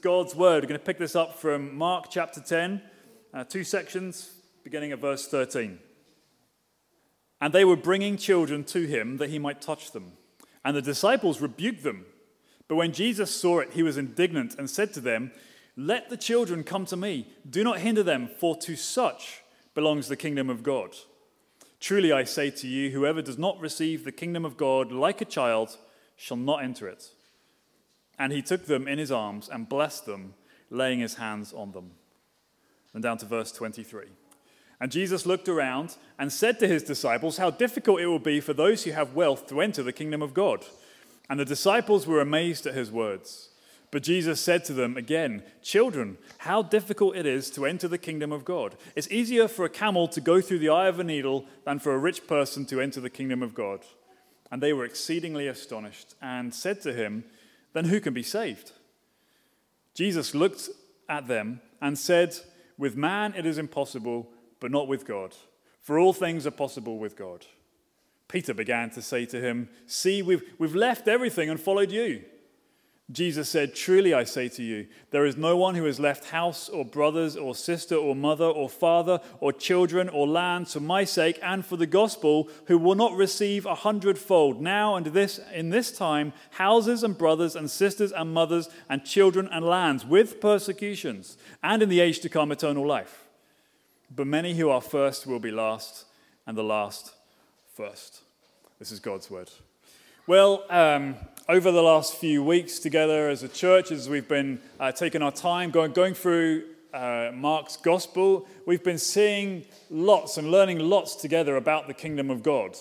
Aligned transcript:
God's 0.00 0.34
word. 0.34 0.62
We're 0.62 0.68
going 0.68 0.80
to 0.80 0.86
pick 0.86 0.98
this 0.98 1.16
up 1.16 1.38
from 1.38 1.76
Mark 1.76 2.06
chapter 2.10 2.40
10, 2.40 2.80
uh, 3.34 3.44
two 3.44 3.64
sections, 3.64 4.30
beginning 4.62 4.92
at 4.92 5.00
verse 5.00 5.26
13. 5.26 5.78
And 7.40 7.52
they 7.52 7.64
were 7.64 7.76
bringing 7.76 8.16
children 8.16 8.64
to 8.64 8.86
him 8.86 9.16
that 9.18 9.30
he 9.30 9.38
might 9.38 9.60
touch 9.60 9.92
them. 9.92 10.12
And 10.64 10.76
the 10.76 10.82
disciples 10.82 11.40
rebuked 11.40 11.82
them. 11.82 12.06
But 12.68 12.76
when 12.76 12.92
Jesus 12.92 13.34
saw 13.34 13.60
it, 13.60 13.72
he 13.72 13.82
was 13.82 13.96
indignant 13.96 14.54
and 14.58 14.68
said 14.68 14.92
to 14.94 15.00
them, 15.00 15.32
Let 15.76 16.10
the 16.10 16.16
children 16.16 16.64
come 16.64 16.84
to 16.86 16.96
me. 16.96 17.28
Do 17.48 17.64
not 17.64 17.80
hinder 17.80 18.02
them, 18.02 18.28
for 18.38 18.56
to 18.58 18.76
such 18.76 19.42
belongs 19.74 20.08
the 20.08 20.16
kingdom 20.16 20.50
of 20.50 20.62
God. 20.62 20.94
Truly 21.80 22.12
I 22.12 22.24
say 22.24 22.50
to 22.50 22.66
you, 22.66 22.90
whoever 22.90 23.22
does 23.22 23.38
not 23.38 23.60
receive 23.60 24.04
the 24.04 24.12
kingdom 24.12 24.44
of 24.44 24.56
God 24.56 24.90
like 24.92 25.20
a 25.20 25.24
child 25.24 25.76
shall 26.16 26.36
not 26.36 26.62
enter 26.62 26.88
it. 26.88 27.12
And 28.18 28.32
he 28.32 28.42
took 28.42 28.66
them 28.66 28.88
in 28.88 28.98
his 28.98 29.12
arms 29.12 29.48
and 29.48 29.68
blessed 29.68 30.06
them, 30.06 30.34
laying 30.70 31.00
his 31.00 31.14
hands 31.14 31.52
on 31.52 31.72
them. 31.72 31.92
And 32.94 33.02
down 33.02 33.18
to 33.18 33.26
verse 33.26 33.52
23. 33.52 34.06
And 34.80 34.92
Jesus 34.92 35.26
looked 35.26 35.48
around 35.48 35.96
and 36.18 36.32
said 36.32 36.58
to 36.60 36.68
his 36.68 36.82
disciples, 36.82 37.38
How 37.38 37.50
difficult 37.50 38.00
it 38.00 38.06
will 38.06 38.18
be 38.18 38.40
for 38.40 38.52
those 38.52 38.84
who 38.84 38.92
have 38.92 39.14
wealth 39.14 39.48
to 39.48 39.60
enter 39.60 39.82
the 39.82 39.92
kingdom 39.92 40.22
of 40.22 40.34
God. 40.34 40.64
And 41.28 41.38
the 41.38 41.44
disciples 41.44 42.06
were 42.06 42.20
amazed 42.20 42.66
at 42.66 42.74
his 42.74 42.90
words. 42.90 43.50
But 43.90 44.02
Jesus 44.02 44.40
said 44.40 44.64
to 44.66 44.72
them 44.72 44.96
again, 44.96 45.42
Children, 45.62 46.18
how 46.38 46.62
difficult 46.62 47.16
it 47.16 47.26
is 47.26 47.50
to 47.52 47.66
enter 47.66 47.88
the 47.88 47.98
kingdom 47.98 48.32
of 48.32 48.44
God. 48.44 48.76
It's 48.94 49.10
easier 49.10 49.48
for 49.48 49.64
a 49.64 49.70
camel 49.70 50.08
to 50.08 50.20
go 50.20 50.40
through 50.40 50.58
the 50.58 50.68
eye 50.68 50.88
of 50.88 51.00
a 51.00 51.04
needle 51.04 51.46
than 51.64 51.78
for 51.78 51.94
a 51.94 51.98
rich 51.98 52.26
person 52.26 52.66
to 52.66 52.80
enter 52.80 53.00
the 53.00 53.10
kingdom 53.10 53.42
of 53.42 53.54
God. 53.54 53.80
And 54.50 54.62
they 54.62 54.72
were 54.72 54.84
exceedingly 54.84 55.46
astonished 55.46 56.14
and 56.20 56.54
said 56.54 56.80
to 56.82 56.92
him, 56.92 57.24
then 57.72 57.86
who 57.86 58.00
can 58.00 58.14
be 58.14 58.22
saved? 58.22 58.72
Jesus 59.94 60.34
looked 60.34 60.68
at 61.08 61.26
them 61.26 61.60
and 61.80 61.98
said, 61.98 62.36
With 62.76 62.96
man 62.96 63.34
it 63.36 63.46
is 63.46 63.58
impossible, 63.58 64.28
but 64.60 64.70
not 64.70 64.88
with 64.88 65.06
God, 65.06 65.34
for 65.80 65.98
all 65.98 66.12
things 66.12 66.46
are 66.46 66.52
possible 66.52 66.98
with 66.98 67.16
God. 67.16 67.46
Peter 68.28 68.52
began 68.52 68.90
to 68.90 69.02
say 69.02 69.24
to 69.26 69.40
him, 69.40 69.68
See, 69.86 70.22
we've, 70.22 70.42
we've 70.58 70.74
left 70.74 71.08
everything 71.08 71.48
and 71.48 71.58
followed 71.58 71.90
you. 71.90 72.24
Jesus 73.10 73.48
said, 73.48 73.74
Truly 73.74 74.12
I 74.12 74.24
say 74.24 74.50
to 74.50 74.62
you, 74.62 74.86
there 75.12 75.24
is 75.24 75.38
no 75.38 75.56
one 75.56 75.74
who 75.74 75.84
has 75.84 75.98
left 75.98 76.26
house 76.26 76.68
or 76.68 76.84
brothers 76.84 77.38
or 77.38 77.54
sister 77.54 77.94
or 77.94 78.14
mother 78.14 78.44
or 78.44 78.68
father 78.68 79.20
or 79.40 79.50
children 79.50 80.10
or 80.10 80.28
land 80.28 80.68
for 80.68 80.80
my 80.80 81.04
sake 81.04 81.38
and 81.42 81.64
for 81.64 81.78
the 81.78 81.86
gospel 81.86 82.50
who 82.66 82.76
will 82.76 82.94
not 82.94 83.14
receive 83.14 83.64
a 83.64 83.74
hundredfold 83.74 84.60
now 84.60 84.94
and 84.94 85.06
this 85.06 85.40
in 85.54 85.70
this 85.70 85.90
time 85.90 86.34
houses 86.50 87.02
and 87.02 87.16
brothers 87.16 87.56
and 87.56 87.70
sisters 87.70 88.12
and 88.12 88.34
mothers 88.34 88.68
and 88.90 89.04
children 89.06 89.48
and 89.50 89.64
lands 89.64 90.04
with 90.04 90.38
persecutions 90.38 91.38
and 91.62 91.82
in 91.82 91.88
the 91.88 92.00
age 92.00 92.20
to 92.20 92.28
come 92.28 92.52
eternal 92.52 92.86
life. 92.86 93.24
But 94.14 94.26
many 94.26 94.54
who 94.54 94.68
are 94.68 94.82
first 94.82 95.26
will 95.26 95.40
be 95.40 95.50
last 95.50 96.04
and 96.46 96.58
the 96.58 96.62
last 96.62 97.14
first. 97.74 98.20
This 98.78 98.92
is 98.92 99.00
God's 99.00 99.30
word. 99.30 99.50
Well, 100.26 100.64
um, 100.68 101.16
over 101.50 101.72
the 101.72 101.82
last 101.82 102.14
few 102.14 102.44
weeks 102.44 102.78
together 102.78 103.30
as 103.30 103.42
a 103.42 103.48
church, 103.48 103.90
as 103.90 104.06
we've 104.06 104.28
been 104.28 104.60
uh, 104.78 104.92
taking 104.92 105.22
our 105.22 105.32
time 105.32 105.70
going, 105.70 105.92
going 105.92 106.12
through 106.12 106.62
uh, 106.92 107.30
Mark's 107.32 107.78
gospel, 107.78 108.46
we've 108.66 108.84
been 108.84 108.98
seeing 108.98 109.64
lots 109.88 110.36
and 110.36 110.50
learning 110.50 110.78
lots 110.78 111.14
together 111.14 111.56
about 111.56 111.86
the 111.86 111.94
kingdom 111.94 112.30
of 112.30 112.42
God. 112.42 112.76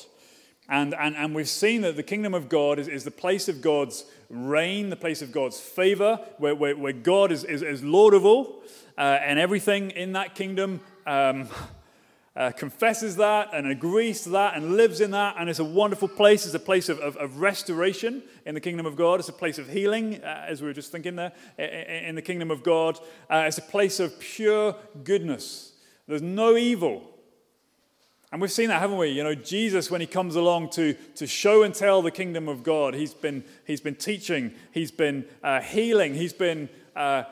And, 0.68 0.94
and, 0.96 1.16
and 1.16 1.34
we've 1.34 1.48
seen 1.48 1.80
that 1.84 1.96
the 1.96 2.04
kingdom 2.04 2.34
of 2.34 2.50
God 2.50 2.78
is, 2.78 2.90
is 2.90 3.06
the 3.06 3.12
place 3.12 3.48
of 3.48 3.62
God's 3.62 4.04
reign, 4.30 4.90
the 4.90 4.98
place 4.98 5.22
of 5.22 5.32
God's 5.32 5.62
favor, 5.62 6.20
where, 6.38 6.54
where, 6.54 6.76
where 6.76 6.92
God 6.92 7.32
is, 7.32 7.46
is, 7.46 7.62
is 7.62 7.82
Lord 7.86 8.14
of 8.14 8.26
all, 8.26 8.64
uh, 8.98 9.18
and 9.22 9.40
everything 9.40 9.92
in 9.92 10.12
that 10.12 10.36
kingdom 10.36 10.82
um, 11.06 11.48
uh, 12.38 12.52
confesses 12.52 13.16
that 13.16 13.50
and 13.52 13.66
agrees 13.66 14.22
to 14.22 14.30
that 14.30 14.56
and 14.56 14.78
lives 14.78 15.02
in 15.02 15.10
that. 15.12 15.36
And 15.40 15.50
it's 15.50 15.58
a 15.58 15.66
wonderful 15.66 16.08
place. 16.08 16.46
It's 16.46 16.54
a 16.54 16.60
place 16.60 16.88
of, 16.88 17.00
of, 17.00 17.18
of 17.18 17.42
restoration 17.42 18.22
in 18.46 18.54
the 18.54 18.62
kingdom 18.62 18.86
of 18.86 18.96
God. 18.96 19.20
It's 19.20 19.28
a 19.28 19.34
place 19.34 19.58
of 19.58 19.68
healing, 19.68 20.24
uh, 20.24 20.46
as 20.48 20.62
we 20.62 20.68
were 20.68 20.74
just 20.74 20.92
thinking 20.92 21.16
there, 21.16 21.32
in 21.58 22.14
the 22.14 22.22
kingdom 22.22 22.52
of 22.52 22.62
God. 22.62 23.00
Uh, 23.28 23.46
it's 23.48 23.58
a 23.58 23.64
place 23.64 24.00
of 24.00 24.20
pure 24.20 24.76
goodness. 25.04 25.74
There's 26.08 26.22
no 26.22 26.56
evil. 26.56 27.02
And 28.32 28.40
we've 28.40 28.52
seen 28.52 28.68
that, 28.68 28.82
haven't 28.82 28.98
we? 28.98 29.10
You 29.10 29.24
know, 29.24 29.34
Jesus, 29.34 29.90
when 29.90 30.02
he 30.02 30.08
comes 30.08 30.36
along 30.36 30.70
to, 30.72 30.94
to 31.16 31.26
show 31.26 31.64
and 31.64 31.74
tell 31.74 32.04
the 32.04 32.12
kingdom 32.12 32.48
of 32.48 32.62
God, 32.62 32.94
he's 32.94 33.16
been, 33.16 33.44
he's 33.66 33.82
been 33.82 33.96
teaching, 33.96 34.54
he's 34.74 34.92
been 34.92 35.26
uh, 35.44 35.62
healing, 35.62 36.14
he's 36.14 36.34
been 36.34 36.70
uh, 36.96 37.24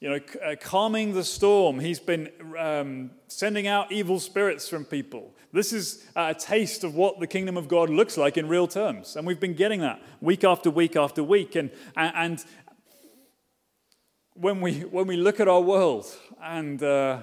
you 0.00 0.10
know, 0.10 0.20
uh, 0.44 0.56
calming 0.60 1.14
the 1.14 1.24
storm. 1.24 1.80
He's 1.80 2.00
been 2.00 2.30
um, 2.58 3.12
sending 3.28 3.66
out 3.66 3.90
evil 3.90 4.20
spirits 4.20 4.68
from 4.68 4.84
people. 4.84 5.34
This 5.52 5.72
is 5.72 6.04
a 6.14 6.34
taste 6.34 6.84
of 6.84 6.94
what 6.94 7.18
the 7.18 7.26
kingdom 7.26 7.56
of 7.56 7.66
God 7.66 7.88
looks 7.88 8.18
like 8.18 8.36
in 8.36 8.46
real 8.46 8.66
terms. 8.66 9.16
And 9.16 9.26
we've 9.26 9.40
been 9.40 9.54
getting 9.54 9.80
that 9.80 10.02
week 10.20 10.44
after 10.44 10.70
week 10.70 10.96
after 10.96 11.24
week. 11.24 11.54
And, 11.54 11.70
and 11.96 12.44
when, 14.34 14.60
we, 14.60 14.80
when 14.80 15.06
we 15.06 15.16
look 15.16 15.40
at 15.40 15.48
our 15.48 15.62
world 15.62 16.06
and, 16.42 16.82
uh, 16.82 17.22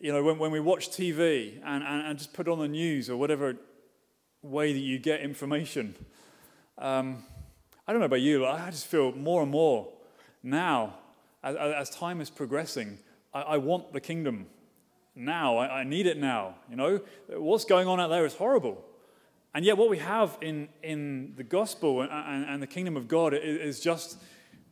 you 0.00 0.12
know, 0.12 0.24
when, 0.24 0.38
when 0.38 0.50
we 0.50 0.58
watch 0.58 0.90
TV 0.90 1.60
and, 1.64 1.84
and, 1.84 2.06
and, 2.08 2.18
just 2.18 2.32
put 2.32 2.48
on 2.48 2.58
the 2.58 2.68
news 2.68 3.08
or 3.08 3.16
whatever 3.16 3.56
way 4.42 4.72
that 4.72 4.80
you 4.80 4.98
get 4.98 5.20
information, 5.20 5.94
um, 6.76 7.22
I 7.86 7.92
don't 7.92 8.00
know 8.00 8.06
about 8.06 8.20
you, 8.20 8.40
but 8.40 8.60
I 8.60 8.70
just 8.70 8.88
feel 8.88 9.12
more 9.12 9.42
and 9.42 9.50
more 9.50 9.92
now 10.42 10.94
as, 11.46 11.56
as 11.56 11.90
time 11.90 12.20
is 12.20 12.28
progressing, 12.28 12.98
I, 13.32 13.42
I, 13.42 13.56
want 13.58 13.92
the 13.92 14.00
kingdom 14.00 14.46
now. 15.14 15.58
I, 15.58 15.80
I 15.80 15.84
need 15.84 16.06
it 16.06 16.18
now. 16.18 16.56
You 16.68 16.76
know, 16.76 17.00
what's 17.28 17.64
going 17.64 17.86
on 17.86 18.00
out 18.00 18.08
there 18.08 18.26
is 18.26 18.34
horrible. 18.34 18.84
And 19.54 19.64
yet, 19.64 19.78
what 19.78 19.88
we 19.88 19.98
have 19.98 20.36
in, 20.40 20.68
in 20.82 21.34
the 21.36 21.44
gospel 21.44 22.02
and, 22.02 22.10
and, 22.10 22.44
and 22.44 22.62
the 22.62 22.66
kingdom 22.66 22.96
of 22.96 23.08
God 23.08 23.32
is, 23.32 23.76
is, 23.76 23.80
just 23.80 24.18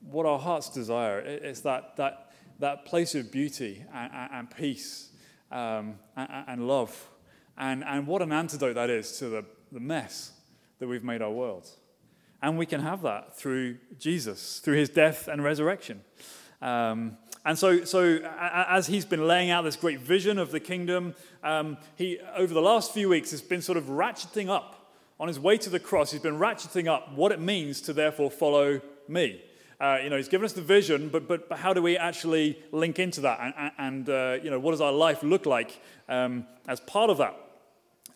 what 0.02 0.26
our 0.26 0.38
hearts 0.38 0.68
desire. 0.68 1.20
It's 1.20 1.60
that, 1.60 1.96
that, 1.96 2.32
that 2.58 2.84
place 2.84 3.14
of 3.14 3.30
beauty 3.30 3.84
and, 3.94 4.10
and 4.32 4.50
peace 4.50 5.12
um, 5.50 5.94
and, 6.16 6.66
love. 6.66 7.08
And, 7.56 7.84
and 7.84 8.06
what 8.06 8.20
an 8.20 8.32
antidote 8.32 8.74
that 8.74 8.90
is 8.90 9.18
to 9.20 9.28
the, 9.28 9.44
the 9.72 9.80
mess 9.80 10.32
that 10.80 10.88
we've 10.88 11.04
made 11.04 11.22
our 11.22 11.30
world. 11.30 11.70
And 12.42 12.58
we 12.58 12.66
can 12.66 12.82
have 12.82 13.00
that 13.02 13.34
through 13.34 13.78
Jesus, 13.98 14.58
through 14.58 14.76
his 14.76 14.90
death 14.90 15.28
and 15.28 15.42
resurrection. 15.42 16.02
Um, 16.62 17.18
and 17.44 17.58
so, 17.58 17.84
so 17.84 18.20
as 18.40 18.86
he's 18.86 19.04
been 19.04 19.26
laying 19.26 19.50
out 19.50 19.62
this 19.62 19.76
great 19.76 20.00
vision 20.00 20.38
of 20.38 20.50
the 20.50 20.60
kingdom, 20.60 21.14
um, 21.42 21.76
he, 21.96 22.18
over 22.36 22.54
the 22.54 22.62
last 22.62 22.92
few 22.92 23.08
weeks, 23.10 23.32
has 23.32 23.42
been 23.42 23.60
sort 23.60 23.76
of 23.76 23.84
ratcheting 23.84 24.48
up. 24.48 24.92
On 25.20 25.28
his 25.28 25.38
way 25.38 25.58
to 25.58 25.70
the 25.70 25.78
cross, 25.78 26.10
he's 26.10 26.22
been 26.22 26.38
ratcheting 26.38 26.88
up 26.88 27.12
what 27.12 27.32
it 27.32 27.40
means 27.40 27.80
to 27.82 27.92
therefore 27.92 28.30
follow 28.30 28.80
me. 29.08 29.42
Uh, 29.80 29.98
you 30.02 30.08
know, 30.08 30.16
he's 30.16 30.28
given 30.28 30.44
us 30.44 30.52
the 30.52 30.62
vision, 30.62 31.08
but, 31.08 31.28
but, 31.28 31.48
but 31.48 31.58
how 31.58 31.74
do 31.74 31.82
we 31.82 31.98
actually 31.98 32.58
link 32.72 32.98
into 32.98 33.20
that? 33.20 33.54
And, 33.56 33.72
and 33.78 34.08
uh, 34.08 34.38
you 34.42 34.50
know, 34.50 34.58
what 34.58 34.70
does 34.70 34.80
our 34.80 34.92
life 34.92 35.22
look 35.22 35.46
like 35.46 35.80
um, 36.08 36.46
as 36.66 36.80
part 36.80 37.10
of 37.10 37.18
that? 37.18 37.36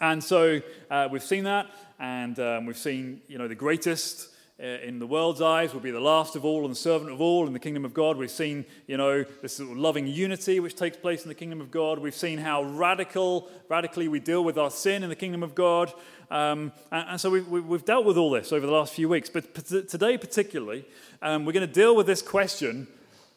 And 0.00 0.22
so 0.22 0.60
uh, 0.90 1.08
we've 1.10 1.22
seen 1.22 1.44
that, 1.44 1.66
and 1.98 2.38
um, 2.38 2.66
we've 2.66 2.78
seen, 2.78 3.20
you 3.28 3.36
know, 3.36 3.48
the 3.48 3.54
greatest 3.54 4.28
in 4.58 4.98
the 4.98 5.06
world's 5.06 5.40
eyes 5.40 5.72
will 5.72 5.80
be 5.80 5.92
the 5.92 6.00
last 6.00 6.34
of 6.34 6.44
all 6.44 6.62
and 6.62 6.72
the 6.72 6.78
servant 6.78 7.12
of 7.12 7.20
all 7.20 7.46
in 7.46 7.52
the 7.52 7.60
kingdom 7.60 7.84
of 7.84 7.94
God. 7.94 8.16
We've 8.16 8.28
seen, 8.30 8.64
you 8.88 8.96
know, 8.96 9.24
this 9.40 9.54
sort 9.56 9.70
of 9.70 9.76
loving 9.76 10.08
unity 10.08 10.58
which 10.58 10.74
takes 10.74 10.96
place 10.96 11.22
in 11.22 11.28
the 11.28 11.34
kingdom 11.34 11.60
of 11.60 11.70
God. 11.70 12.00
We've 12.00 12.14
seen 12.14 12.38
how 12.38 12.64
radical, 12.64 13.48
radically 13.68 14.08
we 14.08 14.18
deal 14.18 14.42
with 14.42 14.58
our 14.58 14.70
sin 14.70 15.04
in 15.04 15.10
the 15.10 15.16
kingdom 15.16 15.44
of 15.44 15.54
God. 15.54 15.92
Um, 16.28 16.72
and, 16.90 17.10
and, 17.10 17.20
so 17.20 17.30
we, 17.30 17.40
we, 17.40 17.78
dealt 17.78 18.04
with 18.04 18.16
all 18.16 18.30
this 18.30 18.52
over 18.52 18.66
the 18.66 18.72
last 18.72 18.92
few 18.92 19.08
weeks. 19.08 19.30
But 19.30 19.54
today, 19.54 20.18
particularly, 20.18 20.84
um, 21.22 21.44
we're 21.44 21.52
going 21.52 21.66
to 21.66 21.72
deal 21.72 21.94
with 21.94 22.06
this 22.06 22.20
question 22.20 22.88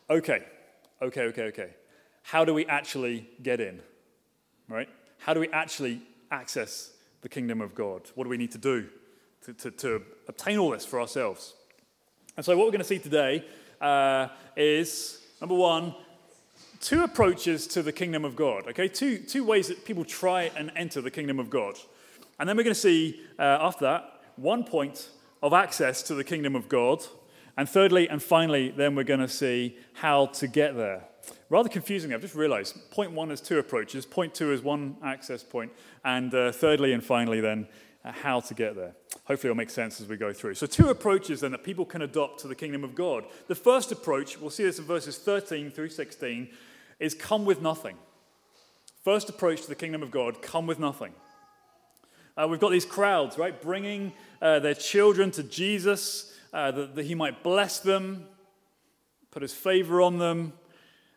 okay, 0.10 0.44
okay, 1.02 1.22
okay, 1.22 1.44
okay. 1.44 1.70
How 2.24 2.44
do 2.44 2.54
we 2.54 2.66
actually 2.66 3.30
get 3.42 3.62
in? 3.62 3.80
Right? 4.68 4.90
How 5.20 5.36
do 5.36 5.40
we 5.40 5.50
actually 5.50 6.02
access 6.32 6.92
the 7.22 7.30
kingdom 7.30 7.62
of 7.62 7.76
God? 7.76 8.10
What 8.16 8.24
do 8.24 8.30
we 8.30 8.38
need 8.38 8.52
to 8.52 8.58
do? 8.58 8.90
To, 9.46 9.54
to, 9.54 9.72
to 9.72 10.02
obtain 10.28 10.58
all 10.58 10.72
this 10.72 10.86
for 10.86 11.00
ourselves. 11.02 11.54
And 12.38 12.46
so, 12.46 12.56
what 12.56 12.66
we're 12.66 12.72
going 12.72 12.80
to 12.80 12.88
see 12.88 13.00
today 13.00 13.46
uh, 13.80 14.28
is 14.56 15.26
number 15.40 15.56
one, 15.56 15.96
two 16.80 17.04
approaches 17.04 17.68
to 17.68 17.84
the 17.84 17.92
kingdom 17.92 18.26
of 18.26 18.36
God. 18.36 18.68
Okay, 18.70 18.88
two, 18.88 19.18
two 19.18 19.44
ways 19.44 19.68
that 19.68 19.86
people 19.86 20.06
try 20.06 20.52
and 20.56 20.72
enter 20.76 21.02
the 21.02 21.12
kingdom 21.12 21.40
of 21.40 21.50
God. 21.50 21.76
And 22.40 22.48
then 22.48 22.58
we're 22.58 22.64
going 22.64 22.74
to 22.74 22.80
see, 22.80 23.22
uh, 23.38 23.58
after 23.62 23.86
that, 23.86 24.22
one 24.36 24.64
point 24.64 25.10
of 25.44 25.54
access 25.54 26.02
to 26.04 26.16
the 26.16 26.24
kingdom 26.24 26.56
of 26.56 26.70
God. 26.70 27.04
And 27.58 27.68
thirdly 27.68 28.08
and 28.08 28.24
finally, 28.24 28.70
then 28.70 28.96
we're 28.96 29.04
going 29.04 29.20
to 29.20 29.28
see 29.28 29.78
how 29.94 30.28
to 30.28 30.48
get 30.48 30.76
there. 30.76 31.04
Rather 31.50 31.70
confusing, 31.70 32.14
I've 32.14 32.22
just 32.22 32.34
realized. 32.34 32.92
Point 32.92 33.12
one 33.12 33.30
is 33.30 33.42
two 33.42 33.60
approaches, 33.60 34.06
point 34.06 34.34
two 34.34 34.52
is 34.52 34.62
one 34.62 34.96
access 35.04 35.44
point, 35.44 35.72
and 36.04 36.34
uh, 36.34 36.52
thirdly 36.52 36.94
and 36.94 37.04
finally, 37.04 37.42
then 37.42 37.68
how 38.04 38.40
to 38.40 38.54
get 38.54 38.76
there. 38.76 38.96
Hopefully, 39.26 39.52
it'll 39.52 39.58
make 39.58 39.70
sense 39.70 40.02
as 40.02 40.08
we 40.08 40.18
go 40.18 40.34
through. 40.34 40.56
So, 40.56 40.66
two 40.66 40.90
approaches 40.90 41.42
then 41.42 41.52
that 41.52 41.64
people 41.64 41.86
can 41.86 42.02
adopt 42.02 42.40
to 42.42 42.48
the 42.48 42.56
kingdom 42.56 42.84
of 42.84 42.96
God. 42.96 43.26
The 43.48 43.56
first 43.56 43.92
approach, 43.92 44.40
we'll 44.40 44.50
see 44.50 44.64
this 44.64 44.80
in 44.80 44.86
verses 44.86 45.18
13 45.18 45.70
through 45.70 45.90
16, 45.90 46.50
is 47.00 47.14
come 47.14 47.46
with 47.46 47.62
nothing. 47.62 47.98
First 49.04 49.30
approach 49.30 49.62
to 49.64 49.68
the 49.68 49.76
kingdom 49.76 50.04
of 50.04 50.12
God 50.12 50.42
come 50.42 50.68
with 50.68 50.80
nothing. 50.80 51.14
Uh, 52.38 52.48
we've 52.48 52.60
got 52.60 52.72
these 52.72 52.86
crowds, 52.86 53.38
right, 53.38 53.62
bringing 53.62 54.14
uh, 54.42 54.60
their 54.60 54.74
children 54.74 55.32
to 55.32 55.44
Jesus 55.44 56.34
uh, 56.54 56.72
that, 56.72 56.96
that, 56.96 57.06
he 57.06 57.16
might 57.16 57.44
bless 57.44 57.80
them, 57.80 58.26
put 59.32 59.42
his 59.42 59.54
favor 59.54 60.02
on 60.02 60.18
them. 60.18 60.54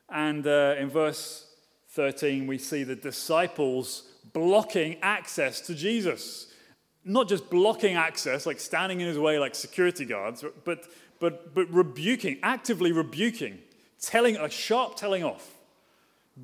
And 0.08 0.46
uh, 0.46 0.74
in 0.78 0.90
verse 0.90 1.46
13, 1.90 2.46
we 2.46 2.58
see 2.58 2.84
the 2.84 2.96
disciples 2.96 4.08
blocking 4.32 4.96
access 5.02 5.60
to 5.62 5.74
Jesus. 5.74 6.52
Not 7.04 7.28
just 7.28 7.50
blocking 7.50 7.96
access, 7.96 8.46
like 8.46 8.60
standing 8.60 9.00
in 9.00 9.06
his 9.06 9.18
way 9.18 9.38
like 9.38 9.54
security 9.54 10.04
guards, 10.04 10.44
but, 10.64 10.88
but, 11.18 11.54
but 11.54 11.70
rebuking, 11.70 12.38
actively 12.42 12.92
rebuking, 12.92 13.58
telling 14.00 14.36
a 14.36 14.48
sharp 14.48 14.96
telling 14.96 15.22
off. 15.22 15.50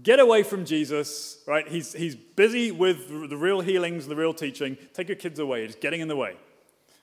Get 0.02 0.20
away 0.20 0.44
from 0.44 0.64
Jesus, 0.64 1.38
right? 1.46 1.66
He's, 1.66 1.92
he's 1.92 2.14
busy 2.14 2.70
with 2.70 3.08
the 3.28 3.36
real 3.36 3.60
healings, 3.60 4.06
the 4.06 4.14
real 4.14 4.32
teaching. 4.32 4.76
Take 4.94 5.08
your 5.08 5.16
kids 5.16 5.40
away. 5.40 5.66
He's 5.66 5.74
getting 5.74 6.00
in 6.00 6.06
the 6.06 6.14
way, 6.14 6.36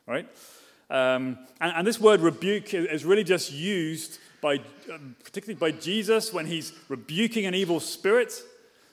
right? 0.06 0.28
Um, 0.90 1.38
and, 1.60 1.74
and, 1.76 1.88
this 1.88 2.00
word 2.00 2.22
rebuke 2.22 2.74
is 2.74 3.04
really 3.04 3.26
just 3.26 3.52
used 3.52 4.20
by, 4.40 4.62
um, 4.90 5.18
particularly 5.22 5.60
by 5.60 5.78
Jesus 5.78 6.32
when 6.32 6.46
he's 6.46 6.72
rebuking 6.88 7.46
an 7.46 7.54
evil 7.54 7.82
spirit, 7.82 8.42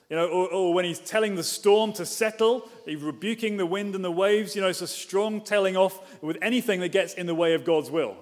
you 0.09 0.15
know, 0.15 0.27
or, 0.27 0.47
or, 0.49 0.73
when 0.73 0.85
he's 0.85 0.99
telling 0.99 1.35
the 1.35 1.43
storm 1.43 1.91
to 1.93 2.05
settle, 2.05 2.69
he's 2.85 3.01
rebuking 3.01 3.57
the 3.57 3.65
wind 3.65 3.95
and 3.95 4.05
the 4.05 4.11
waves. 4.11 4.55
You 4.55 4.61
know, 4.61 4.67
it's 4.67 4.81
a 4.81 4.87
strong 4.87 5.41
telling 5.41 5.75
off 5.75 6.21
with 6.21 6.37
anything 6.43 6.79
that 6.81 6.91
gets 6.91 7.15
in 7.15 7.25
the 7.25 7.33
way 7.33 7.55
of 7.55 7.65
God's 7.65 7.89
will. 7.89 8.15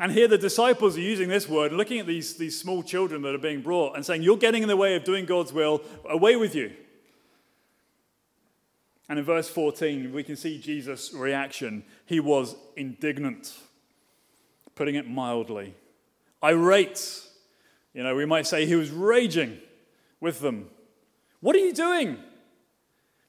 And 0.00 0.12
here 0.12 0.26
the 0.28 0.38
disciples 0.38 0.96
are 0.96 1.00
using 1.00 1.28
this 1.28 1.48
word, 1.48 1.72
looking 1.72 2.00
at 2.00 2.06
these, 2.06 2.36
these 2.36 2.58
small 2.58 2.82
children 2.82 3.22
that 3.22 3.34
are 3.34 3.38
being 3.38 3.62
brought 3.62 3.94
and 3.94 4.04
saying, 4.04 4.22
You're 4.22 4.36
getting 4.36 4.62
in 4.62 4.68
the 4.68 4.76
way 4.76 4.96
of 4.96 5.04
doing 5.04 5.24
God's 5.24 5.52
will, 5.52 5.82
away 6.08 6.36
with 6.36 6.54
you. 6.54 6.72
And 9.08 9.18
in 9.18 9.24
verse 9.24 9.48
14, 9.48 10.12
we 10.12 10.22
can 10.22 10.36
see 10.36 10.60
Jesus' 10.60 11.14
reaction. 11.14 11.84
He 12.06 12.20
was 12.20 12.56
indignant, 12.76 13.54
putting 14.74 14.96
it 14.96 15.08
mildly, 15.08 15.74
irate. 16.44 17.22
You 17.94 18.02
know, 18.02 18.14
we 18.14 18.26
might 18.26 18.46
say 18.46 18.66
he 18.66 18.74
was 18.74 18.90
raging 18.90 19.58
with 20.20 20.40
them. 20.40 20.68
What 21.40 21.54
are 21.56 21.60
you 21.60 21.72
doing? 21.72 22.18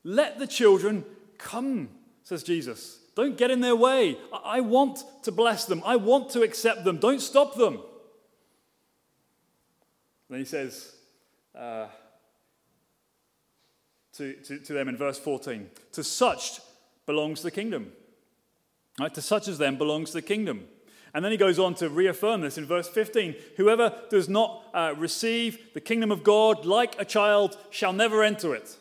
Let 0.04 0.40
the 0.40 0.48
children 0.48 1.06
come, 1.38 1.90
says 2.24 2.44
Jesus. 2.44 3.00
Don't 3.16 3.38
get 3.38 3.52
in 3.52 3.60
their 3.60 3.76
way. 3.76 4.18
I 4.46 4.62
want 4.62 5.04
to 5.24 5.32
bless 5.32 5.66
them. 5.66 5.82
I 5.86 5.98
want 5.98 6.30
to 6.32 6.42
accept 6.42 6.86
them. 6.86 6.98
Don't 6.98 7.22
stop 7.22 7.56
them. 7.56 7.80
Then 10.30 10.40
he 10.40 10.46
says 10.46 10.96
uh, 11.56 11.88
to, 14.14 14.34
to, 14.34 14.60
to 14.60 14.74
them 14.74 14.88
in 14.88 14.96
verse 14.96 15.20
14 15.20 15.70
To 15.94 16.04
such 16.04 16.62
belongs 17.06 17.42
the 17.42 17.52
kingdom. 17.52 17.92
Right? 19.00 19.14
To 19.14 19.22
such 19.22 19.48
as 19.48 19.58
them 19.58 19.78
belongs 19.78 20.14
the 20.14 20.22
kingdom. 20.22 20.68
And 21.14 21.26
then 21.26 21.32
he 21.32 21.38
goes 21.38 21.58
on 21.58 21.74
to 21.76 21.90
reaffirm 21.90 22.42
this 22.42 22.58
in 22.58 22.66
verse 22.66 22.88
15 22.88 23.36
Whoever 23.58 23.94
does 24.10 24.30
not 24.30 24.64
uh, 24.74 24.94
receive 24.98 25.74
the 25.74 25.82
kingdom 25.82 26.12
of 26.12 26.24
God 26.24 26.66
like 26.66 27.00
a 27.00 27.06
child 27.06 27.58
shall 27.72 27.94
never 27.94 28.24
enter 28.24 28.54
it. 28.54 28.78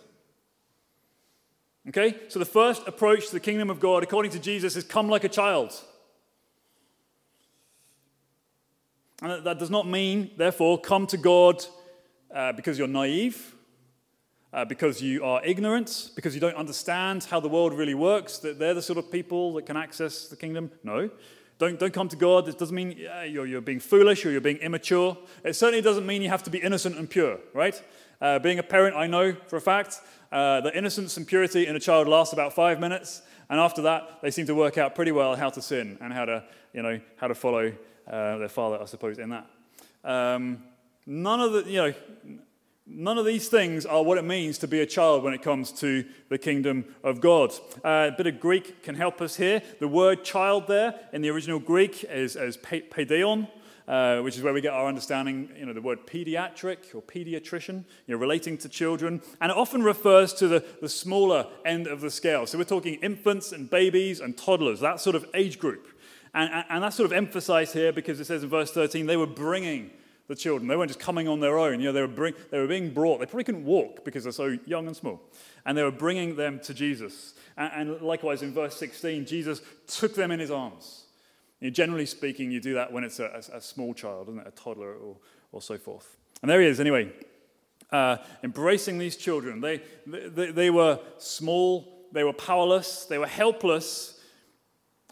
Okay? 1.88 2.16
So 2.28 2.38
the 2.38 2.44
first 2.44 2.86
approach 2.86 3.28
to 3.28 3.32
the 3.32 3.40
kingdom 3.40 3.70
of 3.70 3.80
God, 3.80 4.02
according 4.02 4.32
to 4.32 4.38
Jesus, 4.38 4.76
is 4.76 4.84
come 4.84 5.08
like 5.08 5.24
a 5.24 5.28
child. 5.28 5.72
And 9.22 9.44
that 9.44 9.58
does 9.58 9.70
not 9.70 9.88
mean, 9.88 10.30
therefore, 10.36 10.78
come 10.78 11.06
to 11.08 11.16
God 11.16 11.64
uh, 12.32 12.52
because 12.52 12.78
you're 12.78 12.86
naive, 12.86 13.54
uh, 14.52 14.64
because 14.64 15.02
you 15.02 15.24
are 15.24 15.44
ignorant, 15.44 16.10
because 16.14 16.34
you 16.34 16.40
don't 16.40 16.54
understand 16.54 17.24
how 17.24 17.40
the 17.40 17.48
world 17.48 17.72
really 17.72 17.94
works, 17.94 18.38
that 18.38 18.58
they're 18.58 18.74
the 18.74 18.82
sort 18.82 18.98
of 18.98 19.10
people 19.10 19.54
that 19.54 19.66
can 19.66 19.76
access 19.76 20.28
the 20.28 20.36
kingdom. 20.36 20.70
No. 20.84 21.10
Don't, 21.58 21.78
don't 21.78 21.92
come 21.92 22.08
to 22.08 22.16
God. 22.16 22.48
It 22.48 22.56
doesn't 22.56 22.74
mean 22.74 22.96
you're, 23.26 23.46
you're 23.46 23.60
being 23.60 23.80
foolish 23.80 24.24
or 24.24 24.30
you're 24.30 24.40
being 24.40 24.58
immature. 24.58 25.18
It 25.44 25.54
certainly 25.54 25.82
doesn't 25.82 26.06
mean 26.06 26.22
you 26.22 26.28
have 26.28 26.44
to 26.44 26.50
be 26.50 26.58
innocent 26.58 26.96
and 26.96 27.10
pure, 27.10 27.38
right? 27.52 27.80
Uh, 28.20 28.38
being 28.38 28.58
a 28.58 28.62
parent, 28.62 28.96
I 28.96 29.06
know 29.06 29.34
for 29.48 29.56
a 29.56 29.60
fact 29.60 30.00
uh, 30.30 30.60
that 30.60 30.76
innocence 30.76 31.16
and 31.16 31.26
purity 31.26 31.66
in 31.66 31.74
a 31.74 31.80
child 31.80 32.06
lasts 32.06 32.32
about 32.32 32.52
five 32.52 32.78
minutes, 32.78 33.22
and 33.50 33.58
after 33.58 33.82
that, 33.82 34.20
they 34.22 34.30
seem 34.30 34.46
to 34.46 34.54
work 34.54 34.78
out 34.78 34.94
pretty 34.94 35.12
well 35.12 35.34
how 35.34 35.50
to 35.50 35.62
sin 35.62 35.98
and 36.00 36.12
how 36.12 36.24
to, 36.24 36.44
you 36.72 36.82
know, 36.82 37.00
how 37.16 37.28
to 37.28 37.34
follow 37.34 37.72
uh, 38.06 38.38
their 38.38 38.48
father, 38.48 38.78
I 38.80 38.84
suppose, 38.84 39.18
in 39.18 39.30
that. 39.30 39.46
Um, 40.04 40.62
none 41.06 41.40
of 41.40 41.52
the, 41.52 41.64
you 41.64 41.76
know, 41.76 41.94
None 42.90 43.18
of 43.18 43.26
these 43.26 43.48
things 43.48 43.84
are 43.84 44.02
what 44.02 44.16
it 44.16 44.24
means 44.24 44.56
to 44.58 44.68
be 44.68 44.80
a 44.80 44.86
child 44.86 45.22
when 45.22 45.34
it 45.34 45.42
comes 45.42 45.72
to 45.72 46.06
the 46.30 46.38
kingdom 46.38 46.86
of 47.04 47.20
God. 47.20 47.52
Uh, 47.84 48.10
a 48.12 48.14
bit 48.16 48.26
of 48.26 48.40
Greek 48.40 48.82
can 48.82 48.94
help 48.94 49.20
us 49.20 49.36
here. 49.36 49.60
The 49.78 49.88
word 49.88 50.24
child 50.24 50.66
there 50.68 50.98
in 51.12 51.20
the 51.20 51.28
original 51.28 51.58
Greek 51.58 52.04
is 52.04 52.34
as 52.34 52.56
paideon, 52.56 53.46
uh, 53.86 54.20
which 54.20 54.36
is 54.36 54.42
where 54.42 54.54
we 54.54 54.62
get 54.62 54.72
our 54.72 54.88
understanding, 54.88 55.50
you 55.58 55.66
know, 55.66 55.74
the 55.74 55.82
word 55.82 56.06
pediatric 56.06 56.94
or 56.94 57.02
pediatrician, 57.02 57.84
you 58.06 58.14
know, 58.14 58.16
relating 58.16 58.56
to 58.58 58.70
children. 58.70 59.20
And 59.42 59.50
it 59.50 59.56
often 59.56 59.82
refers 59.82 60.32
to 60.34 60.48
the, 60.48 60.64
the 60.80 60.88
smaller 60.88 61.46
end 61.66 61.88
of 61.88 62.00
the 62.00 62.10
scale. 62.10 62.46
So 62.46 62.56
we're 62.56 62.64
talking 62.64 62.94
infants 62.94 63.52
and 63.52 63.68
babies 63.68 64.18
and 64.20 64.34
toddlers, 64.34 64.80
that 64.80 64.98
sort 64.98 65.14
of 65.14 65.26
age 65.34 65.58
group. 65.58 65.88
And, 66.32 66.50
and, 66.52 66.64
and 66.70 66.82
that's 66.82 66.96
sort 66.96 67.06
of 67.06 67.12
emphasized 67.12 67.74
here 67.74 67.92
because 67.92 68.18
it 68.18 68.24
says 68.24 68.42
in 68.42 68.48
verse 68.48 68.70
13, 68.70 69.04
they 69.04 69.18
were 69.18 69.26
bringing 69.26 69.90
the 70.28 70.36
children. 70.36 70.68
They 70.68 70.76
weren't 70.76 70.90
just 70.90 71.00
coming 71.00 71.26
on 71.26 71.40
their 71.40 71.58
own. 71.58 71.80
You 71.80 71.86
know, 71.86 71.92
they 71.92 72.02
were, 72.02 72.06
bring, 72.06 72.34
they 72.50 72.58
were 72.58 72.66
being 72.66 72.90
brought. 72.90 73.18
They 73.18 73.26
probably 73.26 73.44
couldn't 73.44 73.64
walk 73.64 74.04
because 74.04 74.22
they're 74.22 74.32
so 74.32 74.58
young 74.66 74.86
and 74.86 74.94
small. 74.94 75.20
And 75.64 75.76
they 75.76 75.82
were 75.82 75.90
bringing 75.90 76.36
them 76.36 76.60
to 76.60 76.74
Jesus. 76.74 77.34
And, 77.56 77.90
and 77.90 78.02
likewise, 78.02 78.42
in 78.42 78.52
verse 78.52 78.76
16, 78.76 79.26
Jesus 79.26 79.62
took 79.86 80.14
them 80.14 80.30
in 80.30 80.38
his 80.38 80.50
arms. 80.50 81.06
You 81.60 81.68
know, 81.68 81.72
generally 81.72 82.06
speaking, 82.06 82.52
you 82.52 82.60
do 82.60 82.74
that 82.74 82.92
when 82.92 83.04
it's 83.04 83.18
a, 83.18 83.42
a, 83.52 83.56
a 83.56 83.60
small 83.60 83.94
child, 83.94 84.28
isn't 84.28 84.40
it? 84.40 84.46
A 84.46 84.50
toddler 84.52 84.92
or, 84.94 85.16
or 85.50 85.62
so 85.62 85.78
forth. 85.78 86.16
And 86.42 86.50
there 86.50 86.60
he 86.60 86.68
is, 86.68 86.78
anyway, 86.78 87.10
uh, 87.90 88.18
embracing 88.44 88.98
these 88.98 89.16
children. 89.16 89.60
They, 89.60 89.82
they, 90.06 90.52
they 90.52 90.70
were 90.70 91.00
small, 91.16 92.06
they 92.12 92.22
were 92.22 92.34
powerless, 92.34 93.06
they 93.06 93.18
were 93.18 93.26
helpless, 93.26 94.20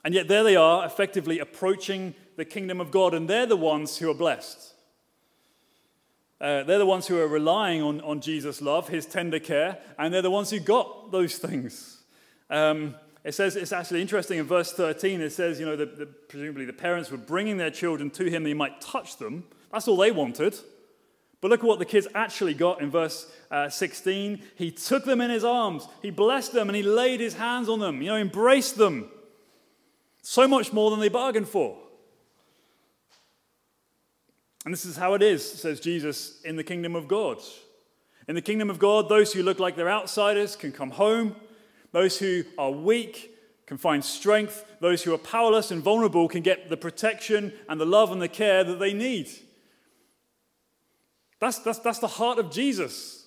and 0.05 0.15
yet 0.15 0.29
there 0.29 0.45
they 0.45 0.57
are, 0.57 0.87
effectively 0.87 1.39
approaching 1.41 2.15
the 2.37 2.45
kingdom 2.45 2.81
of 2.81 2.91
God, 2.91 3.15
and 3.15 3.29
they're 3.29 3.47
the 3.47 3.57
ones 3.57 3.97
who 3.97 4.11
are 4.11 4.15
blessed. 4.15 4.75
Uh, 6.41 6.63
they're 6.65 6.79
the 6.79 6.87
ones 6.87 7.07
who 7.07 7.19
are 7.19 7.29
relying 7.29 7.81
on, 7.83 8.01
on 8.03 8.21
Jesus' 8.21 8.61
love, 8.61 8.89
his 8.89 9.07
tender 9.07 9.39
care, 9.39 9.79
and 9.99 10.13
they're 10.13 10.23
the 10.23 10.31
ones 10.31 10.51
who 10.51 10.61
got 10.61 11.11
those 11.11 11.37
things. 11.37 12.03
Um, 12.51 12.95
it 13.25 13.35
says, 13.35 13.57
it's 13.57 13.73
actually 13.73 14.03
interesting 14.03 14.39
in 14.39 14.47
verse 14.47 14.73
13, 14.73 15.21
it 15.21 15.31
says, 15.31 15.59
you 15.59 15.67
know, 15.67 15.77
the, 15.77 15.87
the, 15.87 16.07
presumably 16.07 16.65
the 16.65 16.73
parents 16.73 17.11
were 17.11 17.17
bringing 17.17 17.57
their 17.57 17.71
children 17.71 18.11
to 18.11 18.31
him 18.31 18.45
that 18.45 18.49
he 18.49 18.55
might 18.55 18.81
touch 18.81 19.17
them. 19.17 19.45
That's 19.73 19.89
all 19.89 19.97
they 19.97 20.13
wanted. 20.13 20.57
But 21.41 21.51
look 21.51 21.61
at 21.61 21.67
what 21.67 21.79
the 21.79 21.85
kids 21.85 22.07
actually 22.15 22.55
got 22.55 22.81
in 22.81 22.91
verse 22.91 23.31
uh, 23.51 23.69
16. 23.69 24.43
He 24.55 24.71
took 24.71 25.05
them 25.05 25.21
in 25.21 25.31
his 25.31 25.45
arms, 25.45 25.89
he 26.03 26.11
blessed 26.11 26.53
them, 26.53 26.69
and 26.69 26.77
he 26.77 26.83
laid 26.83 27.21
his 27.21 27.35
hands 27.35 27.69
on 27.69 27.81
them, 27.81 28.03
you 28.03 28.09
know, 28.09 28.17
embraced 28.17 28.77
them. 28.77 29.11
So 30.23 30.47
much 30.47 30.73
more 30.73 30.91
than 30.91 31.01
they 31.01 31.09
bargained 31.09 31.49
for. 31.49 31.79
And 34.67 34.73
this 34.73 34.85
is 34.85 34.97
how 34.97 35.15
it 35.15 35.23
is, 35.23 35.49
says 35.49 35.79
Jesus, 35.79 36.43
in 36.43 36.57
the 36.57 36.65
kingdom 36.65 36.97
of 36.97 37.07
God. 37.07 37.39
In 38.27 38.35
the 38.35 38.43
kingdom 38.43 38.69
of 38.69 38.81
God, 38.81 39.09
those 39.09 39.33
who 39.33 39.45
look 39.45 39.61
like 39.61 39.77
they're 39.77 39.89
outsiders 39.89 40.57
can 40.57 40.73
come 40.73 40.91
home. 40.91 41.37
Those 41.93 42.19
who 42.19 42.43
are 42.59 42.73
weak 42.73 43.31
can 43.67 43.79
find 43.79 44.05
strength. 44.05 44.65
Those 44.81 45.05
who 45.05 45.15
are 45.15 45.19
powerless 45.19 45.71
and 45.71 45.81
vulnerable 45.81 46.27
can 46.27 46.43
get 46.43 46.69
the 46.69 46.77
protection 46.77 47.53
and 47.69 47.81
the 47.81 47.87
love 47.87 48.11
and 48.11 48.21
the 48.21 48.29
care 48.29 48.65
that 48.65 48.81
they 48.81 48.93
need. 48.93 49.31
That's, 51.39 51.61
that's, 51.61 51.79
that's 51.79 52.01
the 52.01 52.09
heart 52.09 52.41
of 52.41 52.51
Jesus 52.51 53.27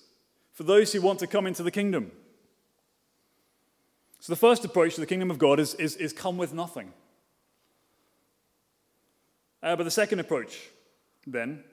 for 0.52 0.64
those 0.64 0.92
who 0.92 1.00
want 1.00 1.20
to 1.20 1.26
come 1.26 1.46
into 1.46 1.62
the 1.62 1.70
kingdom. 1.70 2.12
So, 4.18 4.30
the 4.30 4.36
first 4.36 4.62
approach 4.66 4.96
to 4.96 5.00
the 5.00 5.06
kingdom 5.06 5.30
of 5.30 5.38
God 5.38 5.58
is, 5.58 5.72
is, 5.76 5.96
is 5.96 6.12
come 6.12 6.36
with 6.36 6.52
nothing. 6.52 6.92
Uh, 9.62 9.74
but 9.76 9.84
the 9.84 9.90
second 9.90 10.18
approach, 10.18 10.68
then, 11.26 11.64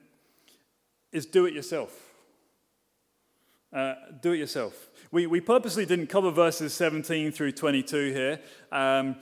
is 1.12 1.26
do 1.26 1.46
it 1.46 1.54
yourself. 1.54 2.08
Uh, 3.72 3.94
do 4.22 4.32
it 4.32 4.38
yourself. 4.38 4.88
We, 5.10 5.26
we 5.26 5.40
purposely 5.40 5.84
didn't 5.84 6.06
cover 6.06 6.30
verses 6.30 6.72
17 6.74 7.32
through 7.32 7.52
22 7.52 8.12
here, 8.12 8.40
um, 8.72 9.16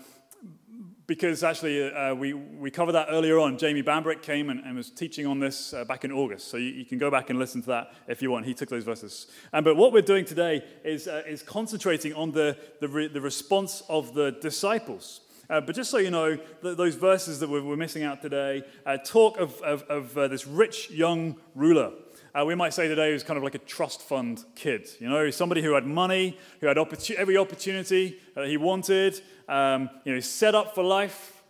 because 1.07 1.43
actually 1.43 1.93
uh, 1.93 2.15
we, 2.15 2.33
we 2.33 2.71
covered 2.71 2.93
that 2.93 3.09
earlier 3.11 3.39
on. 3.39 3.59
Jamie 3.59 3.83
Bambrick 3.83 4.23
came 4.23 4.51
and, 4.51 4.61
and 4.61 4.77
was 4.77 4.91
teaching 4.91 5.27
on 5.27 5.41
this 5.41 5.73
uh, 5.75 5.85
back 5.85 6.05
in 6.05 6.13
August. 6.13 6.49
So 6.49 6.57
you, 6.57 6.71
you, 6.71 6.85
can 6.85 6.99
go 6.99 7.11
back 7.11 7.31
and 7.31 7.39
listen 7.39 7.61
to 7.63 7.69
that 7.69 7.93
if 8.09 8.23
you 8.23 8.31
want. 8.31 8.47
He 8.47 8.55
took 8.55 8.69
those 8.69 8.85
verses. 8.85 9.27
Um, 9.53 9.65
but 9.65 9.77
what 9.77 9.93
we're 9.93 10.03
doing 10.03 10.25
today 10.25 10.65
is, 10.85 11.09
uh, 11.09 11.23
is 11.27 11.43
concentrating 11.43 12.13
on 12.15 12.33
the, 12.33 12.57
the, 12.81 12.89
re- 12.89 13.09
the 13.09 13.21
response 13.21 13.83
of 13.89 14.15
the 14.15 14.33
disciples. 14.33 15.21
Uh, 15.49 15.61
but 15.61 15.75
just 15.75 15.91
so 15.91 15.99
you 15.99 16.11
know, 16.11 16.37
th- 16.37 16.77
those 16.77 16.97
verses 16.97 17.41
that 17.41 17.49
we're, 17.49 17.63
we're 17.63 17.77
missing 17.77 18.03
out 18.03 18.21
today 18.21 18.65
uh, 18.85 18.97
talk 18.99 19.39
of, 19.39 19.61
of, 19.63 19.83
of 19.85 20.19
uh, 20.19 20.29
this 20.29 20.47
rich 20.47 20.91
young 20.91 21.37
ruler. 21.55 21.93
Uh, 22.35 22.45
we 22.45 22.55
might 22.55 22.75
say 22.75 22.89
today 22.89 23.09
he 23.09 23.13
was 23.13 23.23
kind 23.23 23.39
of 23.39 23.45
like 23.45 23.55
a 23.55 23.59
trust 23.59 24.03
fund 24.03 24.45
kid. 24.55 24.89
You 24.99 25.09
know, 25.09 25.31
somebody 25.31 25.63
who 25.63 25.75
had 25.75 25.87
money, 25.87 26.37
who 26.61 26.67
had 26.67 26.77
every 27.17 27.37
opportunity 27.37 28.19
that 28.35 28.47
he 28.47 28.57
wanted, 28.57 29.21
um, 29.49 29.89
you 30.05 30.13
know, 30.13 30.21
set 30.21 30.55
up 30.55 30.75
for 30.75 30.83
life. 30.83 31.43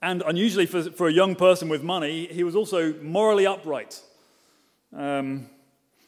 And 0.00 0.22
unusually 0.26 0.66
for, 0.66 0.84
for 0.84 1.08
a 1.08 1.12
young 1.12 1.34
person 1.34 1.68
with 1.68 1.82
money, 1.82 2.26
he 2.26 2.44
was 2.44 2.54
also 2.54 2.94
morally 3.02 3.46
upright. 3.46 4.00
Um, 4.96 5.50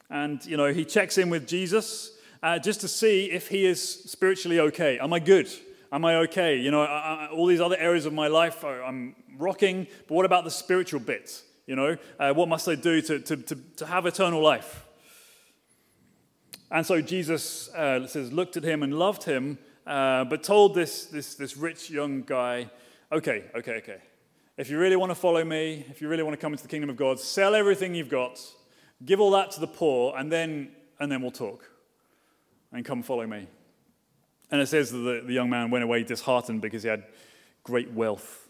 and, 0.08 0.44
you 0.46 0.56
know, 0.56 0.72
he 0.72 0.84
checks 0.84 1.18
in 1.18 1.30
with 1.30 1.48
Jesus 1.48 2.15
uh, 2.46 2.60
just 2.60 2.80
to 2.80 2.86
see 2.86 3.24
if 3.24 3.48
he 3.48 3.66
is 3.66 3.82
spiritually 4.04 4.60
okay. 4.60 5.00
Am 5.00 5.12
I 5.12 5.18
good? 5.18 5.50
Am 5.90 6.04
I 6.04 6.14
okay? 6.26 6.56
You 6.56 6.70
know, 6.70 6.82
I, 6.82 7.26
I, 7.26 7.28
all 7.32 7.46
these 7.46 7.60
other 7.60 7.76
areas 7.76 8.06
of 8.06 8.12
my 8.12 8.28
life, 8.28 8.64
I, 8.64 8.86
am 8.86 9.16
rocking, 9.36 9.88
but 10.06 10.14
what 10.14 10.24
about 10.24 10.44
the 10.44 10.50
spiritual 10.52 11.00
bit? 11.00 11.42
You 11.66 11.74
know, 11.74 11.96
uh, 12.20 12.32
what 12.34 12.48
must 12.48 12.68
I 12.68 12.76
do 12.76 13.02
to, 13.02 13.18
to, 13.18 13.36
to, 13.36 13.56
to 13.78 13.86
have 13.86 14.06
eternal 14.06 14.40
life? 14.40 14.86
And 16.70 16.86
so 16.86 17.00
Jesus 17.00 17.68
uh, 17.70 18.06
says, 18.06 18.32
looked 18.32 18.56
at 18.56 18.62
him 18.62 18.84
and 18.84 18.96
loved 18.96 19.24
him, 19.24 19.58
uh, 19.84 20.22
but 20.26 20.44
told 20.44 20.76
this, 20.76 21.06
this, 21.06 21.34
this 21.34 21.56
rich 21.56 21.90
young 21.90 22.22
guy, 22.22 22.70
okay, 23.10 23.46
okay, 23.56 23.78
okay. 23.78 23.98
If 24.56 24.70
you 24.70 24.78
really 24.78 24.96
want 24.96 25.10
to 25.10 25.16
follow 25.16 25.44
me, 25.44 25.84
if 25.90 26.00
you 26.00 26.06
really 26.06 26.22
want 26.22 26.34
to 26.34 26.40
come 26.40 26.52
into 26.52 26.62
the 26.62 26.70
kingdom 26.70 26.90
of 26.90 26.96
God, 26.96 27.18
sell 27.18 27.56
everything 27.56 27.96
you've 27.96 28.08
got, 28.08 28.40
give 29.04 29.20
all 29.20 29.32
that 29.32 29.50
to 29.52 29.60
the 29.60 29.66
poor, 29.66 30.16
and 30.16 30.30
then, 30.30 30.70
and 31.00 31.10
then 31.10 31.22
we'll 31.22 31.32
talk. 31.32 31.72
And 32.72 32.84
come 32.84 33.02
follow 33.02 33.26
me. 33.26 33.48
And 34.50 34.60
it 34.60 34.66
says 34.66 34.92
that 34.92 34.98
the, 34.98 35.22
the 35.26 35.32
young 35.32 35.50
man 35.50 35.70
went 35.70 35.84
away 35.84 36.02
disheartened 36.02 36.60
because 36.60 36.82
he 36.82 36.88
had 36.88 37.04
great 37.64 37.92
wealth. 37.92 38.46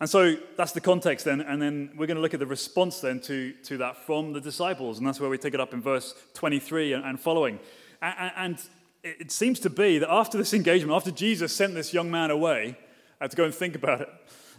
And 0.00 0.10
so 0.10 0.34
that's 0.56 0.72
the 0.72 0.80
context 0.80 1.24
then, 1.24 1.40
and 1.40 1.62
then 1.62 1.90
we're 1.96 2.08
going 2.08 2.16
to 2.16 2.20
look 2.20 2.34
at 2.34 2.40
the 2.40 2.46
response 2.46 2.98
then 3.00 3.20
to, 3.20 3.52
to 3.64 3.78
that 3.78 3.96
from 3.96 4.32
the 4.32 4.40
disciples, 4.40 4.98
and 4.98 5.06
that's 5.06 5.20
where 5.20 5.30
we 5.30 5.38
take 5.38 5.54
it 5.54 5.60
up 5.60 5.72
in 5.72 5.80
verse 5.80 6.14
23 6.34 6.94
and, 6.94 7.04
and 7.04 7.20
following. 7.20 7.60
And, 8.02 8.32
and, 8.36 8.58
it 9.06 9.30
seems 9.30 9.60
to 9.60 9.68
be 9.68 9.98
that 9.98 10.10
after 10.10 10.38
this 10.38 10.54
engagement, 10.54 10.96
after 10.96 11.10
Jesus 11.10 11.54
sent 11.54 11.74
this 11.74 11.92
young 11.92 12.10
man 12.10 12.30
away 12.30 12.78
I 13.20 13.26
uh, 13.26 13.28
to 13.28 13.36
go 13.36 13.44
and 13.44 13.54
think 13.54 13.74
about 13.74 14.00
it, 14.00 14.08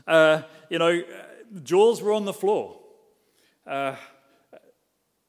uh, 0.06 0.44
you 0.70 0.78
know, 0.78 1.02
the 1.52 1.60
jaws 1.62 2.00
were 2.00 2.14
on 2.14 2.26
the 2.26 2.34
floor. 2.34 2.78
Uh, 3.66 3.96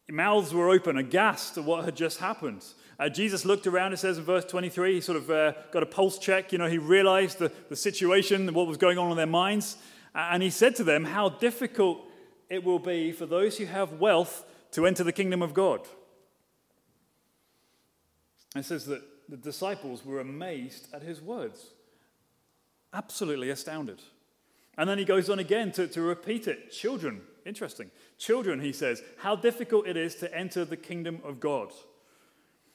mouths 0.08 0.54
were 0.54 0.70
open, 0.70 0.96
aghast 0.96 1.58
at 1.58 1.64
what 1.64 1.84
had 1.84 1.96
just 1.96 2.18
happened. 2.18 2.64
Uh, 2.98 3.08
Jesus 3.08 3.44
looked 3.44 3.66
around, 3.66 3.92
it 3.92 3.98
says 3.98 4.18
in 4.18 4.24
verse 4.24 4.44
23, 4.44 4.94
he 4.94 5.00
sort 5.00 5.18
of 5.18 5.30
uh, 5.30 5.52
got 5.70 5.82
a 5.82 5.86
pulse 5.86 6.18
check. 6.18 6.52
You 6.52 6.58
know, 6.58 6.68
he 6.68 6.78
realized 6.78 7.38
the, 7.38 7.52
the 7.68 7.76
situation, 7.76 8.52
what 8.54 8.66
was 8.66 8.78
going 8.78 8.98
on 8.98 9.10
in 9.10 9.16
their 9.16 9.26
minds. 9.26 9.76
And 10.14 10.42
he 10.42 10.50
said 10.50 10.76
to 10.76 10.84
them, 10.84 11.04
How 11.04 11.28
difficult 11.28 12.00
it 12.48 12.64
will 12.64 12.78
be 12.78 13.12
for 13.12 13.26
those 13.26 13.58
who 13.58 13.66
have 13.66 13.94
wealth 13.94 14.46
to 14.72 14.86
enter 14.86 15.04
the 15.04 15.12
kingdom 15.12 15.42
of 15.42 15.52
God. 15.52 15.80
It 18.54 18.64
says 18.64 18.86
that 18.86 19.02
the 19.28 19.36
disciples 19.36 20.04
were 20.04 20.20
amazed 20.20 20.88
at 20.94 21.02
his 21.02 21.20
words, 21.20 21.70
absolutely 22.92 23.50
astounded. 23.50 24.00
And 24.78 24.88
then 24.88 24.98
he 24.98 25.04
goes 25.04 25.28
on 25.28 25.38
again 25.38 25.72
to, 25.72 25.86
to 25.88 26.00
repeat 26.00 26.46
it. 26.46 26.70
Children, 26.70 27.22
interesting. 27.44 27.90
Children, 28.18 28.60
he 28.60 28.72
says, 28.72 29.02
how 29.18 29.36
difficult 29.36 29.86
it 29.86 29.96
is 29.96 30.14
to 30.16 30.34
enter 30.34 30.64
the 30.64 30.76
kingdom 30.76 31.20
of 31.24 31.38
God. 31.38 31.72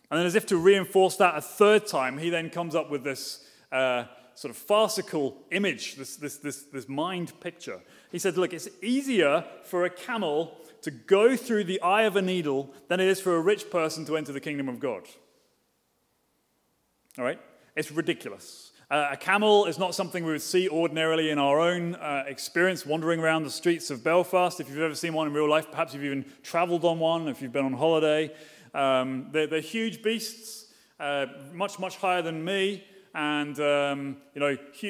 And 0.09 0.19
then, 0.19 0.27
as 0.27 0.35
if 0.35 0.45
to 0.47 0.57
reinforce 0.57 1.15
that 1.17 1.37
a 1.37 1.41
third 1.41 1.87
time, 1.87 2.17
he 2.17 2.29
then 2.29 2.49
comes 2.49 2.75
up 2.75 2.91
with 2.91 3.03
this 3.03 3.47
uh, 3.71 4.03
sort 4.35 4.49
of 4.49 4.57
farcical 4.57 5.37
image, 5.51 5.95
this, 5.95 6.17
this, 6.17 6.37
this, 6.37 6.63
this 6.63 6.89
mind 6.89 7.31
picture. 7.39 7.79
He 8.11 8.19
said, 8.19 8.37
Look, 8.37 8.53
it's 8.53 8.67
easier 8.81 9.45
for 9.63 9.85
a 9.85 9.89
camel 9.89 10.57
to 10.81 10.91
go 10.91 11.35
through 11.37 11.63
the 11.63 11.81
eye 11.81 12.03
of 12.03 12.15
a 12.15 12.21
needle 12.21 12.73
than 12.87 12.99
it 12.99 13.07
is 13.07 13.21
for 13.21 13.35
a 13.35 13.41
rich 13.41 13.69
person 13.69 14.05
to 14.05 14.17
enter 14.17 14.33
the 14.33 14.39
kingdom 14.39 14.67
of 14.67 14.79
God. 14.79 15.03
All 17.17 17.23
right? 17.23 17.39
It's 17.75 17.91
ridiculous. 17.91 18.70
Uh, 18.91 19.11
a 19.13 19.15
camel 19.15 19.67
is 19.67 19.79
not 19.79 19.95
something 19.95 20.25
we 20.25 20.33
would 20.33 20.41
see 20.41 20.67
ordinarily 20.67 21.29
in 21.29 21.39
our 21.39 21.61
own 21.61 21.95
uh, 21.95 22.25
experience 22.27 22.85
wandering 22.85 23.21
around 23.21 23.43
the 23.43 23.49
streets 23.49 23.89
of 23.89 24.03
Belfast. 24.03 24.59
If 24.59 24.67
you've 24.67 24.79
ever 24.79 24.95
seen 24.95 25.13
one 25.13 25.27
in 25.27 25.33
real 25.33 25.49
life, 25.49 25.71
perhaps 25.71 25.93
you've 25.93 26.03
even 26.03 26.25
traveled 26.43 26.83
on 26.83 26.99
one, 26.99 27.29
if 27.29 27.41
you've 27.41 27.53
been 27.53 27.63
on 27.63 27.71
holiday. 27.71 28.35
Um, 28.73 29.29
they're, 29.31 29.47
they're, 29.47 29.61
huge 29.61 30.03
beasts, 30.03 30.65
uh, 30.99 31.27
much, 31.53 31.79
much 31.79 31.95
higher 31.95 32.21
than 32.21 32.43
me 32.43 32.83
and 33.15 33.57
um, 33.61 34.17
you 34.33 34.41
know, 34.41 34.57
uh, 34.57 34.89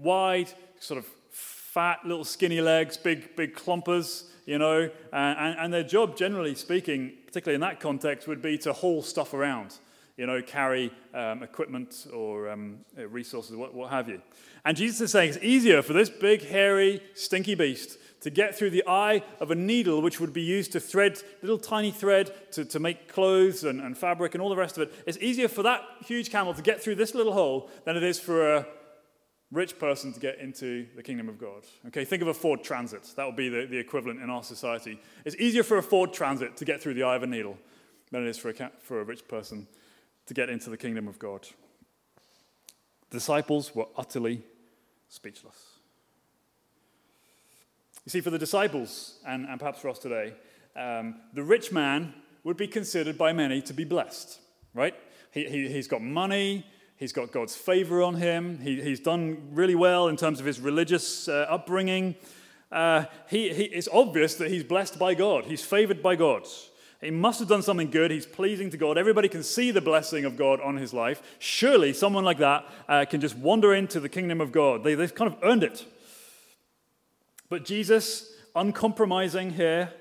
wide, 0.00 0.50
sort 0.80 0.96
of 0.96 1.06
fat, 1.30 2.06
little 2.06 2.24
skinny 2.24 2.62
legs, 2.62 2.96
big, 2.96 3.36
big 3.36 3.54
clumpers, 3.54 4.30
you 4.46 4.56
know, 4.56 4.88
and, 5.12 5.58
and 5.58 5.74
their 5.74 5.84
job, 5.84 6.16
generally 6.16 6.54
speaking, 6.54 7.12
particularly 7.26 7.56
in 7.56 7.60
that 7.60 7.80
context, 7.80 8.26
would 8.28 8.40
be 8.40 8.56
to 8.56 8.72
haul 8.72 9.02
stuff 9.02 9.34
around, 9.34 9.74
you 10.16 10.26
know, 10.26 10.40
carry 10.40 10.90
um, 11.12 11.42
equipment 11.42 12.06
or 12.12 12.48
um, 12.48 12.78
uh, 12.98 13.06
resources, 13.08 13.54
what, 13.54 13.74
what 13.74 13.90
have 13.90 14.08
you. 14.08 14.20
And 14.64 14.76
Jesus 14.76 15.00
is 15.00 15.12
saying 15.12 15.30
it's 15.30 15.38
easier 15.42 15.82
for 15.82 15.92
this 15.92 16.08
big, 16.08 16.42
hairy, 16.42 17.02
stinky 17.14 17.54
beast 17.54 17.98
to 18.22 18.30
get 18.30 18.56
through 18.56 18.70
the 18.70 18.82
eye 18.86 19.22
of 19.40 19.50
a 19.50 19.54
needle, 19.54 20.00
which 20.00 20.18
would 20.18 20.32
be 20.32 20.42
used 20.42 20.72
to 20.72 20.80
thread, 20.80 21.22
little 21.42 21.58
tiny 21.58 21.90
thread 21.90 22.32
to, 22.52 22.64
to 22.64 22.80
make 22.80 23.12
clothes 23.12 23.62
and, 23.62 23.80
and 23.80 23.96
fabric 23.96 24.34
and 24.34 24.42
all 24.42 24.48
the 24.48 24.56
rest 24.56 24.78
of 24.78 24.82
it. 24.82 24.94
It's 25.06 25.18
easier 25.18 25.48
for 25.48 25.62
that 25.62 25.82
huge 26.04 26.30
camel 26.30 26.54
to 26.54 26.62
get 26.62 26.82
through 26.82 26.96
this 26.96 27.14
little 27.14 27.34
hole 27.34 27.70
than 27.84 27.96
it 27.96 28.02
is 28.02 28.18
for 28.18 28.56
a 28.56 28.66
rich 29.52 29.78
person 29.78 30.12
to 30.12 30.18
get 30.18 30.38
into 30.40 30.86
the 30.96 31.02
kingdom 31.02 31.28
of 31.28 31.38
God. 31.38 31.62
Okay, 31.88 32.04
think 32.04 32.22
of 32.22 32.28
a 32.28 32.34
Ford 32.34 32.64
Transit. 32.64 33.12
That 33.16 33.26
would 33.26 33.36
be 33.36 33.48
the, 33.48 33.66
the 33.66 33.78
equivalent 33.78 34.20
in 34.20 34.30
our 34.30 34.42
society. 34.42 34.98
It's 35.24 35.36
easier 35.36 35.62
for 35.62 35.76
a 35.76 35.82
Ford 35.82 36.12
Transit 36.12 36.56
to 36.56 36.64
get 36.64 36.80
through 36.80 36.94
the 36.94 37.04
eye 37.04 37.16
of 37.16 37.22
a 37.22 37.26
needle 37.26 37.56
than 38.10 38.26
it 38.26 38.28
is 38.28 38.38
for 38.38 38.50
a, 38.50 38.70
for 38.80 39.00
a 39.00 39.04
rich 39.04 39.28
person 39.28 39.68
to 40.26 40.34
get 40.34 40.50
into 40.50 40.70
the 40.70 40.76
kingdom 40.76 41.08
of 41.08 41.18
God. 41.18 41.48
The 43.10 43.18
disciples 43.18 43.74
were 43.74 43.86
utterly 43.96 44.42
speechless. 45.08 45.76
You 48.04 48.10
see, 48.10 48.20
for 48.20 48.30
the 48.30 48.38
disciples, 48.38 49.18
and, 49.26 49.46
and 49.46 49.58
perhaps 49.58 49.80
for 49.80 49.88
us 49.88 49.98
today, 49.98 50.34
um, 50.76 51.16
the 51.32 51.42
rich 51.42 51.72
man 51.72 52.14
would 52.44 52.56
be 52.56 52.68
considered 52.68 53.18
by 53.18 53.32
many 53.32 53.60
to 53.62 53.72
be 53.72 53.84
blessed, 53.84 54.38
right? 54.74 54.94
He, 55.32 55.44
he, 55.48 55.68
he's 55.68 55.88
got 55.88 56.02
money, 56.02 56.64
he's 56.96 57.12
got 57.12 57.32
God's 57.32 57.56
favor 57.56 58.02
on 58.02 58.14
him, 58.14 58.58
he, 58.58 58.80
he's 58.80 59.00
done 59.00 59.48
really 59.52 59.74
well 59.74 60.06
in 60.08 60.16
terms 60.16 60.38
of 60.38 60.46
his 60.46 60.60
religious 60.60 61.28
uh, 61.28 61.46
upbringing. 61.48 62.14
Uh, 62.70 63.06
he, 63.28 63.52
he, 63.52 63.64
it's 63.64 63.88
obvious 63.92 64.34
that 64.36 64.50
he's 64.50 64.62
blessed 64.62 64.98
by 64.98 65.14
God, 65.14 65.46
he's 65.46 65.64
favored 65.64 66.02
by 66.02 66.14
God. 66.14 66.46
He 67.00 67.10
must 67.10 67.40
have 67.40 67.48
done 67.48 67.62
something 67.62 67.90
good. 67.90 68.10
He's 68.10 68.26
pleasing 68.26 68.70
to 68.70 68.76
God. 68.76 68.96
Everybody 68.96 69.28
can 69.28 69.42
see 69.42 69.70
the 69.70 69.80
blessing 69.80 70.24
of 70.24 70.36
God 70.36 70.60
on 70.60 70.76
his 70.76 70.94
life. 70.94 71.22
Surely 71.38 71.92
someone 71.92 72.24
like 72.24 72.38
that 72.38 72.64
uh, 72.88 73.04
can 73.04 73.20
just 73.20 73.36
wander 73.36 73.74
into 73.74 74.00
the 74.00 74.08
kingdom 74.08 74.40
of 74.40 74.50
God. 74.50 74.82
They, 74.82 74.94
they've 74.94 75.14
kind 75.14 75.32
of 75.32 75.38
earned 75.42 75.62
it. 75.62 75.84
But 77.48 77.64
Jesus, 77.64 78.32
uncompromising 78.54 79.50
here, 79.52 79.92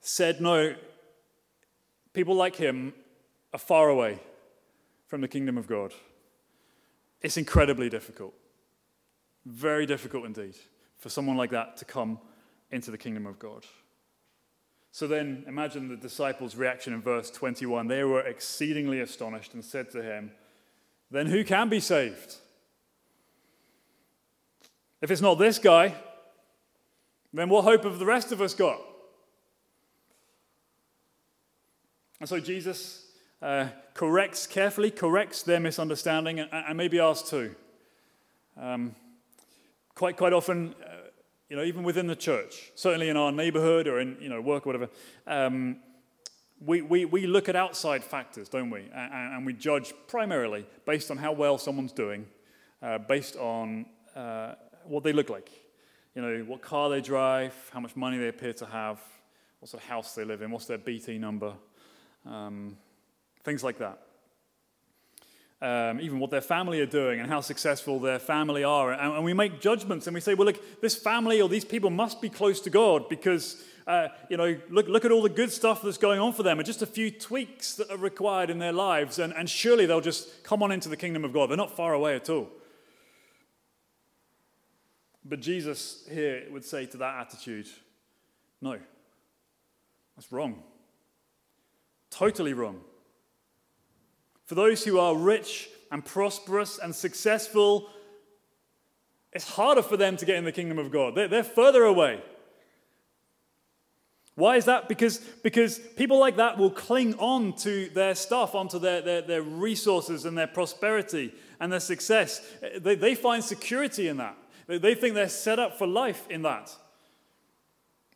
said, 0.00 0.40
No, 0.40 0.74
people 2.12 2.34
like 2.34 2.56
him 2.56 2.92
are 3.52 3.58
far 3.58 3.88
away 3.88 4.18
from 5.06 5.20
the 5.20 5.28
kingdom 5.28 5.56
of 5.56 5.66
God. 5.66 5.92
It's 7.20 7.36
incredibly 7.36 7.88
difficult. 7.88 8.34
Very 9.46 9.86
difficult 9.86 10.26
indeed 10.26 10.56
for 10.98 11.08
someone 11.08 11.36
like 11.36 11.50
that 11.50 11.76
to 11.78 11.84
come 11.84 12.18
into 12.70 12.90
the 12.90 12.98
kingdom 12.98 13.26
of 13.26 13.38
God. 13.38 13.64
So 14.94 15.06
then 15.06 15.44
imagine 15.48 15.88
the 15.88 15.96
disciples' 15.96 16.54
reaction 16.54 16.92
in 16.92 17.00
verse 17.00 17.30
21. 17.30 17.88
They 17.88 18.04
were 18.04 18.20
exceedingly 18.20 19.00
astonished 19.00 19.54
and 19.54 19.64
said 19.64 19.90
to 19.92 20.02
him, 20.02 20.32
Then 21.10 21.26
who 21.26 21.44
can 21.44 21.70
be 21.70 21.80
saved? 21.80 22.36
If 25.00 25.10
it's 25.10 25.22
not 25.22 25.36
this 25.38 25.58
guy, 25.58 25.94
then 27.32 27.48
what 27.48 27.64
hope 27.64 27.84
have 27.84 27.98
the 27.98 28.04
rest 28.04 28.32
of 28.32 28.42
us 28.42 28.52
got? 28.52 28.78
And 32.20 32.28
so 32.28 32.38
Jesus 32.38 33.06
uh, 33.40 33.68
corrects, 33.94 34.46
carefully 34.46 34.90
corrects 34.90 35.42
their 35.42 35.58
misunderstanding 35.58 36.38
and, 36.38 36.50
and 36.52 36.76
maybe 36.76 37.00
ours 37.00 37.22
too. 37.22 37.54
Um, 38.60 38.94
quite, 39.94 40.18
quite 40.18 40.34
often, 40.34 40.74
you 41.52 41.58
know, 41.58 41.64
even 41.64 41.82
within 41.82 42.06
the 42.06 42.16
church, 42.16 42.72
certainly 42.76 43.10
in 43.10 43.16
our 43.18 43.30
neighborhood 43.30 43.86
or 43.86 44.00
in, 44.00 44.16
you 44.18 44.30
know, 44.30 44.40
work 44.40 44.66
or 44.66 44.72
whatever, 44.72 44.88
um, 45.26 45.76
we, 46.64 46.80
we, 46.80 47.04
we 47.04 47.26
look 47.26 47.46
at 47.46 47.54
outside 47.54 48.02
factors, 48.02 48.48
don't 48.48 48.70
we? 48.70 48.88
And, 48.94 49.34
and 49.34 49.44
we 49.44 49.52
judge 49.52 49.92
primarily 50.08 50.64
based 50.86 51.10
on 51.10 51.18
how 51.18 51.32
well 51.32 51.58
someone's 51.58 51.92
doing, 51.92 52.24
uh, 52.82 52.96
based 52.96 53.36
on 53.36 53.84
uh, 54.16 54.54
what 54.84 55.04
they 55.04 55.12
look 55.12 55.28
like. 55.28 55.50
You 56.14 56.22
know, 56.22 56.38
what 56.44 56.62
car 56.62 56.88
they 56.88 57.02
drive, 57.02 57.52
how 57.70 57.80
much 57.80 57.96
money 57.96 58.16
they 58.16 58.28
appear 58.28 58.54
to 58.54 58.64
have, 58.64 58.98
what 59.60 59.68
sort 59.68 59.82
of 59.82 59.90
house 59.90 60.14
they 60.14 60.24
live 60.24 60.40
in, 60.40 60.50
what's 60.50 60.64
their 60.64 60.78
BT 60.78 61.18
number, 61.18 61.52
um, 62.24 62.78
things 63.44 63.62
like 63.62 63.76
that. 63.76 63.98
Um, 65.62 66.00
even 66.00 66.18
what 66.18 66.32
their 66.32 66.40
family 66.40 66.80
are 66.80 66.86
doing 66.86 67.20
and 67.20 67.30
how 67.30 67.40
successful 67.40 68.00
their 68.00 68.18
family 68.18 68.64
are. 68.64 68.90
And, 68.90 69.14
and, 69.14 69.24
we 69.24 69.32
make 69.32 69.60
judgments 69.60 70.08
and 70.08 70.14
we 70.14 70.20
say, 70.20 70.34
well, 70.34 70.46
look, 70.46 70.80
this 70.80 70.96
family 70.96 71.40
or 71.40 71.48
these 71.48 71.64
people 71.64 71.88
must 71.88 72.20
be 72.20 72.28
close 72.28 72.60
to 72.62 72.70
God 72.70 73.08
because 73.08 73.62
uh, 73.86 74.08
you 74.28 74.36
know, 74.36 74.58
look, 74.70 74.88
look 74.88 75.04
at 75.04 75.10
all 75.10 75.22
the 75.22 75.28
good 75.28 75.50
stuff 75.50 75.82
that's 75.82 75.98
going 75.98 76.20
on 76.20 76.32
for 76.32 76.42
them 76.42 76.58
and 76.58 76.66
just 76.66 76.82
a 76.82 76.86
few 76.86 77.10
tweaks 77.10 77.74
that 77.74 77.90
are 77.90 77.96
required 77.96 78.50
in 78.50 78.58
their 78.58 78.72
lives, 78.72 79.18
and, 79.18 79.32
and 79.34 79.48
surely 79.48 79.86
they'll 79.86 80.00
just 80.00 80.44
come 80.44 80.62
on 80.62 80.70
into 80.70 80.88
the 80.88 80.96
kingdom 80.96 81.24
of 81.24 81.32
God. 81.32 81.50
They're 81.50 81.56
not 81.56 81.76
far 81.76 81.92
away 81.92 82.14
at 82.14 82.30
all. 82.30 82.48
But 85.24 85.40
Jesus 85.40 86.06
here 86.10 86.44
would 86.50 86.64
say 86.64 86.86
to 86.86 86.96
that 86.98 87.20
attitude, 87.20 87.68
no, 88.60 88.78
that's 90.16 90.30
wrong. 90.32 90.62
Totally 92.10 92.52
wrong. 92.52 92.80
For 94.52 94.56
those 94.56 94.84
who 94.84 94.98
are 94.98 95.16
rich 95.16 95.70
and 95.90 96.04
prosperous 96.04 96.78
and 96.78 96.94
successful, 96.94 97.88
it's 99.32 99.48
harder 99.48 99.80
for 99.80 99.96
them 99.96 100.18
to 100.18 100.26
get 100.26 100.36
in 100.36 100.44
the 100.44 100.52
kingdom 100.52 100.78
of 100.78 100.90
God. 100.90 101.14
They're, 101.14 101.26
they're 101.26 101.42
further 101.42 101.84
away. 101.84 102.20
Why 104.34 104.56
is 104.56 104.66
that? 104.66 104.90
Because, 104.90 105.20
because 105.42 105.78
people 105.78 106.18
like 106.18 106.36
that 106.36 106.58
will 106.58 106.70
cling 106.70 107.14
on 107.14 107.54
to 107.60 107.88
their 107.94 108.14
stuff, 108.14 108.54
onto 108.54 108.78
their, 108.78 109.00
their, 109.00 109.22
their 109.22 109.40
resources 109.40 110.26
and 110.26 110.36
their 110.36 110.48
prosperity 110.48 111.32
and 111.58 111.72
their 111.72 111.80
success. 111.80 112.46
They, 112.78 112.94
they 112.94 113.14
find 113.14 113.42
security 113.42 114.08
in 114.08 114.18
that. 114.18 114.36
They, 114.66 114.76
they 114.76 114.94
think 114.94 115.14
they're 115.14 115.30
set 115.30 115.60
up 115.60 115.78
for 115.78 115.86
life 115.86 116.26
in 116.28 116.42
that. 116.42 116.76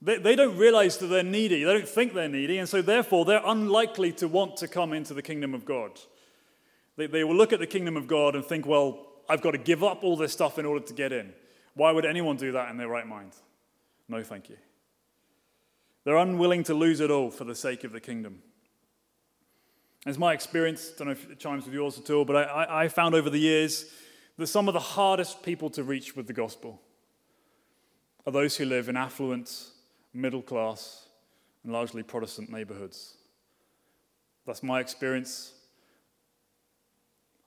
They, 0.02 0.18
they 0.18 0.36
don't 0.36 0.58
realize 0.58 0.98
that 0.98 1.06
they're 1.06 1.22
needy. 1.22 1.64
They 1.64 1.72
don't 1.72 1.88
think 1.88 2.12
they're 2.12 2.28
needy, 2.28 2.58
and 2.58 2.68
so 2.68 2.82
therefore 2.82 3.24
they're 3.24 3.40
unlikely 3.42 4.12
to 4.12 4.28
want 4.28 4.58
to 4.58 4.68
come 4.68 4.92
into 4.92 5.14
the 5.14 5.22
kingdom 5.22 5.54
of 5.54 5.64
God. 5.64 5.98
They, 6.96 7.06
they 7.06 7.24
will 7.24 7.36
look 7.36 7.52
at 7.52 7.60
the 7.60 7.66
kingdom 7.66 7.96
of 7.96 8.06
God 8.06 8.34
and 8.34 8.44
think, 8.44 8.66
well, 8.66 9.06
I've 9.28 9.40
got 9.40 9.52
to 9.52 9.58
give 9.58 9.82
up 9.84 10.02
all 10.02 10.16
this 10.16 10.32
stuff 10.32 10.58
in 10.58 10.66
order 10.66 10.84
to 10.84 10.94
get 10.94 11.12
in. 11.12 11.32
Why 11.74 11.92
would 11.92 12.04
anyone 12.04 12.36
do 12.36 12.52
that 12.52 12.70
in 12.70 12.76
their 12.76 12.88
right 12.88 13.06
mind? 13.06 13.32
No, 14.08 14.22
thank 14.22 14.48
you. 14.48 14.56
They're 16.04 16.16
unwilling 16.16 16.62
to 16.64 16.74
lose 16.74 17.00
it 17.00 17.10
all 17.10 17.30
for 17.30 17.44
the 17.44 17.54
sake 17.54 17.84
of 17.84 17.92
the 17.92 18.00
kingdom. 18.00 18.42
It's 20.06 20.18
my 20.18 20.32
experience, 20.32 20.92
I 20.94 20.98
don't 20.98 21.06
know 21.08 21.12
if 21.12 21.30
it 21.30 21.40
chimes 21.40 21.64
with 21.64 21.74
yours 21.74 21.98
at 21.98 22.08
all, 22.10 22.24
but 22.24 22.36
I, 22.48 22.84
I 22.84 22.88
found 22.88 23.16
over 23.16 23.28
the 23.28 23.40
years 23.40 23.86
that 24.36 24.46
some 24.46 24.68
of 24.68 24.74
the 24.74 24.80
hardest 24.80 25.42
people 25.42 25.68
to 25.70 25.82
reach 25.82 26.14
with 26.14 26.28
the 26.28 26.32
gospel 26.32 26.80
are 28.24 28.32
those 28.32 28.56
who 28.56 28.66
live 28.66 28.88
in 28.88 28.96
affluent, 28.96 29.70
middle 30.14 30.42
class, 30.42 31.08
and 31.64 31.72
largely 31.72 32.04
Protestant 32.04 32.50
neighborhoods. 32.52 33.14
That's 34.46 34.62
my 34.62 34.78
experience. 34.78 35.54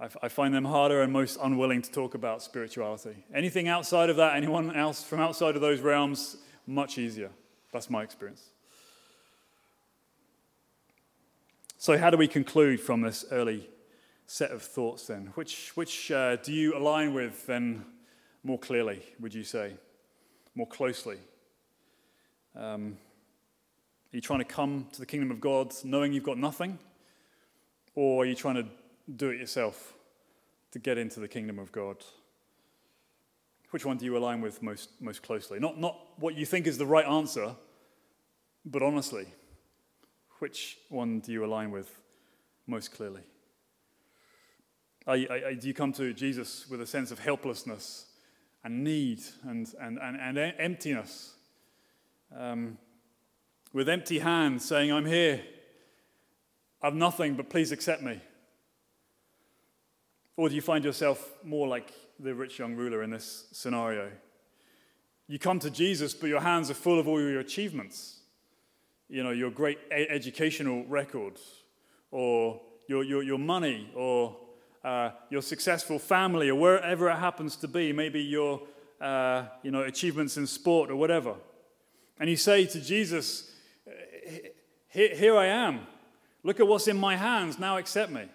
I, 0.01 0.29
find 0.29 0.53
them 0.53 0.63
harder 0.63 1.01
and 1.01 1.11
most 1.11 1.37
unwilling 1.41 1.81
to 1.81 1.91
talk 1.91 2.15
about 2.15 2.41
spirituality. 2.41 3.25
Anything 3.33 3.67
outside 3.67 4.09
of 4.09 4.15
that, 4.15 4.37
anyone 4.37 4.73
else 4.73 5.03
from 5.03 5.19
outside 5.19 5.55
of 5.55 5.61
those 5.61 5.81
realms, 5.81 6.37
much 6.65 6.97
easier. 6.97 7.31
That's 7.73 7.89
my 7.89 8.01
experience. 8.03 8.45
So, 11.77 11.97
how 11.97 12.09
do 12.09 12.17
we 12.17 12.29
conclude 12.29 12.79
from 12.79 13.01
this 13.01 13.25
early 13.29 13.69
set 14.25 14.51
of 14.51 14.61
thoughts 14.61 15.07
then? 15.07 15.31
Which, 15.35 15.71
which 15.75 16.11
uh, 16.11 16.37
do 16.37 16.53
you 16.53 16.77
align 16.77 17.13
with 17.13 17.45
then 17.45 17.85
more 18.43 18.59
clearly, 18.59 19.01
would 19.19 19.33
you 19.33 19.43
say? 19.43 19.73
More 20.55 20.67
closely? 20.67 21.17
Um, 22.55 22.97
are 24.13 24.15
you 24.15 24.21
trying 24.21 24.39
to 24.39 24.45
come 24.45 24.87
to 24.93 24.99
the 24.99 25.05
kingdom 25.05 25.29
of 25.29 25.41
God 25.41 25.73
knowing 25.83 26.13
you've 26.13 26.23
got 26.23 26.37
nothing? 26.37 26.79
Or 27.95 28.23
are 28.23 28.25
you 28.25 28.35
trying 28.35 28.55
to 28.55 28.65
do 29.15 29.29
it 29.29 29.39
yourself 29.39 29.93
to 30.71 30.79
get 30.79 30.97
into 30.97 31.19
the 31.19 31.27
kingdom 31.27 31.59
of 31.59 31.71
God? 31.71 31.97
Which 33.71 33.85
one 33.85 33.97
do 33.97 34.05
you 34.05 34.17
align 34.17 34.41
with 34.41 34.63
most, 34.63 34.89
most 34.99 35.21
closely? 35.21 35.59
Not, 35.59 35.79
not 35.79 35.97
what 36.17 36.35
you 36.35 36.45
think 36.45 36.67
is 36.67 36.77
the 36.77 36.85
right 36.85 37.05
answer, 37.05 37.55
but 38.65 38.81
honestly, 38.81 39.27
which 40.39 40.77
one 40.89 41.19
do 41.19 41.31
you 41.31 41.45
align 41.45 41.71
with 41.71 42.01
most 42.65 42.91
clearly? 42.91 43.21
You, 45.07 45.27
are, 45.29 45.53
do 45.53 45.67
you 45.67 45.73
come 45.73 45.91
to 45.93 46.13
Jesus 46.13 46.67
with 46.69 46.81
a 46.81 46.87
sense 46.87 47.11
of 47.11 47.19
helplessness 47.19 48.05
and 48.63 48.83
need 48.83 49.21
and, 49.43 49.67
and, 49.79 49.97
and, 49.99 50.17
and 50.17 50.53
emptiness? 50.59 51.33
Um, 52.35 52.77
with 53.73 53.89
empty 53.89 54.19
hands, 54.19 54.65
saying, 54.65 54.91
I'm 54.91 55.05
here, 55.05 55.41
I've 56.81 56.95
nothing, 56.95 57.35
but 57.35 57.49
please 57.49 57.71
accept 57.71 58.01
me? 58.01 58.21
Or 60.39 60.47
do 60.47 60.55
you 60.55 60.61
find 60.61 60.85
yourself 60.85 61.33
more 61.43 61.67
like 61.67 61.91
the 62.17 62.33
rich 62.33 62.59
young 62.59 62.73
ruler 62.73 63.03
in 63.03 63.09
this 63.09 63.47
scenario. 63.51 64.09
You 65.27 65.37
come 65.37 65.59
to 65.59 65.69
Jesus, 65.69 66.13
but 66.13 66.29
your 66.29 66.39
hands 66.39 66.71
are 66.71 66.75
full 66.75 66.97
of 66.97 67.09
all 67.09 67.19
your 67.19 67.41
achievements. 67.41 68.21
You 69.09 69.21
know, 69.21 69.31
your 69.31 69.51
great 69.51 69.79
educational 69.91 70.85
records, 70.85 71.41
or 72.09 72.61
your, 72.87 73.03
your, 73.03 73.21
your 73.21 73.37
money, 73.37 73.91
or 73.93 74.37
uh, 74.85 75.09
your 75.29 75.41
successful 75.41 75.99
family, 75.99 76.47
or 76.47 76.55
wherever 76.55 77.09
it 77.09 77.17
happens 77.17 77.57
to 77.57 77.67
be, 77.67 77.91
maybe 77.91 78.21
your 78.21 78.61
uh, 79.01 79.43
you 79.61 79.71
know, 79.71 79.81
achievements 79.81 80.37
in 80.37 80.47
sport 80.47 80.89
or 80.89 80.95
whatever. 80.95 81.35
And 82.17 82.29
you 82.29 82.37
say 82.37 82.65
to 82.65 82.79
Jesus, 82.79 83.51
here 84.87 85.35
I 85.35 85.47
am. 85.47 85.81
Look 86.43 86.61
at 86.61 86.67
what's 86.67 86.87
in 86.87 86.97
my 86.97 87.17
hands. 87.17 87.59
Now 87.59 87.75
accept 87.75 88.09
me 88.09 88.29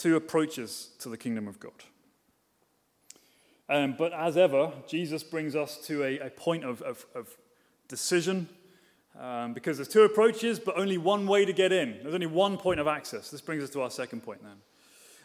two 0.00 0.16
approaches 0.16 0.90
to 0.98 1.10
the 1.10 1.16
kingdom 1.18 1.46
of 1.46 1.60
God. 1.60 1.84
Um, 3.68 3.94
but 3.96 4.12
as 4.12 4.36
ever, 4.36 4.72
Jesus 4.88 5.22
brings 5.22 5.54
us 5.54 5.76
to 5.86 6.02
a, 6.02 6.18
a 6.18 6.30
point 6.30 6.64
of, 6.64 6.80
of, 6.82 7.04
of 7.14 7.28
decision 7.86 8.48
um, 9.20 9.52
because 9.52 9.76
there's 9.76 9.88
two 9.88 10.02
approaches, 10.02 10.58
but 10.58 10.78
only 10.78 10.96
one 10.96 11.26
way 11.26 11.44
to 11.44 11.52
get 11.52 11.70
in. 11.70 11.98
There's 12.02 12.14
only 12.14 12.26
one 12.26 12.56
point 12.56 12.80
of 12.80 12.86
access. 12.86 13.30
This 13.30 13.42
brings 13.42 13.62
us 13.62 13.70
to 13.70 13.82
our 13.82 13.90
second 13.90 14.22
point 14.22 14.40
then. 14.42 14.56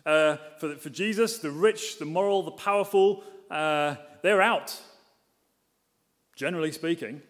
Uh, 0.05 0.37
for, 0.59 0.75
for 0.75 0.89
Jesus, 0.89 1.39
the 1.39 1.49
rich, 1.49 1.97
the 1.97 2.05
moral, 2.05 2.43
the 2.43 2.51
powerful, 2.51 3.23
uh, 3.49 3.95
they're 4.21 4.41
out, 4.41 4.79
generally 6.35 6.73
speaking. 6.73 7.21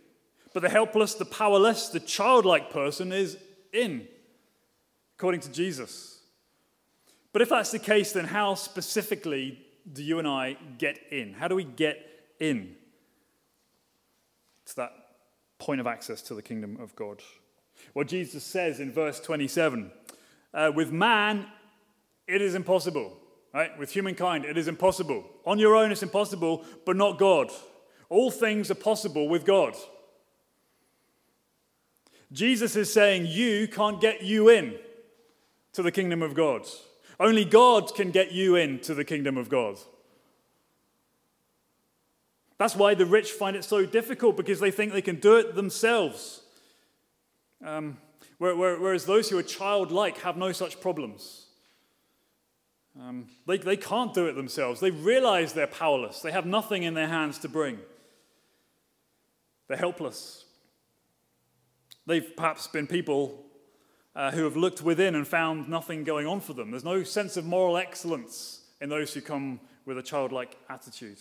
But 0.53 0.63
the 0.63 0.69
helpless, 0.69 1.13
the 1.13 1.25
powerless, 1.25 1.89
the 1.89 1.99
childlike 1.99 2.71
person 2.71 3.11
is 3.11 3.37
in, 3.71 4.07
according 5.17 5.41
to 5.41 5.51
Jesus. 5.51 6.14
But 7.35 7.41
if 7.41 7.49
that's 7.49 7.71
the 7.71 7.79
case, 7.79 8.13
then 8.13 8.23
how 8.23 8.55
specifically 8.55 9.59
do 9.91 10.01
you 10.01 10.19
and 10.19 10.25
I 10.25 10.55
get 10.77 10.97
in? 11.11 11.33
How 11.33 11.49
do 11.49 11.55
we 11.55 11.65
get 11.65 11.97
in 12.39 12.77
to 14.67 14.75
that 14.77 14.93
point 15.59 15.81
of 15.81 15.85
access 15.85 16.21
to 16.21 16.33
the 16.33 16.41
kingdom 16.41 16.77
of 16.79 16.95
God? 16.95 17.21
Well, 17.93 18.05
Jesus 18.05 18.45
says 18.45 18.79
in 18.79 18.89
verse 18.89 19.19
27 19.19 19.91
uh, 20.53 20.71
with 20.73 20.93
man, 20.93 21.47
it 22.25 22.41
is 22.41 22.55
impossible. 22.55 23.17
Right? 23.53 23.77
With 23.77 23.91
humankind, 23.91 24.45
it 24.45 24.57
is 24.57 24.69
impossible. 24.69 25.25
On 25.45 25.59
your 25.59 25.75
own, 25.75 25.91
it's 25.91 26.03
impossible, 26.03 26.63
but 26.85 26.95
not 26.95 27.19
God. 27.19 27.51
All 28.07 28.31
things 28.31 28.71
are 28.71 28.75
possible 28.75 29.27
with 29.27 29.43
God. 29.43 29.75
Jesus 32.31 32.77
is 32.77 32.93
saying 32.93 33.25
you 33.25 33.67
can't 33.67 33.99
get 33.99 34.21
you 34.21 34.47
in 34.47 34.75
to 35.73 35.83
the 35.83 35.91
kingdom 35.91 36.21
of 36.21 36.33
God. 36.33 36.65
Only 37.19 37.45
God 37.45 37.95
can 37.95 38.11
get 38.11 38.31
you 38.31 38.55
into 38.55 38.93
the 38.93 39.05
kingdom 39.05 39.37
of 39.37 39.49
God. 39.49 39.77
That's 42.57 42.75
why 42.75 42.93
the 42.93 43.05
rich 43.05 43.31
find 43.31 43.55
it 43.55 43.63
so 43.63 43.85
difficult 43.85 44.37
because 44.37 44.59
they 44.59 44.71
think 44.71 44.93
they 44.93 45.01
can 45.01 45.19
do 45.19 45.35
it 45.35 45.55
themselves. 45.55 46.41
Um, 47.63 47.97
whereas 48.37 49.05
those 49.05 49.29
who 49.29 49.37
are 49.37 49.43
childlike 49.43 50.19
have 50.19 50.37
no 50.37 50.51
such 50.51 50.79
problems. 50.79 51.47
Um, 52.99 53.27
they, 53.45 53.57
they 53.57 53.75
can't 53.75 54.13
do 54.13 54.27
it 54.27 54.33
themselves. 54.33 54.79
They 54.79 54.91
realize 54.91 55.53
they're 55.53 55.67
powerless, 55.67 56.21
they 56.21 56.31
have 56.31 56.45
nothing 56.45 56.83
in 56.83 56.93
their 56.93 57.07
hands 57.07 57.39
to 57.39 57.49
bring. 57.49 57.79
They're 59.67 59.77
helpless. 59.77 60.45
They've 62.05 62.35
perhaps 62.35 62.67
been 62.67 62.85
people 62.85 63.44
uh, 64.15 64.31
who 64.31 64.43
have 64.43 64.55
looked 64.55 64.81
within 64.81 65.15
and 65.15 65.27
found 65.27 65.67
nothing 65.67 66.03
going 66.03 66.25
on 66.25 66.39
for 66.39 66.53
them. 66.53 66.71
There's 66.71 66.83
no 66.83 67.03
sense 67.03 67.37
of 67.37 67.45
moral 67.45 67.77
excellence 67.77 68.61
in 68.79 68.89
those 68.89 69.13
who 69.13 69.21
come 69.21 69.59
with 69.85 69.97
a 69.97 70.03
childlike 70.03 70.57
attitude. 70.69 71.17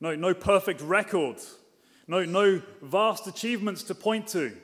No, 0.00 0.14
no 0.14 0.34
perfect 0.34 0.80
record. 0.82 1.36
No, 2.06 2.24
no 2.24 2.60
vast 2.82 3.26
achievements 3.26 3.82
to 3.84 3.94
point 3.94 4.26
to. 4.28 4.56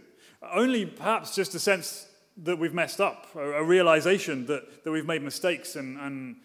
Only 0.52 0.86
perhaps 0.86 1.34
just 1.34 1.54
a 1.54 1.58
sense 1.58 2.08
that 2.38 2.58
we've 2.58 2.74
messed 2.74 3.00
up, 3.00 3.28
a, 3.34 3.52
a 3.52 3.64
realization 3.64 4.46
that, 4.46 4.84
that 4.84 4.90
we've 4.90 5.06
made 5.06 5.22
mistakes 5.22 5.76
and, 5.76 5.98
and 5.98 6.36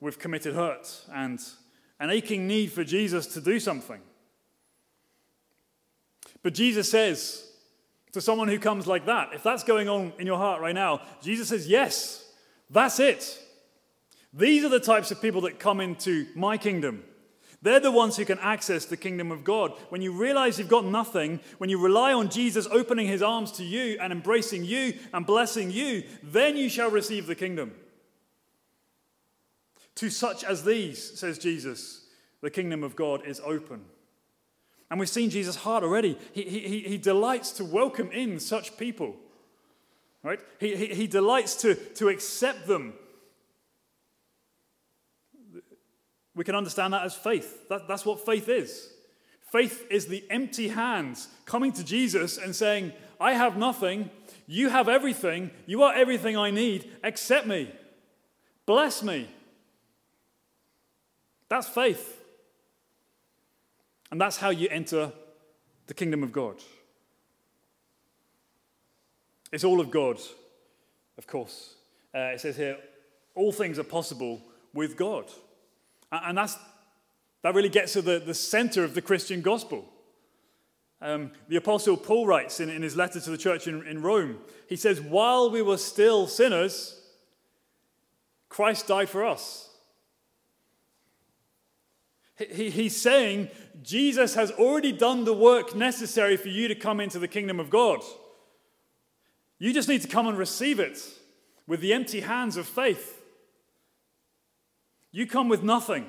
we've 0.00 0.18
committed 0.18 0.54
hurt, 0.54 1.02
and 1.12 1.40
an 2.00 2.10
aching 2.10 2.46
need 2.46 2.72
for 2.72 2.82
Jesus 2.82 3.26
to 3.28 3.40
do 3.40 3.60
something. 3.60 4.00
But 6.42 6.54
Jesus 6.54 6.90
says 6.90 7.52
to 8.16 8.22
someone 8.22 8.48
who 8.48 8.58
comes 8.58 8.86
like 8.86 9.04
that, 9.04 9.34
if 9.34 9.42
that's 9.42 9.62
going 9.62 9.90
on 9.90 10.10
in 10.18 10.26
your 10.26 10.38
heart 10.38 10.62
right 10.62 10.74
now, 10.74 11.02
Jesus 11.20 11.50
says, 11.50 11.68
Yes, 11.68 12.26
that's 12.70 12.98
it. 12.98 13.38
These 14.32 14.64
are 14.64 14.70
the 14.70 14.80
types 14.80 15.10
of 15.10 15.20
people 15.20 15.42
that 15.42 15.58
come 15.58 15.80
into 15.80 16.26
my 16.34 16.56
kingdom. 16.56 17.04
They're 17.60 17.78
the 17.78 17.90
ones 17.90 18.16
who 18.16 18.24
can 18.24 18.38
access 18.38 18.86
the 18.86 18.96
kingdom 18.96 19.30
of 19.30 19.44
God. 19.44 19.72
When 19.90 20.00
you 20.00 20.12
realize 20.12 20.58
you've 20.58 20.66
got 20.66 20.86
nothing, 20.86 21.40
when 21.58 21.68
you 21.68 21.78
rely 21.78 22.14
on 22.14 22.30
Jesus 22.30 22.66
opening 22.70 23.06
his 23.06 23.20
arms 23.20 23.52
to 23.52 23.64
you 23.64 23.98
and 24.00 24.14
embracing 24.14 24.64
you 24.64 24.94
and 25.12 25.26
blessing 25.26 25.70
you, 25.70 26.02
then 26.22 26.56
you 26.56 26.70
shall 26.70 26.90
receive 26.90 27.26
the 27.26 27.34
kingdom. 27.34 27.74
To 29.96 30.08
such 30.08 30.42
as 30.42 30.64
these, 30.64 31.18
says 31.18 31.38
Jesus, 31.38 32.06
the 32.40 32.50
kingdom 32.50 32.82
of 32.82 32.96
God 32.96 33.26
is 33.26 33.42
open. 33.44 33.84
And 34.90 35.00
we've 35.00 35.08
seen 35.08 35.30
Jesus' 35.30 35.56
heart 35.56 35.82
already. 35.82 36.16
He, 36.32 36.42
he, 36.42 36.80
he 36.80 36.98
delights 36.98 37.52
to 37.52 37.64
welcome 37.64 38.10
in 38.12 38.38
such 38.38 38.76
people. 38.76 39.16
Right? 40.22 40.40
He, 40.58 40.76
he, 40.76 40.86
he 40.86 41.06
delights 41.06 41.56
to, 41.62 41.74
to 41.74 42.08
accept 42.08 42.66
them 42.66 42.94
We 46.36 46.44
can 46.44 46.54
understand 46.54 46.92
that 46.92 47.02
as 47.02 47.14
faith. 47.14 47.66
That, 47.70 47.88
that's 47.88 48.04
what 48.04 48.24
faith 48.24 48.48
is. 48.48 48.90
Faith 49.50 49.86
is 49.90 50.06
the 50.06 50.22
empty 50.30 50.68
hands 50.68 51.28
coming 51.46 51.72
to 51.72 51.82
Jesus 51.82 52.36
and 52.36 52.54
saying, 52.54 52.92
I 53.18 53.32
have 53.32 53.56
nothing, 53.56 54.10
you 54.46 54.68
have 54.68 54.88
everything, 54.88 55.50
you 55.64 55.82
are 55.82 55.94
everything 55.94 56.36
I 56.36 56.50
need, 56.50 56.90
accept 57.02 57.46
me, 57.46 57.72
bless 58.66 59.02
me. 59.02 59.30
That's 61.48 61.68
faith. 61.68 62.15
And 64.10 64.20
that's 64.20 64.36
how 64.36 64.50
you 64.50 64.68
enter 64.70 65.12
the 65.86 65.94
kingdom 65.94 66.22
of 66.22 66.32
God. 66.32 66.56
It's 69.52 69.64
all 69.64 69.80
of 69.80 69.90
God, 69.90 70.18
of 71.18 71.26
course. 71.26 71.74
Uh, 72.14 72.32
it 72.34 72.40
says 72.40 72.56
here, 72.56 72.76
all 73.34 73.52
things 73.52 73.78
are 73.78 73.84
possible 73.84 74.42
with 74.72 74.96
God. 74.96 75.26
And 76.10 76.38
that's, 76.38 76.56
that 77.42 77.54
really 77.54 77.68
gets 77.68 77.92
to 77.94 78.02
the, 78.02 78.18
the 78.18 78.34
center 78.34 78.84
of 78.84 78.94
the 78.94 79.02
Christian 79.02 79.42
gospel. 79.42 79.84
Um, 81.00 81.32
the 81.48 81.56
Apostle 81.56 81.96
Paul 81.96 82.26
writes 82.26 82.60
in, 82.60 82.70
in 82.70 82.82
his 82.82 82.96
letter 82.96 83.20
to 83.20 83.30
the 83.30 83.38
church 83.38 83.66
in, 83.66 83.86
in 83.86 84.02
Rome, 84.02 84.38
he 84.68 84.76
says, 84.76 85.00
While 85.00 85.50
we 85.50 85.62
were 85.62 85.76
still 85.76 86.26
sinners, 86.26 87.00
Christ 88.48 88.86
died 88.86 89.08
for 89.08 89.24
us. 89.24 89.65
He, 92.36 92.70
he's 92.70 92.96
saying 92.96 93.48
Jesus 93.82 94.34
has 94.34 94.50
already 94.52 94.92
done 94.92 95.24
the 95.24 95.32
work 95.32 95.74
necessary 95.74 96.36
for 96.36 96.48
you 96.48 96.68
to 96.68 96.74
come 96.74 97.00
into 97.00 97.18
the 97.18 97.28
kingdom 97.28 97.58
of 97.58 97.70
God. 97.70 98.00
You 99.58 99.72
just 99.72 99.88
need 99.88 100.02
to 100.02 100.08
come 100.08 100.26
and 100.26 100.36
receive 100.36 100.78
it 100.78 100.98
with 101.66 101.80
the 101.80 101.92
empty 101.92 102.20
hands 102.20 102.56
of 102.56 102.66
faith. 102.66 103.22
You 105.10 105.26
come 105.26 105.48
with 105.48 105.62
nothing, 105.62 106.06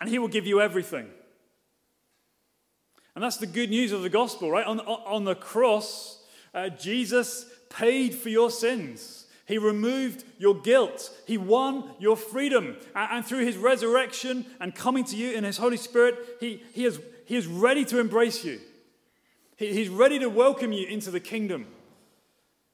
and 0.00 0.10
He 0.10 0.18
will 0.18 0.28
give 0.28 0.46
you 0.46 0.60
everything. 0.60 1.08
And 3.14 3.24
that's 3.24 3.38
the 3.38 3.46
good 3.46 3.70
news 3.70 3.90
of 3.90 4.02
the 4.02 4.10
gospel, 4.10 4.50
right? 4.50 4.66
On, 4.66 4.80
on 4.80 5.24
the 5.24 5.34
cross, 5.34 6.22
uh, 6.54 6.68
Jesus 6.68 7.46
paid 7.70 8.14
for 8.14 8.28
your 8.28 8.50
sins. 8.50 9.17
He 9.48 9.56
removed 9.56 10.24
your 10.36 10.54
guilt. 10.54 11.10
He 11.26 11.38
won 11.38 11.90
your 11.98 12.18
freedom. 12.18 12.76
And, 12.94 13.24
through 13.24 13.46
his 13.46 13.56
resurrection 13.56 14.44
and 14.60 14.74
coming 14.74 15.04
to 15.04 15.16
you 15.16 15.32
in 15.32 15.42
his 15.42 15.56
Holy 15.56 15.78
Spirit, 15.78 16.36
he, 16.38 16.62
he, 16.74 16.84
is, 16.84 17.00
he 17.24 17.34
is 17.34 17.46
ready 17.46 17.86
to 17.86 17.98
embrace 17.98 18.44
you. 18.44 18.60
He, 19.56 19.72
he's 19.72 19.88
ready 19.88 20.18
to 20.18 20.28
welcome 20.28 20.70
you 20.72 20.86
into 20.86 21.10
the 21.10 21.18
kingdom. 21.18 21.66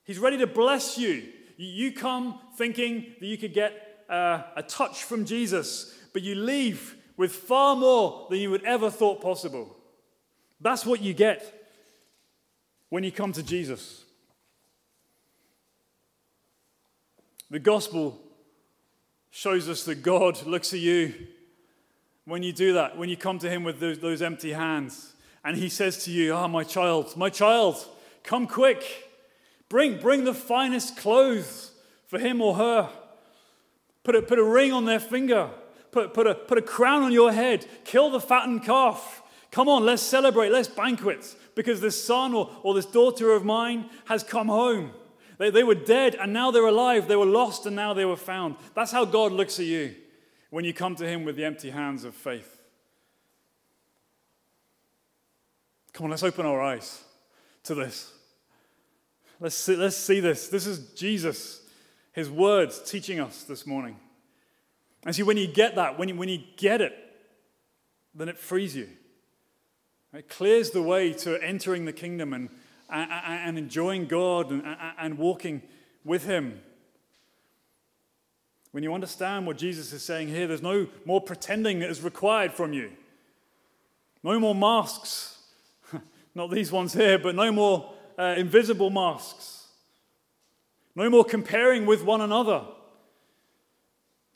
He's 0.03 0.19
ready 0.19 0.37
to 0.39 0.49
bless 0.49 0.99
you. 0.99 1.29
You 1.57 1.93
come 1.93 2.41
thinking 2.57 3.07
that 3.21 3.27
you 3.27 3.39
could 3.39 3.55
get 3.55 4.05
uh, 4.11 4.43
a 4.57 4.63
touch 4.65 5.05
from 5.05 5.27
Jesus, 5.27 5.97
but 6.13 6.23
you 6.23 6.35
leave 6.35 6.97
with 7.17 7.31
far 7.31 7.77
more 7.77 8.27
than 8.31 8.41
you 8.41 8.51
would 8.51 8.65
ever 8.65 8.91
thought 8.91 9.23
possible. 9.23 9.77
That's 10.61 10.85
what 10.85 11.01
you 11.01 11.15
get 11.15 11.71
when 12.89 13.05
you 13.05 13.13
come 13.13 13.31
to 13.31 13.45
Jesus. 13.45 14.04
The 17.51 17.59
gospel 17.59 18.21
shows 19.31 19.69
us 19.69 19.85
that 19.85 20.03
God 20.03 20.45
looks 20.47 20.73
at 20.73 20.81
you 20.81 21.15
when 22.25 22.43
you 22.43 22.53
do 22.53 22.73
that, 22.75 22.97
when 22.97 23.09
you 23.09 23.17
come 23.17 23.39
to 23.41 23.51
Him 23.51 23.65
with 23.65 23.81
those, 23.81 23.99
those 23.99 24.23
empty 24.23 24.53
hands, 24.53 25.13
and 25.45 25.57
He 25.57 25.69
says 25.69 26.05
to 26.05 26.11
you, 26.11 26.35
Ah, 26.35 26.45
oh, 26.45 26.49
my 26.49 26.65
child, 26.65 27.17
my 27.17 27.29
child, 27.29 27.77
come 28.23 28.47
quick. 28.47 29.11
Bring, 29.69 29.99
bring 29.99 30.25
the 30.25 30.35
finest 30.35 30.97
clothes 30.97 31.73
for 32.07 32.19
him 32.19 32.41
or 32.41 32.55
her. 32.55 32.89
Put 34.05 34.15
a, 34.15 34.23
put 34.23 34.39
a 34.39 34.45
ring 34.45 34.73
on 34.73 34.85
their 34.85 35.01
finger. 35.01 35.51
Put, 35.91 36.15
put, 36.15 36.27
a, 36.27 36.35
put 36.35 36.59
a 36.59 36.63
crown 36.63 37.03
on 37.03 37.13
your 37.13 37.33
head. 37.33 37.67
Kill 37.85 38.11
the 38.11 38.21
fattened 38.21 38.63
calf. 38.65 39.23
Come 39.51 39.69
on, 39.69 39.85
let's 39.85 40.03
celebrate. 40.03 40.51
Let's 40.51 40.69
banquet 40.69 41.35
because 41.55 41.81
this 41.81 42.03
son 42.03 42.35
or, 42.35 42.51
or 42.63 42.75
this 42.75 42.87
daughter 42.87 43.33
of 43.33 43.45
mine 43.45 43.89
has 44.07 44.23
come 44.23 44.49
home. 44.49 44.91
They, 45.39 45.51
they 45.51 45.65
were 45.65 45.75
dead 45.75 46.15
and 46.15 46.33
now 46.33 46.51
they're 46.51 46.67
alive. 46.67 47.09
They 47.09 47.17
were 47.17 47.27
lost 47.27 47.67
and 47.67 47.75
now 47.75 47.95
they 47.95 48.05
were 48.05 48.17
found. 48.17 48.57
That's 48.75 48.93
how 48.93 49.05
God 49.05 49.33
looks 49.33 49.59
at 49.59 49.67
you 49.67 49.95
when 50.51 50.65
you 50.65 50.73
come 50.73 50.95
to 50.97 51.07
Him 51.07 51.25
with 51.25 51.37
the 51.37 51.45
empty 51.45 51.71
hands 51.71 52.05
of 52.05 52.15
faith. 52.15 52.63
Come 55.93 56.05
on, 56.05 56.11
let's 56.11 56.23
open 56.23 56.47
our 56.47 56.61
eyes 56.61 57.03
to 57.65 57.75
this. 57.75 58.13
Let's 59.41 59.57
see, 59.57 59.77
let's 59.77 59.97
see 59.97 60.21
this. 60.21 60.49
This 60.49 60.67
is 60.67 60.93
Jesus 60.95 61.61
his 62.15 62.31
words 62.31 62.79
teaching 62.79 63.19
us 63.19 63.43
this 63.43 63.67
morning. 63.67 63.97
And 65.05 65.15
see, 65.15 65.25
when 65.25 65.37
you 65.37 65.49
get 65.49 65.75
that, 65.75 65.99
when 65.99 66.09
you, 66.09 66.15
when 66.15 66.29
you 66.29 66.43
get 66.57 66.81
it, 66.81 66.95
then 68.15 68.29
it 68.29 68.39
frees 68.39 68.75
you. 68.75 68.89
It 70.15 70.29
clears 70.29 70.71
the 70.71 70.81
way 70.81 71.13
to 71.13 71.43
entering 71.43 71.85
the 71.85 71.93
kingdom 71.93 72.33
and, 72.33 72.49
and, 72.91 73.59
enjoying 73.59 74.07
God 74.07 74.51
and, 74.51 74.63
and 74.99 75.19
walking 75.19 75.63
with 76.05 76.25
Him. 76.25 76.61
When 78.73 78.83
you 78.83 78.93
understand 78.93 79.47
what 79.47 79.57
Jesus 79.57 79.93
is 79.93 80.03
saying 80.03 80.29
here, 80.29 80.47
there's 80.47 80.63
no 80.63 80.89
more 81.05 81.21
pretending 81.21 81.79
that 81.79 81.91
is 81.91 82.03
required 82.03 82.53
from 82.53 82.73
you. 82.73 82.91
No 84.25 84.41
more 84.41 84.55
masks. 84.55 85.39
Not 86.35 86.51
these 86.51 86.73
ones 86.73 86.93
here, 86.93 87.19
but 87.19 87.37
no 87.37 87.53
more 87.53 87.93
uh, 88.19 88.35
invisible 88.37 88.91
masks. 88.91 89.69
No 90.97 91.09
more 91.11 91.25
comparing 91.25 91.87
with 91.87 92.03
one 92.03 92.21
another. 92.21 92.65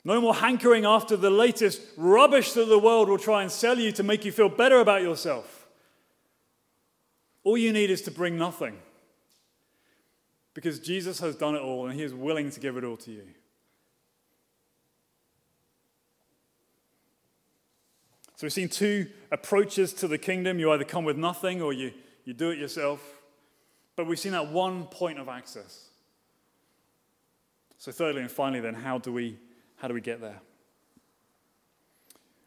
No 0.05 0.21
more 0.21 0.35
hankering 0.35 0.85
after 0.85 1.17
the 1.17 1.29
latest 1.29 1.81
rubbish 1.97 2.53
that 2.53 2.65
the 2.65 2.79
world 2.79 3.09
will 3.09 3.17
try 3.17 3.41
and 3.41 3.51
sell 3.51 3.77
you 3.77 3.91
to 3.93 4.03
make 4.03 4.23
you 4.23 4.31
feel 4.31 4.49
better 4.49 4.79
about 4.79 5.01
yourself. 5.01 5.58
All 7.43 7.57
you 7.57 7.71
need 7.73 7.89
is 7.89 8.01
to 8.03 8.11
bring 8.11 8.37
nothing. 8.37 8.77
Because 10.53 10.79
Jesus 10.79 11.19
has 11.19 11.35
done 11.35 11.55
it 11.55 11.61
all 11.61 11.87
and 11.87 11.97
he 11.97 12.03
is 12.03 12.13
willing 12.13 12.51
to 12.51 12.59
give 12.59 12.75
it 12.75 12.83
all 12.83 12.97
to 12.97 13.11
you. 13.11 13.27
So 18.35 18.45
we've 18.45 18.53
seen 18.53 18.69
two 18.69 19.07
approaches 19.31 19.93
to 19.95 20.07
the 20.07 20.17
kingdom. 20.17 20.59
You 20.59 20.71
either 20.71 20.85
come 20.85 21.03
with 21.03 21.17
nothing 21.17 21.61
or 21.61 21.73
you, 21.73 21.93
you 22.23 22.33
do 22.33 22.51
it 22.51 22.57
yourself. 22.57 23.01
But 23.95 24.07
we've 24.07 24.17
seen 24.17 24.31
that 24.31 24.49
one 24.49 24.85
point 24.85 25.19
of 25.19 25.27
access. 25.27 25.89
So, 27.77 27.91
thirdly 27.91 28.21
and 28.21 28.31
finally, 28.31 28.61
then, 28.61 28.73
how 28.73 28.97
do 28.97 29.11
we, 29.11 29.37
how 29.77 29.87
do 29.87 29.93
we 29.93 30.01
get 30.01 30.21
there? 30.21 30.39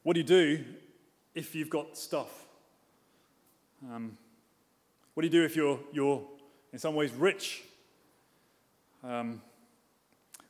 What 0.03 0.15
do 0.15 0.21
you 0.21 0.27
do 0.27 0.65
if 1.35 1.55
you've 1.55 1.71
got 1.71 1.97
stuff? 1.97 2.47
Um, 3.91 4.17
what 5.15 5.23
do 5.23 5.27
you 5.27 5.33
do 5.33 5.45
if 5.45 5.57
you're, 5.57 5.79
you're 5.93 6.23
in 6.73 6.79
some 6.79 6.95
ways 6.95 7.13
rich? 7.13 7.63
Um, 9.05 9.43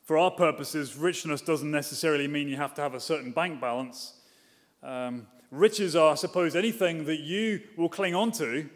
for 0.03 0.17
our 0.17 0.31
purposes, 0.31 0.95
richness 0.95 1.41
doesn't 1.41 1.69
necessarily 1.69 2.27
mean 2.27 2.47
you 2.47 2.55
have 2.55 2.73
to 2.75 2.81
have 2.81 2.93
a 2.93 2.99
certain 2.99 3.31
bank 3.31 3.59
balance. 3.59 4.13
Um, 4.81 5.27
riches 5.51 5.95
are, 5.95 6.11
I 6.11 6.15
suppose, 6.15 6.55
anything 6.55 7.05
that 7.05 7.19
you 7.19 7.61
will 7.77 7.89
cling 7.89 8.15
on 8.15 8.31
to 8.33 8.69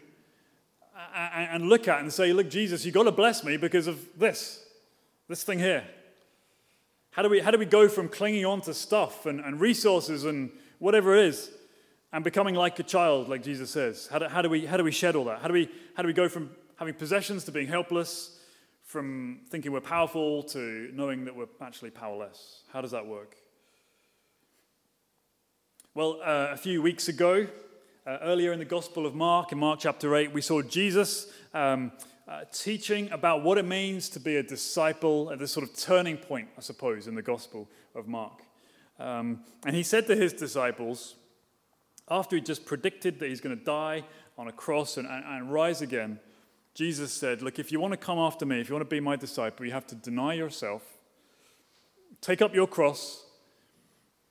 and 1.14 1.68
look 1.68 1.88
at 1.88 2.00
and 2.00 2.12
say, 2.12 2.32
Look, 2.32 2.50
Jesus, 2.50 2.84
you've 2.84 2.94
got 2.94 3.04
to 3.04 3.12
bless 3.12 3.44
me 3.44 3.56
because 3.56 3.86
of 3.86 4.06
this, 4.18 4.64
this 5.28 5.42
thing 5.42 5.58
here. 5.58 5.84
How 7.12 7.22
do 7.22 7.28
we, 7.28 7.40
how 7.40 7.50
do 7.50 7.58
we 7.58 7.66
go 7.66 7.88
from 7.88 8.08
clinging 8.08 8.44
on 8.44 8.60
to 8.62 8.74
stuff 8.74 9.26
and, 9.26 9.40
and 9.40 9.60
resources 9.60 10.24
and 10.24 10.50
whatever 10.78 11.16
it 11.16 11.26
is 11.26 11.50
and 12.12 12.24
becoming 12.24 12.54
like 12.54 12.78
a 12.78 12.82
child, 12.82 13.28
like 13.28 13.42
Jesus 13.42 13.70
says? 13.70 14.08
How 14.10 14.18
do, 14.18 14.26
how, 14.26 14.42
do 14.42 14.48
we, 14.48 14.66
how 14.66 14.76
do 14.76 14.84
we 14.84 14.92
shed 14.92 15.16
all 15.16 15.24
that? 15.26 15.40
How 15.40 15.48
do, 15.48 15.54
we, 15.54 15.68
how 15.94 16.02
do 16.02 16.06
we 16.06 16.12
go 16.12 16.28
from 16.28 16.50
having 16.76 16.94
possessions 16.94 17.44
to 17.44 17.52
being 17.52 17.66
helpless, 17.66 18.38
from 18.84 19.40
thinking 19.50 19.72
we're 19.72 19.80
powerful 19.80 20.42
to 20.44 20.90
knowing 20.94 21.24
that 21.26 21.36
we're 21.36 21.48
actually 21.60 21.90
powerless. 21.90 22.62
How 22.72 22.80
does 22.80 22.92
that 22.92 23.06
work? 23.06 23.36
Well, 25.94 26.20
uh, 26.24 26.48
a 26.52 26.56
few 26.56 26.80
weeks 26.80 27.08
ago, 27.08 27.48
uh, 28.06 28.18
earlier 28.22 28.52
in 28.52 28.58
the 28.58 28.64
Gospel 28.64 29.04
of 29.04 29.14
Mark, 29.14 29.52
in 29.52 29.58
Mark 29.58 29.80
chapter 29.80 30.16
8, 30.16 30.32
we 30.32 30.40
saw 30.40 30.62
Jesus 30.62 31.30
um, 31.52 31.92
uh, 32.26 32.44
teaching 32.52 33.10
about 33.10 33.42
what 33.42 33.58
it 33.58 33.66
means 33.66 34.08
to 34.10 34.20
be 34.20 34.36
a 34.36 34.42
disciple 34.42 35.30
at 35.32 35.38
this 35.38 35.50
sort 35.50 35.68
of 35.68 35.76
turning 35.76 36.16
point, 36.16 36.48
I 36.56 36.60
suppose, 36.60 37.08
in 37.08 37.14
the 37.14 37.22
Gospel 37.22 37.68
of 37.94 38.06
Mark. 38.06 38.40
Um, 38.98 39.40
and 39.66 39.74
he 39.74 39.82
said 39.82 40.06
to 40.06 40.16
his 40.16 40.32
disciples, 40.32 41.16
after 42.10 42.36
he 42.36 42.42
just 42.42 42.64
predicted 42.64 43.18
that 43.20 43.28
he's 43.28 43.40
going 43.40 43.56
to 43.56 43.64
die 43.64 44.04
on 44.36 44.48
a 44.48 44.52
cross 44.52 44.96
and, 44.96 45.06
and, 45.06 45.24
and 45.24 45.52
rise 45.52 45.82
again, 45.82 46.20
Jesus 46.74 47.12
said, 47.12 47.42
Look, 47.42 47.58
if 47.58 47.72
you 47.72 47.80
want 47.80 47.92
to 47.92 47.96
come 47.96 48.18
after 48.18 48.46
me, 48.46 48.60
if 48.60 48.68
you 48.68 48.74
want 48.74 48.88
to 48.88 48.94
be 48.94 49.00
my 49.00 49.16
disciple, 49.16 49.66
you 49.66 49.72
have 49.72 49.86
to 49.88 49.94
deny 49.94 50.34
yourself, 50.34 50.82
take 52.20 52.40
up 52.40 52.54
your 52.54 52.66
cross, 52.66 53.24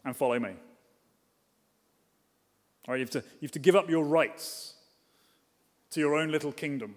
and 0.05 0.15
follow 0.15 0.39
me. 0.39 0.51
All 2.87 2.93
right, 2.93 2.99
you, 2.99 3.03
have 3.03 3.09
to, 3.11 3.19
you 3.19 3.41
have 3.43 3.51
to 3.51 3.59
give 3.59 3.75
up 3.75 3.89
your 3.89 4.05
rights 4.05 4.75
to 5.91 5.99
your 5.99 6.15
own 6.15 6.31
little 6.31 6.53
kingdom 6.53 6.95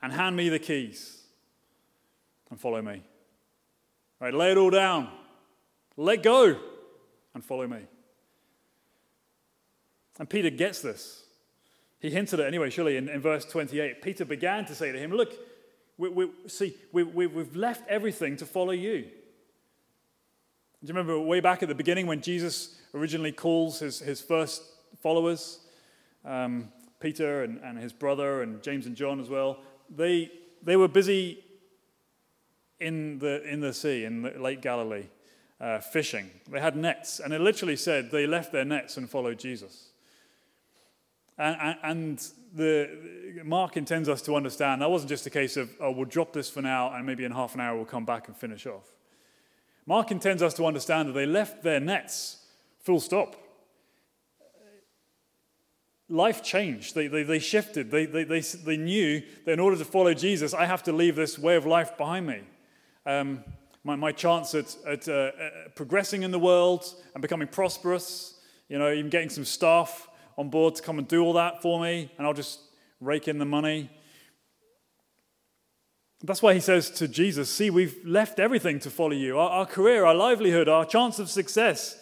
and 0.00 0.12
hand 0.12 0.36
me 0.36 0.48
the 0.48 0.60
keys 0.60 1.24
and 2.48 2.60
follow 2.60 2.80
me. 2.80 3.02
All 4.20 4.26
right, 4.26 4.34
lay 4.34 4.52
it 4.52 4.56
all 4.56 4.70
down. 4.70 5.08
Let 5.96 6.22
go 6.22 6.56
and 7.34 7.44
follow 7.44 7.66
me. 7.66 7.80
And 10.18 10.28
Peter 10.28 10.50
gets 10.50 10.82
this. 10.82 11.24
He 12.00 12.10
hinted 12.10 12.40
at 12.40 12.44
it 12.44 12.48
anyway, 12.48 12.70
surely, 12.70 12.96
in, 12.96 13.08
in 13.08 13.20
verse 13.20 13.44
28. 13.44 14.02
Peter 14.02 14.24
began 14.24 14.64
to 14.66 14.74
say 14.74 14.90
to 14.90 14.98
him, 14.98 15.12
Look, 15.12 15.34
we, 15.98 16.08
we, 16.08 16.30
see, 16.46 16.74
we, 16.92 17.02
we, 17.02 17.26
we've 17.26 17.54
left 17.54 17.86
everything 17.88 18.36
to 18.38 18.46
follow 18.46 18.72
you. 18.72 19.02
Do 19.02 20.86
you 20.86 20.88
remember 20.88 21.20
way 21.20 21.40
back 21.40 21.62
at 21.62 21.68
the 21.68 21.74
beginning 21.74 22.06
when 22.06 22.22
Jesus 22.22 22.80
originally 22.94 23.32
calls 23.32 23.80
his, 23.80 23.98
his 23.98 24.22
first 24.22 24.62
followers, 25.02 25.60
um, 26.24 26.72
Peter 27.00 27.44
and, 27.44 27.60
and 27.62 27.78
his 27.78 27.92
brother 27.92 28.42
and 28.42 28.62
James 28.62 28.86
and 28.86 28.96
John 28.96 29.20
as 29.20 29.28
well? 29.28 29.58
They, 29.94 30.30
they 30.62 30.76
were 30.76 30.88
busy 30.88 31.44
in 32.78 33.18
the, 33.18 33.46
in 33.46 33.60
the 33.60 33.74
sea, 33.74 34.04
in 34.04 34.22
the 34.22 34.30
Lake 34.38 34.62
Galilee, 34.62 35.04
uh, 35.60 35.80
fishing. 35.80 36.30
They 36.50 36.60
had 36.60 36.76
nets, 36.76 37.20
and 37.20 37.34
it 37.34 37.42
literally 37.42 37.76
said 37.76 38.10
they 38.10 38.26
left 38.26 38.52
their 38.52 38.64
nets 38.64 38.96
and 38.96 39.08
followed 39.08 39.38
Jesus. 39.38 39.89
And, 41.40 41.76
and 41.82 42.28
the, 42.54 43.40
Mark 43.44 43.78
intends 43.78 44.10
us 44.10 44.20
to 44.22 44.36
understand 44.36 44.82
that 44.82 44.90
wasn't 44.90 45.08
just 45.08 45.26
a 45.26 45.30
case 45.30 45.56
of, 45.56 45.70
oh, 45.80 45.90
we'll 45.90 46.04
drop 46.04 46.34
this 46.34 46.50
for 46.50 46.60
now 46.60 46.92
and 46.92 47.06
maybe 47.06 47.24
in 47.24 47.32
half 47.32 47.54
an 47.54 47.62
hour 47.62 47.76
we'll 47.76 47.86
come 47.86 48.04
back 48.04 48.28
and 48.28 48.36
finish 48.36 48.66
off. 48.66 48.84
Mark 49.86 50.10
intends 50.10 50.42
us 50.42 50.52
to 50.54 50.66
understand 50.66 51.08
that 51.08 51.12
they 51.14 51.24
left 51.24 51.62
their 51.62 51.80
nets 51.80 52.44
full 52.82 53.00
stop. 53.00 53.36
Life 56.10 56.42
changed. 56.42 56.94
They, 56.94 57.06
they, 57.06 57.22
they 57.22 57.38
shifted. 57.38 57.90
They, 57.90 58.04
they, 58.04 58.24
they, 58.24 58.40
they 58.40 58.76
knew 58.76 59.22
that 59.46 59.52
in 59.52 59.60
order 59.60 59.78
to 59.78 59.84
follow 59.84 60.12
Jesus, 60.12 60.52
I 60.52 60.66
have 60.66 60.82
to 60.82 60.92
leave 60.92 61.16
this 61.16 61.38
way 61.38 61.56
of 61.56 61.64
life 61.64 61.96
behind 61.96 62.26
me. 62.26 62.40
Um, 63.06 63.44
my, 63.82 63.96
my 63.96 64.12
chance 64.12 64.54
at, 64.54 64.76
at 64.86 65.08
uh, 65.08 65.12
uh, 65.12 65.30
progressing 65.74 66.22
in 66.22 66.32
the 66.32 66.38
world 66.38 66.84
and 67.14 67.22
becoming 67.22 67.48
prosperous, 67.48 68.38
you 68.68 68.78
know, 68.78 68.92
even 68.92 69.08
getting 69.08 69.30
some 69.30 69.46
staff 69.46 70.09
on 70.36 70.50
board 70.50 70.74
to 70.76 70.82
come 70.82 70.98
and 70.98 71.06
do 71.06 71.22
all 71.22 71.34
that 71.34 71.62
for 71.62 71.80
me, 71.80 72.10
and 72.16 72.26
I'll 72.26 72.34
just 72.34 72.60
rake 73.00 73.28
in 73.28 73.38
the 73.38 73.44
money. 73.44 73.90
That's 76.22 76.42
why 76.42 76.52
he 76.54 76.60
says 76.60 76.90
to 76.92 77.08
Jesus, 77.08 77.50
See, 77.50 77.70
we've 77.70 77.96
left 78.04 78.38
everything 78.38 78.78
to 78.80 78.90
follow 78.90 79.12
you 79.12 79.38
our, 79.38 79.50
our 79.50 79.66
career, 79.66 80.04
our 80.04 80.14
livelihood, 80.14 80.68
our 80.68 80.84
chance 80.84 81.18
of 81.18 81.30
success. 81.30 81.96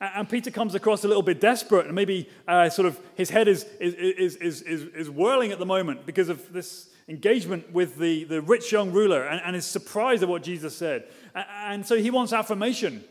And 0.00 0.28
Peter 0.28 0.50
comes 0.50 0.74
across 0.74 1.04
a 1.04 1.08
little 1.08 1.22
bit 1.22 1.40
desperate, 1.40 1.86
and 1.86 1.94
maybe 1.94 2.28
uh, 2.46 2.68
sort 2.68 2.86
of 2.86 2.98
his 3.14 3.30
head 3.30 3.48
is, 3.48 3.64
is, 3.80 3.94
is, 4.36 4.62
is, 4.62 4.82
is, 4.82 5.10
whirling 5.10 5.52
at 5.52 5.58
the 5.58 5.66
moment 5.66 6.04
because 6.04 6.28
of 6.28 6.52
this 6.52 6.90
engagement 7.08 7.72
with 7.72 7.96
the, 7.96 8.24
the 8.24 8.40
rich 8.40 8.72
young 8.72 8.92
ruler 8.92 9.24
and, 9.24 9.40
and 9.44 9.54
is 9.54 9.64
surprised 9.64 10.22
at 10.22 10.28
what 10.28 10.42
Jesus 10.42 10.76
said. 10.76 11.04
And 11.34 11.86
so 11.86 11.96
he 11.96 12.10
wants 12.10 12.32
affirmation. 12.32 13.04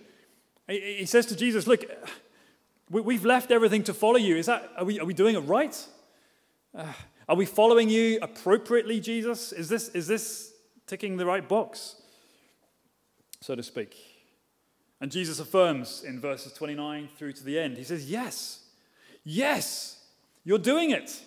He 0.67 1.05
says 1.05 1.25
to 1.27 1.35
Jesus, 1.35 1.67
Look, 1.67 1.85
we, 3.01 3.15
have 3.15 3.25
left 3.25 3.51
everything 3.51 3.83
to 3.83 3.93
follow 3.93 4.17
you. 4.17 4.37
Is 4.37 4.45
that, 4.45 4.69
are, 4.77 4.85
we, 4.85 4.99
are 4.99 5.05
we 5.05 5.13
doing 5.13 5.35
it 5.35 5.39
right? 5.39 5.75
Uh, 6.75 6.93
are 7.27 7.35
we 7.35 7.45
following 7.45 7.89
you 7.89 8.19
appropriately, 8.21 8.99
Jesus? 8.99 9.51
Is 9.51 9.69
this, 9.69 9.89
is 9.89 10.07
this 10.07 10.53
ticking 10.85 11.17
the 11.17 11.25
right 11.25 11.47
box, 11.47 11.95
so 13.41 13.55
to 13.55 13.63
speak? 13.63 13.95
And 15.01 15.11
Jesus 15.11 15.39
affirms 15.39 16.03
in 16.03 16.19
verses 16.19 16.53
29 16.53 17.09
through 17.17 17.33
to 17.33 17.43
the 17.43 17.59
end. 17.59 17.77
He 17.77 17.83
says, 17.83 18.09
Yes, 18.09 18.63
yes, 19.23 19.99
you're 20.43 20.59
doing 20.59 20.91
it. 20.91 21.21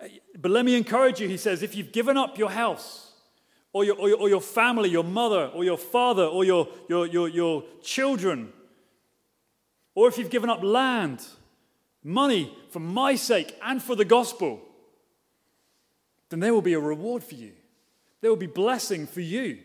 Uh, 0.00 0.08
but 0.38 0.50
let 0.50 0.64
me 0.64 0.76
encourage 0.76 1.20
you, 1.20 1.28
he 1.28 1.36
says, 1.36 1.62
if 1.62 1.74
you've 1.74 1.92
given 1.92 2.16
up 2.16 2.38
your 2.38 2.50
house, 2.50 3.12
or 3.72 3.84
your, 3.84 3.96
or 3.96 4.08
your, 4.08 4.18
or 4.18 4.28
your 4.28 4.40
family, 4.40 4.88
your 4.88 5.04
mother, 5.04 5.50
or 5.54 5.64
your 5.64 5.76
father, 5.76 6.24
or 6.24 6.44
your, 6.44 6.68
your, 6.88 7.06
your, 7.06 7.28
your 7.28 7.64
children, 7.82 8.52
or 9.96 10.06
if 10.06 10.18
you've 10.18 10.30
given 10.30 10.50
up 10.50 10.62
land, 10.62 11.26
money 12.04 12.56
for 12.70 12.78
my 12.78 13.16
sake 13.16 13.56
and 13.64 13.82
for 13.82 13.96
the 13.96 14.04
gospel, 14.04 14.60
then 16.28 16.38
there 16.38 16.54
will 16.54 16.62
be 16.62 16.74
a 16.74 16.78
reward 16.78 17.24
for 17.24 17.34
you. 17.34 17.52
There 18.20 18.30
will 18.30 18.36
be 18.36 18.46
blessing 18.46 19.06
for 19.06 19.22
you. 19.22 19.58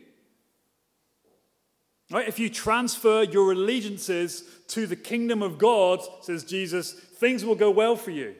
Right? 2.10 2.28
If 2.28 2.40
you 2.40 2.50
transfer 2.50 3.24
your 3.24 3.52
allegiances 3.52 4.44
to 4.70 4.88
the 4.88 4.96
kingdom 4.96 5.44
of 5.44 5.58
God, 5.58 6.02
says 6.22 6.44
Jesus, 6.44 6.94
things 6.94 7.44
will 7.44 7.56
go 7.56 7.70
well 7.70 7.96
for 7.96 8.12
you. 8.12 8.36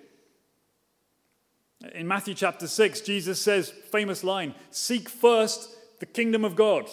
In 1.94 2.08
Matthew 2.08 2.36
chapter 2.36 2.68
6, 2.68 3.02
Jesus 3.02 3.42
says, 3.42 3.70
famous 3.92 4.24
line, 4.24 4.56
seek 4.70 5.10
first 5.10 5.76
the 6.00 6.06
kingdom 6.06 6.46
of 6.46 6.56
God 6.56 6.90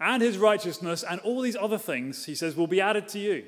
and 0.00 0.22
his 0.22 0.38
righteousness, 0.38 1.04
and 1.08 1.20
all 1.20 1.42
these 1.42 1.56
other 1.56 1.78
things, 1.78 2.24
he 2.24 2.34
says, 2.34 2.56
will 2.56 2.66
be 2.66 2.80
added 2.80 3.06
to 3.08 3.18
you. 3.18 3.44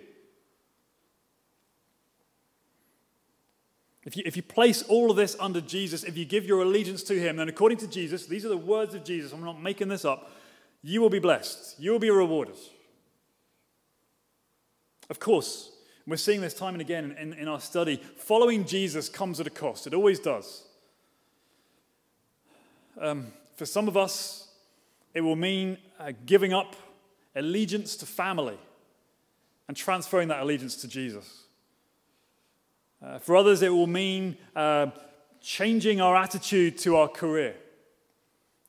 If 4.04 4.16
you, 4.16 4.22
if 4.26 4.36
you 4.36 4.42
place 4.42 4.82
all 4.82 5.10
of 5.10 5.16
this 5.16 5.36
under 5.40 5.60
Jesus, 5.60 6.04
if 6.04 6.16
you 6.16 6.24
give 6.24 6.44
your 6.44 6.62
allegiance 6.62 7.02
to 7.04 7.18
him, 7.18 7.36
then 7.36 7.48
according 7.48 7.78
to 7.78 7.86
Jesus, 7.86 8.26
these 8.26 8.44
are 8.44 8.48
the 8.50 8.56
words 8.56 8.94
of 8.94 9.04
Jesus, 9.04 9.32
I'm 9.32 9.44
not 9.44 9.62
making 9.62 9.88
this 9.88 10.04
up, 10.04 10.30
you 10.82 11.00
will 11.00 11.10
be 11.10 11.20
blessed, 11.20 11.78
you 11.78 11.92
will 11.92 12.00
be 12.00 12.10
rewarded. 12.10 12.56
Of 15.08 15.20
course, 15.20 15.70
we're 16.06 16.16
seeing 16.16 16.40
this 16.40 16.54
time 16.54 16.74
and 16.74 16.80
again 16.80 17.16
in, 17.18 17.32
in 17.34 17.48
our 17.48 17.60
study, 17.60 18.02
following 18.16 18.66
Jesus 18.66 19.08
comes 19.08 19.38
at 19.40 19.46
a 19.46 19.50
cost. 19.50 19.86
It 19.86 19.94
always 19.94 20.18
does. 20.18 20.66
Um, 23.00 23.28
for 23.56 23.64
some 23.64 23.88
of 23.88 23.96
us, 23.96 24.48
it 25.14 25.20
will 25.20 25.36
mean 25.36 25.78
uh, 25.98 26.12
giving 26.26 26.52
up 26.52 26.76
allegiance 27.34 27.96
to 27.96 28.06
family 28.06 28.58
and 29.68 29.76
transferring 29.76 30.28
that 30.28 30.40
allegiance 30.40 30.76
to 30.76 30.88
Jesus. 30.88 31.44
Uh, 33.02 33.18
for 33.18 33.36
others, 33.36 33.62
it 33.62 33.70
will 33.70 33.86
mean 33.86 34.36
uh, 34.54 34.86
changing 35.40 36.00
our 36.00 36.16
attitude 36.16 36.78
to 36.78 36.96
our 36.96 37.08
career. 37.08 37.56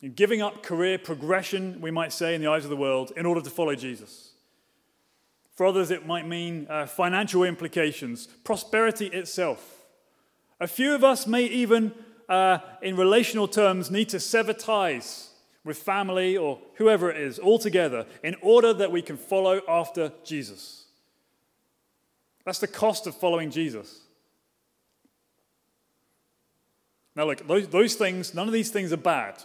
And 0.01 0.15
giving 0.15 0.41
up 0.41 0.63
career 0.63 0.97
progression, 0.97 1.79
we 1.79 1.91
might 1.91 2.11
say, 2.11 2.35
in 2.35 2.41
the 2.41 2.47
eyes 2.47 2.63
of 2.63 2.69
the 2.69 2.75
world, 2.77 3.11
in 3.15 3.25
order 3.25 3.41
to 3.41 3.49
follow 3.49 3.75
Jesus. 3.75 4.31
For 5.55 5.65
others, 5.65 5.91
it 5.91 6.05
might 6.05 6.27
mean 6.27 6.67
uh, 6.69 6.87
financial 6.87 7.43
implications, 7.43 8.27
prosperity 8.43 9.07
itself. 9.07 9.83
A 10.59 10.67
few 10.67 10.95
of 10.95 11.03
us 11.03 11.27
may 11.27 11.43
even, 11.45 11.93
uh, 12.27 12.57
in 12.81 12.97
relational 12.97 13.47
terms, 13.47 13.91
need 13.91 14.09
to 14.09 14.19
sever 14.19 14.53
ties 14.53 15.32
with 15.63 15.77
family 15.77 16.35
or 16.35 16.59
whoever 16.75 17.09
it 17.09 17.17
is, 17.17 17.39
all 17.39 17.59
together, 17.59 18.05
in 18.23 18.35
order 18.41 18.73
that 18.73 18.91
we 18.91 19.01
can 19.01 19.17
follow 19.17 19.61
after 19.67 20.11
Jesus. 20.23 20.85
That's 22.45 22.59
the 22.59 22.67
cost 22.67 23.07
of 23.07 23.15
following 23.15 23.49
Jesus. 23.49 24.01
Now, 27.15 27.25
look, 27.25 27.47
those, 27.47 27.67
those 27.67 27.95
things, 27.95 28.33
none 28.33 28.47
of 28.47 28.53
these 28.53 28.71
things 28.71 28.91
are 28.91 28.97
bad. 28.97 29.41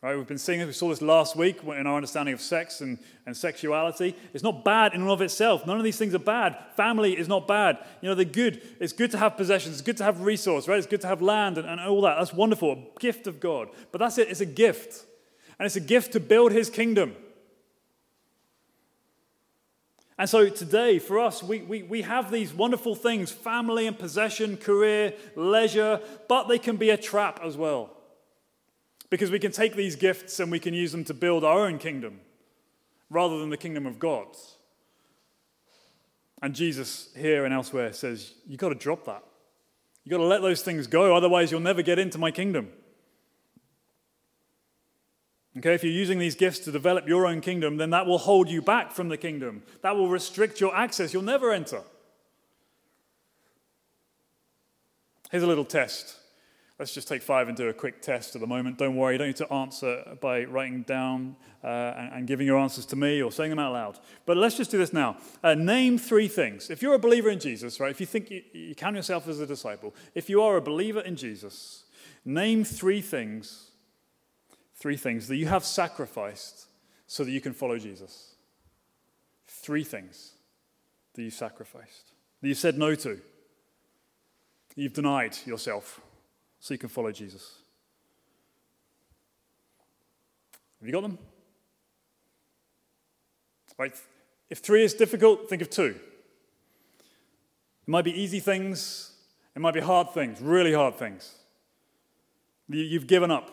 Right? 0.00 0.16
We've 0.16 0.28
been 0.28 0.38
seeing 0.38 0.60
this, 0.60 0.68
we 0.68 0.72
saw 0.72 0.88
this 0.90 1.02
last 1.02 1.34
week 1.34 1.58
in 1.64 1.86
our 1.86 1.96
understanding 1.96 2.32
of 2.32 2.40
sex 2.40 2.80
and, 2.80 2.98
and 3.26 3.36
sexuality. 3.36 4.14
It's 4.32 4.44
not 4.44 4.64
bad 4.64 4.94
in 4.94 5.00
and 5.00 5.10
of 5.10 5.20
itself. 5.20 5.66
None 5.66 5.76
of 5.76 5.82
these 5.82 5.98
things 5.98 6.14
are 6.14 6.20
bad. 6.20 6.56
Family 6.76 7.18
is 7.18 7.26
not 7.26 7.48
bad. 7.48 7.78
You 8.00 8.08
know, 8.08 8.14
they're 8.14 8.24
good. 8.24 8.62
It's 8.78 8.92
good 8.92 9.10
to 9.10 9.18
have 9.18 9.36
possessions. 9.36 9.74
It's 9.74 9.82
good 9.82 9.96
to 9.96 10.04
have 10.04 10.20
resource, 10.20 10.68
right? 10.68 10.78
It's 10.78 10.86
good 10.86 11.00
to 11.00 11.08
have 11.08 11.20
land 11.20 11.58
and, 11.58 11.68
and 11.68 11.80
all 11.80 12.00
that. 12.02 12.16
That's 12.16 12.32
wonderful. 12.32 12.72
A 12.72 13.00
gift 13.00 13.26
of 13.26 13.40
God. 13.40 13.70
But 13.90 13.98
that's 13.98 14.18
it. 14.18 14.28
It's 14.28 14.40
a 14.40 14.46
gift 14.46 15.04
and 15.58 15.66
it's 15.66 15.76
a 15.76 15.80
gift 15.80 16.12
to 16.12 16.20
build 16.20 16.52
his 16.52 16.70
kingdom. 16.70 17.16
And 20.18 20.28
so 20.28 20.48
today, 20.48 20.98
for 20.98 21.20
us, 21.20 21.42
we, 21.42 21.62
we, 21.62 21.84
we 21.84 22.02
have 22.02 22.32
these 22.32 22.52
wonderful 22.52 22.96
things 22.96 23.30
family 23.30 23.86
and 23.86 23.96
possession, 23.96 24.56
career, 24.56 25.14
leisure, 25.36 26.00
but 26.28 26.48
they 26.48 26.58
can 26.58 26.76
be 26.76 26.90
a 26.90 26.96
trap 26.96 27.40
as 27.42 27.56
well. 27.56 27.90
Because 29.10 29.30
we 29.30 29.38
can 29.38 29.52
take 29.52 29.76
these 29.76 29.94
gifts 29.94 30.40
and 30.40 30.50
we 30.50 30.58
can 30.58 30.74
use 30.74 30.92
them 30.92 31.04
to 31.04 31.14
build 31.14 31.44
our 31.44 31.66
own 31.66 31.78
kingdom 31.78 32.20
rather 33.10 33.38
than 33.38 33.50
the 33.50 33.56
kingdom 33.56 33.86
of 33.86 33.98
God. 33.98 34.26
And 36.42 36.54
Jesus 36.54 37.10
here 37.16 37.44
and 37.44 37.54
elsewhere 37.54 37.92
says, 37.92 38.34
You've 38.46 38.60
got 38.60 38.68
to 38.68 38.74
drop 38.74 39.06
that. 39.06 39.22
You've 40.04 40.10
got 40.12 40.18
to 40.18 40.24
let 40.24 40.42
those 40.42 40.62
things 40.62 40.86
go, 40.86 41.14
otherwise, 41.14 41.50
you'll 41.50 41.60
never 41.60 41.82
get 41.82 41.98
into 41.98 42.18
my 42.18 42.30
kingdom. 42.30 42.70
Okay, 45.58 45.74
if 45.74 45.82
you're 45.82 45.92
using 45.92 46.20
these 46.20 46.36
gifts 46.36 46.60
to 46.60 46.70
develop 46.70 47.08
your 47.08 47.26
own 47.26 47.40
kingdom, 47.40 47.78
then 47.78 47.90
that 47.90 48.06
will 48.06 48.18
hold 48.18 48.48
you 48.48 48.62
back 48.62 48.92
from 48.92 49.08
the 49.08 49.16
kingdom. 49.16 49.64
That 49.82 49.96
will 49.96 50.08
restrict 50.08 50.60
your 50.60 50.74
access. 50.74 51.12
You'll 51.12 51.22
never 51.22 51.52
enter. 51.52 51.82
Here's 55.32 55.42
a 55.42 55.48
little 55.48 55.64
test. 55.64 56.16
Let's 56.78 56.94
just 56.94 57.08
take 57.08 57.22
five 57.22 57.48
and 57.48 57.56
do 57.56 57.68
a 57.68 57.72
quick 57.72 58.00
test 58.00 58.36
at 58.36 58.40
the 58.40 58.46
moment. 58.46 58.78
Don't 58.78 58.94
worry, 58.94 59.14
you 59.14 59.18
don't 59.18 59.26
need 59.26 59.36
to 59.36 59.52
answer 59.52 60.16
by 60.20 60.44
writing 60.44 60.82
down 60.82 61.34
uh, 61.64 61.66
and, 61.66 62.12
and, 62.12 62.26
giving 62.28 62.46
your 62.46 62.56
answers 62.56 62.86
to 62.86 62.96
me 62.96 63.20
or 63.20 63.32
saying 63.32 63.50
them 63.50 63.58
out 63.58 63.72
loud. 63.72 63.98
But 64.26 64.36
let's 64.36 64.56
just 64.56 64.70
do 64.70 64.78
this 64.78 64.92
now. 64.92 65.16
Uh, 65.42 65.54
name 65.54 65.98
three 65.98 66.28
things. 66.28 66.70
If 66.70 66.82
you're 66.82 66.94
a 66.94 67.00
believer 67.00 67.30
in 67.30 67.40
Jesus, 67.40 67.80
right, 67.80 67.90
if 67.90 67.98
you 67.98 68.06
think 68.06 68.30
you, 68.30 68.42
you 68.52 68.74
count 68.76 68.94
yourself 68.94 69.26
as 69.26 69.40
a 69.40 69.46
disciple, 69.46 69.92
if 70.14 70.30
you 70.30 70.40
are 70.40 70.56
a 70.56 70.62
believer 70.62 71.00
in 71.00 71.16
Jesus, 71.16 71.82
name 72.24 72.62
three 72.62 73.00
things 73.00 73.67
Three 74.78 74.96
things 74.96 75.28
that 75.28 75.36
you 75.36 75.46
have 75.46 75.64
sacrificed 75.64 76.66
so 77.06 77.24
that 77.24 77.30
you 77.30 77.40
can 77.40 77.52
follow 77.52 77.78
Jesus. 77.78 78.34
Three 79.46 79.84
things 79.84 80.32
that 81.14 81.22
you 81.22 81.30
sacrificed, 81.30 82.12
that 82.40 82.48
you 82.48 82.54
said 82.54 82.78
no 82.78 82.94
to, 82.94 83.20
you've 84.76 84.92
denied 84.92 85.36
yourself 85.44 86.00
so 86.60 86.74
you 86.74 86.78
can 86.78 86.88
follow 86.88 87.10
Jesus. 87.10 87.58
Have 90.78 90.86
you 90.86 90.92
got 90.92 91.02
them? 91.02 91.18
Right. 93.76 93.96
If 94.48 94.58
three 94.58 94.84
is 94.84 94.94
difficult, 94.94 95.48
think 95.48 95.62
of 95.62 95.70
two. 95.70 95.96
It 97.82 97.88
might 97.88 98.04
be 98.04 98.12
easy 98.12 98.38
things, 98.38 99.12
it 99.56 99.60
might 99.60 99.74
be 99.74 99.80
hard 99.80 100.12
things, 100.12 100.40
really 100.40 100.72
hard 100.72 100.96
things. 100.96 101.34
You've 102.68 103.06
given 103.06 103.30
up 103.30 103.50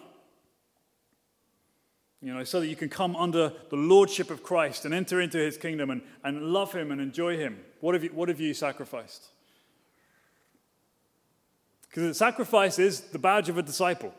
you 2.26 2.34
know, 2.34 2.44
so 2.44 2.60
that 2.60 2.66
you 2.66 2.76
can 2.76 2.90
come 2.90 3.16
under 3.16 3.54
the 3.70 3.76
lordship 3.76 4.32
of 4.32 4.42
Christ 4.42 4.84
and 4.84 4.96
enter 4.96 5.22
into 5.22 5.38
his 5.38 5.58
kingdom 5.58 5.92
and, 5.92 6.02
and 6.24 6.42
love 6.42 6.74
him 6.74 6.90
and 6.90 7.00
enjoy 7.00 7.38
him. 7.38 7.60
What 7.82 7.94
have 7.94 8.04
you, 8.04 8.10
what 8.10 8.30
have 8.30 8.40
you 8.40 8.56
sacrificed? 8.56 9.28
Because 11.88 12.02
the 12.02 12.14
sacrifice 12.16 12.80
is 12.80 13.02
the 13.02 13.20
badge 13.20 13.48
of 13.48 13.60
a 13.60 13.62
disciple. 13.62 14.12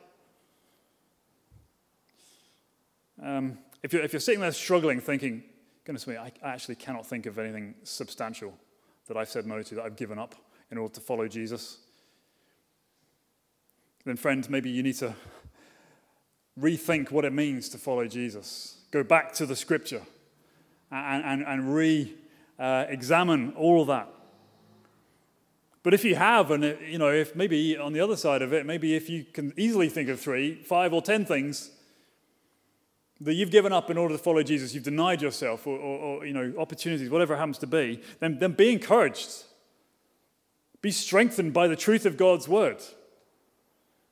Um, 3.21 3.59
if, 3.83 3.93
you're, 3.93 4.03
if 4.03 4.13
you're 4.13 4.21
sitting 4.21 4.41
there 4.41 4.53
struggling, 4.53 5.01
thinking, 5.01 5.43
goodness 5.85 6.07
me, 6.07 6.17
I 6.17 6.31
actually 6.45 6.77
cannot 6.77 7.07
think 7.07 7.27
of 7.27 7.41
anything 7.41 7.75
substantial 7.83 8.55
that 9.09 9.17
I've 9.17 9.31
said 9.31 9.49
no 9.49 9.61
to, 9.65 9.75
that 9.75 9.85
I've 9.85 9.97
given 9.97 10.21
up 10.21 10.37
in 10.71 10.79
order 10.79 10.95
to 10.95 11.01
follow 11.01 11.27
Jesus, 11.27 11.79
then, 14.05 14.17
friend, 14.17 14.49
maybe 14.49 14.71
you 14.71 14.85
need 14.85 14.95
to 14.99 15.13
rethink 16.59 17.11
what 17.11 17.25
it 17.25 17.33
means 17.33 17.69
to 17.71 17.79
follow 17.79 18.07
Jesus. 18.07 18.79
Go 18.91 19.03
back 19.03 19.33
to 19.35 19.47
the 19.47 19.57
scripture 19.57 20.03
and, 20.91 21.25
and, 21.25 21.43
and 21.47 21.75
re 21.75 22.15
uh, 22.59 22.87
examine 22.89 23.53
all 23.57 23.83
of 23.83 23.89
that. 23.89 24.09
But 25.83 25.95
if 25.95 26.05
you 26.05 26.17
have, 26.17 26.51
and 26.51 26.65
it, 26.65 26.81
you 26.89 26.99
know, 26.99 27.13
if 27.13 27.37
maybe 27.37 27.77
on 27.77 27.93
the 27.93 28.01
other 28.01 28.17
side 28.17 28.43
of 28.43 28.53
it, 28.53 28.67
maybe 28.67 28.97
if 28.97 29.09
you 29.09 29.25
can 29.25 29.53
easily 29.57 29.89
think 29.89 30.09
of 30.09 30.19
three, 30.19 30.63
five, 30.63 30.93
or 30.93 31.01
ten 31.01 31.25
things 31.25 31.71
that 33.21 33.35
you've 33.35 33.51
given 33.51 33.73
up 33.73 33.89
in 33.89 33.97
order 33.97 34.15
to 34.17 34.23
follow 34.23 34.43
Jesus, 34.43 34.75
you've 34.75 34.85
denied 34.85 35.23
yourself, 35.23 35.67
or, 35.67 35.79
or, 35.79 35.99
or 35.99 36.27
you 36.27 36.33
know, 36.33 36.53
opportunities, 36.59 37.09
whatever 37.09 37.35
it 37.35 37.39
happens 37.39 37.59
to 37.59 37.67
be, 37.67 38.03
then, 38.19 38.39
then 38.39 38.53
be 38.53 38.73
encouraged. 38.73 39.45
Be 40.83 40.91
strengthened 40.91 41.53
by 41.53 41.69
the 41.69 41.77
truth 41.77 42.05
of 42.05 42.17
God's 42.17 42.49
word. 42.49 42.83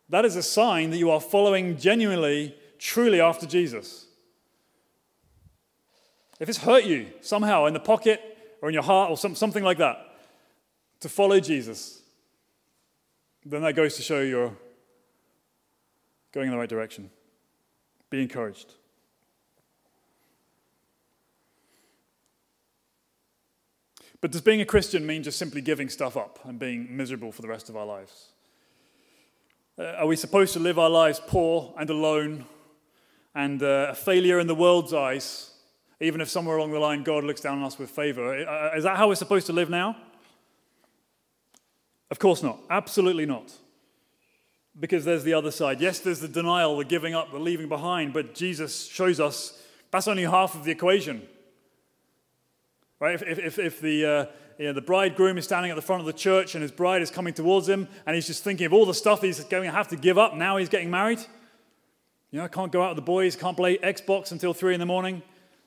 That 0.08 0.24
is 0.24 0.36
a 0.36 0.42
sign 0.42 0.90
that 0.90 0.98
you 0.98 1.10
are 1.10 1.20
following 1.20 1.76
genuinely, 1.76 2.54
truly 2.78 3.20
after 3.20 3.46
Jesus. 3.46 4.06
If 6.40 6.48
it's 6.48 6.58
hurt 6.58 6.84
you 6.84 7.06
somehow 7.20 7.66
in 7.66 7.74
the 7.74 7.80
pocket 7.80 8.20
or 8.60 8.68
in 8.68 8.74
your 8.74 8.82
heart 8.82 9.10
or 9.10 9.16
some, 9.16 9.34
something 9.34 9.64
like 9.64 9.78
that 9.78 9.96
to 11.00 11.08
follow 11.08 11.40
Jesus, 11.40 12.02
then 13.44 13.62
that 13.62 13.74
goes 13.74 13.96
to 13.96 14.02
show 14.02 14.20
you're 14.20 14.54
going 16.32 16.46
in 16.46 16.52
the 16.52 16.58
right 16.58 16.68
direction. 16.68 17.10
Be 18.10 18.22
encouraged. 18.22 18.74
But 24.20 24.32
does 24.32 24.40
being 24.40 24.60
a 24.60 24.64
Christian 24.64 25.06
mean 25.06 25.22
just 25.22 25.38
simply 25.38 25.60
giving 25.60 25.88
stuff 25.88 26.16
up 26.16 26.38
and 26.44 26.58
being 26.58 26.96
miserable 26.96 27.30
for 27.30 27.42
the 27.42 27.48
rest 27.48 27.68
of 27.68 27.76
our 27.76 27.84
lives? 27.84 28.33
Uh, 29.76 29.82
are 29.98 30.06
we 30.06 30.14
supposed 30.14 30.52
to 30.52 30.60
live 30.60 30.78
our 30.78 30.88
lives 30.88 31.20
poor 31.26 31.74
and 31.76 31.90
alone 31.90 32.44
and 33.34 33.60
uh, 33.60 33.88
a 33.90 33.94
failure 33.94 34.38
in 34.38 34.46
the 34.46 34.54
world's 34.54 34.94
eyes, 34.94 35.50
even 36.00 36.20
if 36.20 36.28
somewhere 36.28 36.56
along 36.56 36.70
the 36.70 36.78
line 36.78 37.02
God 37.02 37.24
looks 37.24 37.40
down 37.40 37.58
on 37.58 37.64
us 37.64 37.76
with 37.76 37.90
favor? 37.90 38.36
Is 38.76 38.84
that 38.84 38.96
how 38.96 39.08
we're 39.08 39.16
supposed 39.16 39.46
to 39.46 39.52
live 39.52 39.68
now? 39.68 39.96
Of 42.08 42.20
course 42.20 42.40
not. 42.40 42.60
Absolutely 42.70 43.26
not. 43.26 43.52
Because 44.78 45.04
there's 45.04 45.24
the 45.24 45.34
other 45.34 45.50
side. 45.50 45.80
Yes, 45.80 45.98
there's 45.98 46.20
the 46.20 46.28
denial, 46.28 46.76
the 46.76 46.84
giving 46.84 47.14
up, 47.14 47.32
the 47.32 47.40
leaving 47.40 47.68
behind, 47.68 48.12
but 48.12 48.32
Jesus 48.32 48.86
shows 48.86 49.18
us 49.18 49.60
that's 49.90 50.06
only 50.06 50.22
half 50.22 50.54
of 50.54 50.62
the 50.62 50.70
equation. 50.70 51.22
Right? 53.00 53.20
If, 53.20 53.38
if, 53.38 53.58
if 53.58 53.80
the, 53.80 54.06
uh, 54.06 54.26
you 54.58 54.66
know, 54.66 54.72
the 54.72 54.80
bridegroom 54.80 55.38
is 55.38 55.44
standing 55.44 55.70
at 55.70 55.74
the 55.74 55.82
front 55.82 56.00
of 56.00 56.06
the 56.06 56.12
church 56.12 56.54
and 56.54 56.62
his 56.62 56.70
bride 56.70 57.02
is 57.02 57.10
coming 57.10 57.34
towards 57.34 57.68
him 57.68 57.88
and 58.06 58.14
he's 58.14 58.26
just 58.26 58.44
thinking 58.44 58.66
of 58.66 58.72
all 58.72 58.86
the 58.86 58.94
stuff 58.94 59.22
he's 59.22 59.42
going 59.44 59.64
to 59.64 59.70
have 59.70 59.88
to 59.88 59.96
give 59.96 60.18
up 60.18 60.34
now 60.34 60.56
he's 60.56 60.68
getting 60.68 60.90
married. 60.90 61.20
You 62.30 62.38
know, 62.38 62.44
I 62.44 62.48
can't 62.48 62.72
go 62.72 62.82
out 62.82 62.90
with 62.90 62.96
the 62.96 63.02
boys, 63.02 63.36
can't 63.36 63.56
play 63.56 63.78
Xbox 63.78 64.32
until 64.32 64.54
three 64.54 64.74
in 64.74 64.80
the 64.80 64.86
morning. 64.86 65.22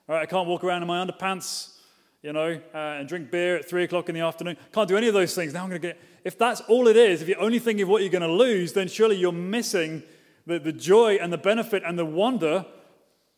All 0.10 0.15
right, 0.15 0.21
I 0.21 0.26
can't 0.26 0.47
walk 0.47 0.63
around 0.63 0.82
in 0.82 0.88
my 0.88 1.06
underpants, 1.06 1.73
you 2.21 2.34
know, 2.34 2.60
uh, 2.73 2.78
and 2.78 3.08
drink 3.08 3.32
beer 3.32 3.58
at 3.58 3.69
three 3.69 3.84
o'clock 3.84 4.10
in 4.10 4.15
the 4.15 4.21
afternoon. 4.21 4.58
Can't 4.73 4.88
do 4.88 4.97
any 4.97 5.08
of 5.08 5.13
those 5.13 5.36
things. 5.36 5.54
Now 5.54 5.63
I'm 5.63 5.69
going 5.69 5.82
to 5.82 5.88
get. 5.88 6.00
If 6.23 6.38
that's 6.38 6.62
all 6.62 6.88
it 6.88 6.97
is, 6.97 7.21
if 7.21 7.28
you're 7.28 7.41
only 7.41 7.60
thinking 7.60 7.84
of 7.84 7.89
what 7.89 8.02
you're 8.02 8.12
going 8.12 8.21
to 8.21 8.32
lose, 8.32 8.73
then 8.73 8.88
surely 8.88 9.15
you're 9.15 9.32
missing 9.32 10.04
the, 10.45 10.60
the 10.60 10.73
joy 10.73 11.15
and 11.15 11.32
the 11.32 11.38
benefit 11.38 11.84
and 11.86 11.97
the 11.97 12.06
wonder 12.06 12.65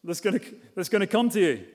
that's 0.04 0.22
going 0.22 0.40
to, 0.40 0.46
that's 0.76 0.90
going 0.90 1.02
to 1.02 1.08
come 1.08 1.30
to 1.32 1.40
you. 1.40 1.66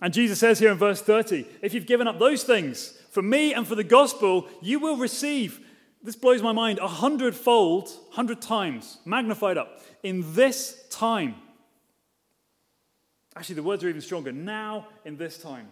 And 0.00 0.12
Jesus 0.12 0.38
says 0.38 0.58
here 0.58 0.72
in 0.72 0.78
verse 0.78 1.00
30 1.00 1.46
if 1.62 1.74
you've 1.74 1.86
given 1.86 2.08
up 2.08 2.18
those 2.18 2.44
things 2.44 2.98
for 3.10 3.22
me 3.22 3.54
and 3.54 3.66
for 3.66 3.74
the 3.74 3.84
gospel, 3.84 4.48
you 4.60 4.80
will 4.80 4.96
receive, 4.96 5.60
this 6.02 6.16
blows 6.16 6.42
my 6.42 6.52
mind, 6.52 6.78
a 6.80 6.88
hundredfold, 6.88 7.90
hundred 8.10 8.42
times, 8.42 8.98
magnified 9.04 9.56
up, 9.56 9.80
in 10.02 10.34
this 10.34 10.84
time. 10.90 11.36
Actually, 13.36 13.56
the 13.56 13.62
words 13.62 13.82
are 13.84 13.88
even 13.88 14.00
stronger. 14.00 14.32
Now, 14.32 14.88
in 15.04 15.16
this 15.16 15.38
time. 15.38 15.68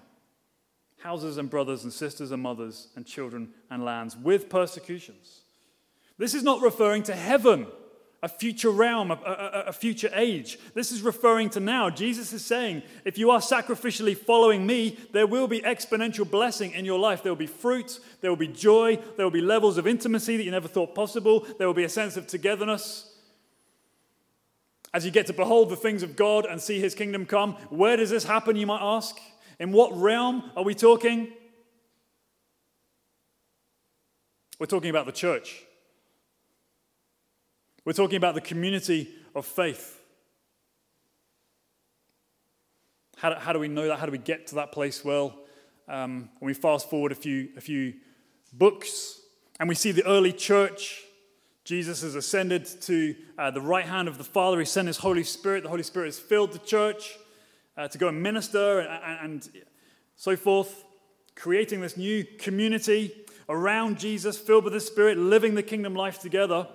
Houses 0.98 1.36
and 1.36 1.50
brothers 1.50 1.82
and 1.82 1.92
sisters 1.92 2.30
and 2.30 2.42
mothers 2.42 2.88
and 2.94 3.04
children 3.04 3.50
and 3.70 3.84
lands 3.84 4.16
with 4.16 4.48
persecutions. 4.48 5.40
This 6.16 6.34
is 6.34 6.44
not 6.44 6.62
referring 6.62 7.02
to 7.04 7.14
heaven 7.14 7.66
a 8.22 8.28
future 8.28 8.70
realm, 8.70 9.10
a, 9.10 9.14
a, 9.14 9.64
a, 9.68 9.72
future 9.72 10.10
age. 10.14 10.56
This 10.74 10.92
is 10.92 11.02
referring 11.02 11.50
to 11.50 11.60
now. 11.60 11.90
Jesus 11.90 12.32
is 12.32 12.44
saying, 12.44 12.82
if 13.04 13.18
you 13.18 13.32
are 13.32 13.40
sacrificially 13.40 14.16
following 14.16 14.64
me, 14.64 14.96
there 15.10 15.26
will 15.26 15.48
be 15.48 15.60
exponential 15.60 16.30
blessing 16.30 16.70
in 16.70 16.84
your 16.84 17.00
life. 17.00 17.24
There 17.24 17.32
will 17.32 17.36
be 17.36 17.46
fruit, 17.46 17.98
there 18.20 18.30
will 18.30 18.36
be 18.36 18.46
joy, 18.46 18.96
there 19.16 19.26
will 19.26 19.32
be 19.32 19.40
levels 19.40 19.76
of 19.76 19.88
intimacy 19.88 20.36
that 20.36 20.44
you 20.44 20.52
never 20.52 20.68
thought 20.68 20.94
possible, 20.94 21.44
there 21.58 21.66
will 21.66 21.74
be 21.74 21.82
a 21.82 21.88
sense 21.88 22.16
of 22.16 22.28
togetherness. 22.28 23.08
As 24.94 25.04
you 25.04 25.10
get 25.10 25.26
to 25.26 25.32
behold 25.32 25.70
the 25.70 25.76
things 25.76 26.04
of 26.04 26.14
God 26.14 26.46
and 26.46 26.60
see 26.60 26.78
his 26.78 26.94
kingdom 26.94 27.26
come, 27.26 27.54
where 27.70 27.96
does 27.96 28.10
this 28.10 28.24
happen, 28.24 28.54
you 28.54 28.66
might 28.66 28.82
ask? 28.82 29.18
In 29.58 29.72
what 29.72 29.96
realm 29.96 30.50
are 30.56 30.62
we 30.62 30.74
talking? 30.74 31.32
We're 34.60 34.66
talking 34.66 34.90
about 34.90 35.06
the 35.06 35.12
church. 35.12 35.64
We're 37.84 37.92
talking 37.92 38.16
about 38.16 38.34
the 38.34 38.40
community 38.40 39.08
of 39.34 39.44
faith. 39.44 40.00
How 43.16 43.30
do, 43.30 43.40
how 43.40 43.52
do 43.52 43.58
we 43.58 43.68
know 43.68 43.88
that? 43.88 43.98
How 43.98 44.06
do 44.06 44.12
we 44.12 44.18
get 44.18 44.46
to 44.48 44.54
that 44.56 44.70
place? 44.70 45.04
Well, 45.04 45.34
um, 45.88 46.30
when 46.38 46.46
we 46.46 46.54
fast 46.54 46.88
forward 46.88 47.10
a 47.10 47.16
few, 47.16 47.48
a 47.56 47.60
few 47.60 47.94
books 48.52 49.20
and 49.58 49.68
we 49.68 49.74
see 49.74 49.90
the 49.90 50.06
early 50.06 50.32
church, 50.32 51.02
Jesus 51.64 52.02
has 52.02 52.14
ascended 52.14 52.66
to 52.82 53.16
uh, 53.36 53.50
the 53.50 53.60
right 53.60 53.84
hand 53.84 54.06
of 54.06 54.16
the 54.16 54.24
Father. 54.24 54.60
He 54.60 54.64
sent 54.64 54.86
his 54.86 54.98
Holy 54.98 55.24
Spirit. 55.24 55.64
The 55.64 55.68
Holy 55.68 55.82
Spirit 55.82 56.06
has 56.06 56.18
filled 56.20 56.52
the 56.52 56.58
church 56.60 57.18
uh, 57.76 57.88
to 57.88 57.98
go 57.98 58.08
and 58.08 58.22
minister 58.22 58.80
and, 58.80 59.42
and 59.44 59.64
So 60.14 60.36
forth, 60.36 60.84
creating 61.34 61.80
this 61.80 61.96
new 61.96 62.24
community 62.38 63.12
around 63.48 63.98
Jesus, 63.98 64.38
filled 64.38 64.64
with 64.64 64.72
the 64.72 64.80
Spirit, 64.80 65.18
living 65.18 65.56
the 65.56 65.62
kingdom 65.64 65.94
life 65.94 66.20
together. 66.20 66.68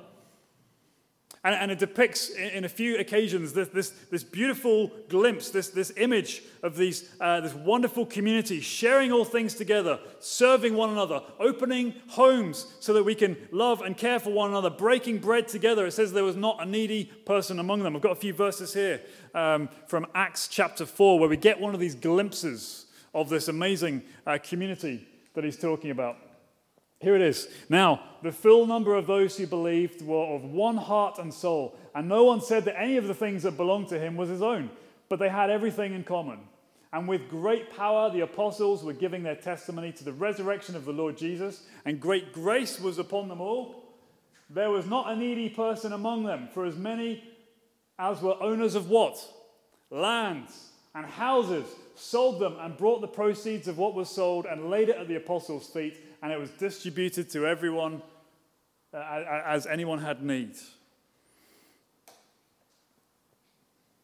And, 1.47 1.55
and 1.55 1.71
it 1.71 1.79
depicts 1.79 2.27
in, 2.27 2.49
in, 2.49 2.65
a 2.65 2.69
few 2.69 2.97
occasions 2.97 3.53
this, 3.53 3.69
this, 3.69 3.91
this 4.11 4.21
beautiful 4.21 4.91
glimpse, 5.07 5.49
this, 5.49 5.69
this 5.69 5.93
image 5.95 6.43
of 6.61 6.75
these, 6.75 7.09
uh, 7.21 7.39
this 7.39 7.53
wonderful 7.53 8.05
community, 8.05 8.59
sharing 8.59 9.13
all 9.13 9.23
things 9.23 9.53
together, 9.53 9.97
serving 10.19 10.73
one 10.73 10.89
another, 10.89 11.21
opening 11.39 11.93
homes 12.09 12.75
so 12.81 12.91
that 12.91 13.03
we 13.03 13.15
can 13.15 13.37
love 13.53 13.81
and 13.81 13.95
care 13.95 14.19
for 14.19 14.31
one 14.31 14.49
another, 14.49 14.69
breaking 14.69 15.19
bread 15.19 15.47
together. 15.47 15.87
It 15.87 15.91
says 15.91 16.11
there 16.11 16.25
was 16.25 16.35
not 16.35 16.61
a 16.61 16.65
needy 16.65 17.05
person 17.05 17.59
among 17.59 17.81
them. 17.81 17.95
I've 17.95 18.01
got 18.01 18.11
a 18.11 18.15
few 18.15 18.33
verses 18.33 18.73
here 18.73 18.99
um, 19.33 19.69
from 19.87 20.05
Acts 20.13 20.49
chapter 20.49 20.85
4 20.85 21.17
where 21.17 21.29
we 21.29 21.37
get 21.37 21.61
one 21.61 21.73
of 21.73 21.79
these 21.79 21.95
glimpses 21.95 22.87
of 23.13 23.29
this 23.29 23.47
amazing 23.47 24.03
uh, 24.25 24.37
community 24.43 25.07
that 25.33 25.45
he's 25.45 25.57
talking 25.57 25.91
about. 25.91 26.17
Here 26.99 27.15
it 27.15 27.21
is. 27.21 27.47
Now, 27.69 28.01
the 28.23 28.31
full 28.31 28.65
number 28.65 28.95
of 28.95 29.05
those 29.05 29.37
who 29.37 29.45
believed 29.45 30.01
were 30.01 30.35
of 30.35 30.43
one 30.43 30.77
heart 30.77 31.19
and 31.19 31.33
soul, 31.33 31.77
and 31.93 32.09
no 32.09 32.23
one 32.23 32.41
said 32.41 32.65
that 32.65 32.79
any 32.79 32.97
of 32.97 33.07
the 33.07 33.13
things 33.13 33.43
that 33.43 33.57
belonged 33.57 33.89
to 33.89 33.99
him 33.99 34.15
was 34.15 34.29
his 34.29 34.41
own, 34.41 34.71
but 35.09 35.19
they 35.19 35.29
had 35.29 35.49
everything 35.49 35.93
in 35.93 36.03
common. 36.03 36.39
And 36.91 37.07
with 37.07 37.29
great 37.29 37.75
power, 37.75 38.09
the 38.09 38.21
apostles 38.21 38.83
were 38.83 38.93
giving 38.93 39.21
their 39.21 39.35
testimony 39.35 39.91
to 39.91 40.03
the 40.03 40.13
resurrection 40.13 40.75
of 40.75 40.85
the 40.85 40.93
Lord 40.93 41.17
Jesus, 41.17 41.63
and 41.85 41.99
great 41.99 42.33
grace 42.33 42.79
was 42.79 42.97
upon 42.97 43.27
them 43.27 43.41
all. 43.41 43.83
There 44.49 44.71
was 44.71 44.87
not 44.87 45.11
a 45.11 45.15
needy 45.15 45.49
person 45.49 45.93
among 45.93 46.23
them, 46.23 46.47
for 46.53 46.65
as 46.65 46.77
many 46.77 47.23
as 47.99 48.21
were 48.21 48.41
owners 48.41 48.73
of 48.73 48.89
what? 48.89 49.17
Lands 49.91 50.69
and 50.95 51.05
houses, 51.05 51.67
sold 51.97 52.39
them 52.39 52.55
and 52.59 52.77
brought 52.77 53.01
the 53.01 53.07
proceeds 53.07 53.67
of 53.67 53.77
what 53.77 53.93
was 53.93 54.09
sold 54.09 54.45
and 54.45 54.69
laid 54.69 54.89
it 54.89 54.97
at 54.97 55.07
the 55.07 55.15
apostles' 55.15 55.67
feet 55.67 55.97
and 56.21 56.31
it 56.31 56.39
was 56.39 56.49
distributed 56.51 57.29
to 57.31 57.45
everyone 57.45 58.01
uh, 58.93 59.41
as 59.45 59.65
anyone 59.65 59.99
had 59.99 60.23
need. 60.23 60.55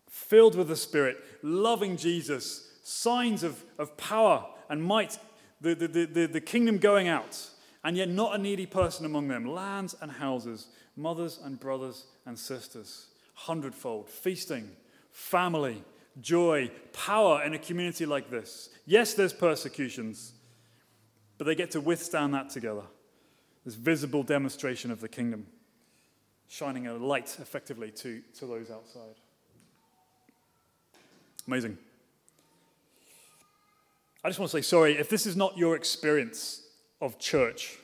Filled 0.09 0.55
with 0.55 0.67
the 0.67 0.75
Spirit, 0.75 1.17
loving 1.41 1.97
Jesus, 1.97 2.69
signs 2.83 3.43
of, 3.43 3.63
of 3.77 3.95
power 3.97 4.45
and 4.69 4.83
might, 4.83 5.17
the, 5.61 5.75
the, 5.75 5.87
the, 5.87 6.25
the 6.25 6.41
kingdom 6.41 6.77
going 6.77 7.07
out, 7.07 7.49
and 7.83 7.95
yet 7.95 8.09
not 8.09 8.35
a 8.35 8.37
needy 8.37 8.65
person 8.65 9.05
among 9.05 9.27
them, 9.27 9.45
lands 9.45 9.95
and 10.01 10.11
houses, 10.11 10.67
mothers 10.95 11.39
and 11.43 11.59
brothers 11.59 12.05
and 12.25 12.37
sisters, 12.37 13.07
hundredfold, 13.33 14.09
feasting, 14.09 14.69
family, 15.11 15.83
joy, 16.21 16.69
power 16.91 17.43
in 17.43 17.53
a 17.53 17.59
community 17.59 18.05
like 18.05 18.29
this. 18.29 18.69
Yes, 18.85 19.13
there's 19.13 19.33
persecutions 19.33 20.33
but 21.37 21.45
they 21.45 21.55
get 21.55 21.71
to 21.71 21.81
withstand 21.81 22.33
that 22.33 22.49
together. 22.49 22.83
This 23.65 23.75
visible 23.75 24.23
demonstration 24.23 24.91
of 24.91 25.01
the 25.01 25.09
kingdom, 25.09 25.45
shining 26.47 26.87
a 26.87 26.93
light 26.93 27.37
effectively 27.41 27.91
to, 27.91 28.21
to 28.39 28.45
those 28.45 28.69
outside. 28.69 29.15
Amazing. 31.47 31.77
I 34.23 34.29
just 34.29 34.39
want 34.39 34.51
to 34.51 34.57
say 34.57 34.61
sorry 34.61 34.97
if 34.97 35.09
this 35.09 35.25
is 35.25 35.35
not 35.35 35.57
your 35.57 35.75
experience 35.75 36.61
of 37.01 37.19
church 37.19 37.77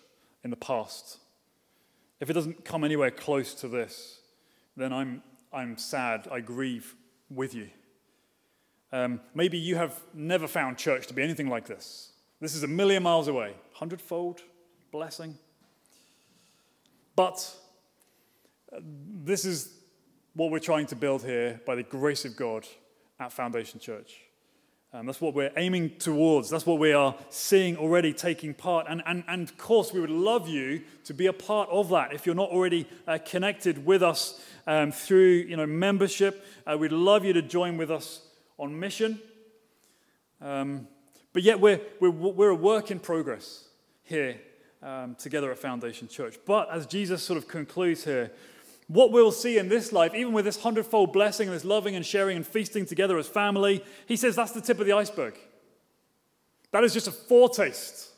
in 0.43 0.49
the 0.49 0.55
past. 0.55 1.17
If 2.21 2.29
it 2.29 2.33
doesn't 2.33 2.63
come 2.63 2.83
anywhere 2.83 3.11
close 3.11 3.53
to 3.55 3.67
this, 3.67 4.19
then 4.77 4.93
I'm, 4.93 5.21
I'm 5.51 5.77
sad. 5.77 6.27
I 6.31 6.39
grieve 6.39 6.95
with 7.29 7.53
you. 7.53 7.69
Um, 8.91 9.19
maybe 9.35 9.57
you 9.57 9.75
have 9.75 9.99
never 10.13 10.47
found 10.47 10.77
church 10.77 11.07
to 11.07 11.13
be 11.13 11.21
anything 11.21 11.47
like 11.47 11.67
this. 11.67 12.11
This 12.41 12.55
is 12.55 12.63
a 12.63 12.67
million 12.67 13.03
miles 13.03 13.27
away, 13.27 13.53
hundredfold 13.73 14.41
blessing. 14.91 15.37
But 17.15 17.53
uh, 18.73 18.79
this 18.81 19.45
is 19.45 19.73
what 20.33 20.51
we're 20.51 20.59
trying 20.59 20.87
to 20.87 20.95
build 20.95 21.23
here 21.23 21.59
by 21.65 21.75
the 21.75 21.83
grace 21.83 22.25
of 22.25 22.35
God 22.35 22.65
at 23.19 23.33
Foundation 23.33 23.79
Church. 23.79 24.21
Um, 24.91 25.05
that's 25.05 25.21
what 25.21 25.35
we're 25.35 25.51
aiming 25.55 25.97
towards. 25.97 26.49
That's 26.49 26.65
what 26.65 26.79
we 26.79 26.93
are 26.93 27.13
seeing 27.29 27.77
already 27.77 28.11
taking 28.11 28.55
part. 28.55 28.87
And, 28.89 29.03
and, 29.05 29.23
and 29.27 29.47
of 29.47 29.55
course, 29.57 29.93
we 29.93 29.99
would 29.99 30.09
love 30.09 30.47
you 30.47 30.81
to 31.03 31.13
be 31.13 31.27
a 31.27 31.33
part 31.33 31.69
of 31.69 31.89
that. 31.89 32.11
If 32.11 32.25
you're 32.25 32.33
not 32.33 32.49
already 32.49 32.87
uh, 33.07 33.19
connected 33.23 33.85
with 33.85 34.01
us 34.01 34.41
um, 34.65 34.91
through 34.91 35.45
you 35.47 35.57
know, 35.57 35.67
membership, 35.67 36.43
uh, 36.65 36.75
we'd 36.75 36.91
love 36.91 37.23
you 37.23 37.33
to 37.33 37.43
join 37.43 37.77
with 37.77 37.91
us 37.91 38.21
on 38.59 38.79
mission. 38.79 39.19
Um, 40.41 40.87
but 41.33 41.41
yet, 41.41 41.59
we're, 41.59 41.81
we're, 41.99 42.11
we're 42.11 42.49
a 42.49 42.55
work 42.55 42.91
in 42.91 42.99
progress 42.99 43.67
here 44.03 44.39
um, 44.83 45.15
together 45.15 45.51
at 45.51 45.57
Foundation 45.57 46.07
Church. 46.07 46.37
But 46.45 46.69
as 46.71 46.85
Jesus 46.85 47.23
sort 47.23 47.37
of 47.37 47.47
concludes 47.47 48.03
here, 48.03 48.31
what 48.87 49.11
we'll 49.11 49.31
see 49.31 49.57
in 49.57 49.69
this 49.69 49.91
life, 49.91 50.15
even 50.15 50.33
with 50.33 50.45
this 50.45 50.61
hundredfold 50.61 51.13
blessing 51.13 51.47
and 51.47 51.55
this 51.55 51.63
loving 51.65 51.95
and 51.95 52.05
sharing 52.05 52.35
and 52.35 52.45
feasting 52.45 52.85
together 52.85 53.17
as 53.17 53.27
family, 53.27 53.83
he 54.07 54.15
says 54.15 54.35
that's 54.35 54.51
the 54.51 54.61
tip 54.61 54.79
of 54.79 54.85
the 54.87 54.93
iceberg. 54.93 55.37
That 56.71 56.83
is 56.83 56.93
just 56.93 57.07
a 57.07 57.11
foretaste 57.11 58.09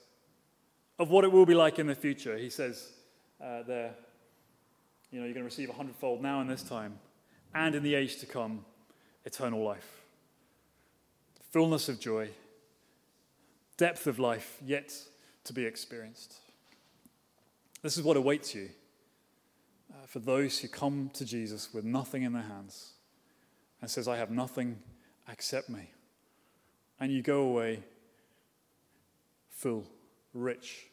of 0.98 1.10
what 1.10 1.24
it 1.24 1.32
will 1.32 1.46
be 1.46 1.56
like 1.56 1.78
in 1.80 1.88
the 1.88 1.96
future. 1.96 2.38
He 2.38 2.50
says 2.50 2.90
uh, 3.44 3.64
there, 3.64 3.94
you 5.12 5.20
know, 5.20 5.26
you're 5.26 5.34
going 5.34 5.44
to 5.44 5.44
receive 5.44 5.70
a 5.70 5.74
hundredfold 5.74 6.22
now 6.22 6.40
in 6.40 6.48
this 6.48 6.64
time, 6.64 7.00
and 7.54 7.76
in 7.76 7.84
the 7.84 7.96
age 7.96 8.20
to 8.20 8.26
come, 8.26 8.64
eternal 9.26 9.62
life. 9.62 10.01
Fullness 11.52 11.90
of 11.90 12.00
joy 12.00 12.30
depth 13.82 14.06
of 14.06 14.20
life 14.20 14.60
yet 14.64 14.94
to 15.44 15.54
be 15.54 15.66
experienced. 15.66 16.36
This 17.82 17.98
is 17.98 18.04
what 18.04 18.16
awaits 18.16 18.54
you 18.54 18.70
uh, 19.92 20.06
for 20.06 20.20
those 20.20 20.60
who 20.60 20.68
come 20.68 21.10
to 21.16 21.26
Jesus 21.26 21.74
with 21.74 21.84
nothing 21.84 22.22
in 22.22 22.32
their 22.32 22.44
hands 22.44 22.92
and 23.82 23.90
says, 23.90 24.08
I 24.08 24.18
have 24.18 24.30
nothing, 24.30 24.78
accept 25.28 25.68
me. 25.68 25.90
And 27.00 27.12
you 27.12 27.24
go 27.24 27.42
away 27.42 27.80
full, 29.50 29.86
rich, 30.36 30.86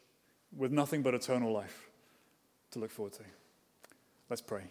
with 0.57 0.73
nothing 0.73 1.03
but 1.03 1.13
eternal 1.13 1.53
life 1.53 1.91
to 2.71 2.79
look 2.79 2.91
forward 2.91 3.13
to. 3.13 3.23
Let's 4.31 4.41
pray. 4.41 4.63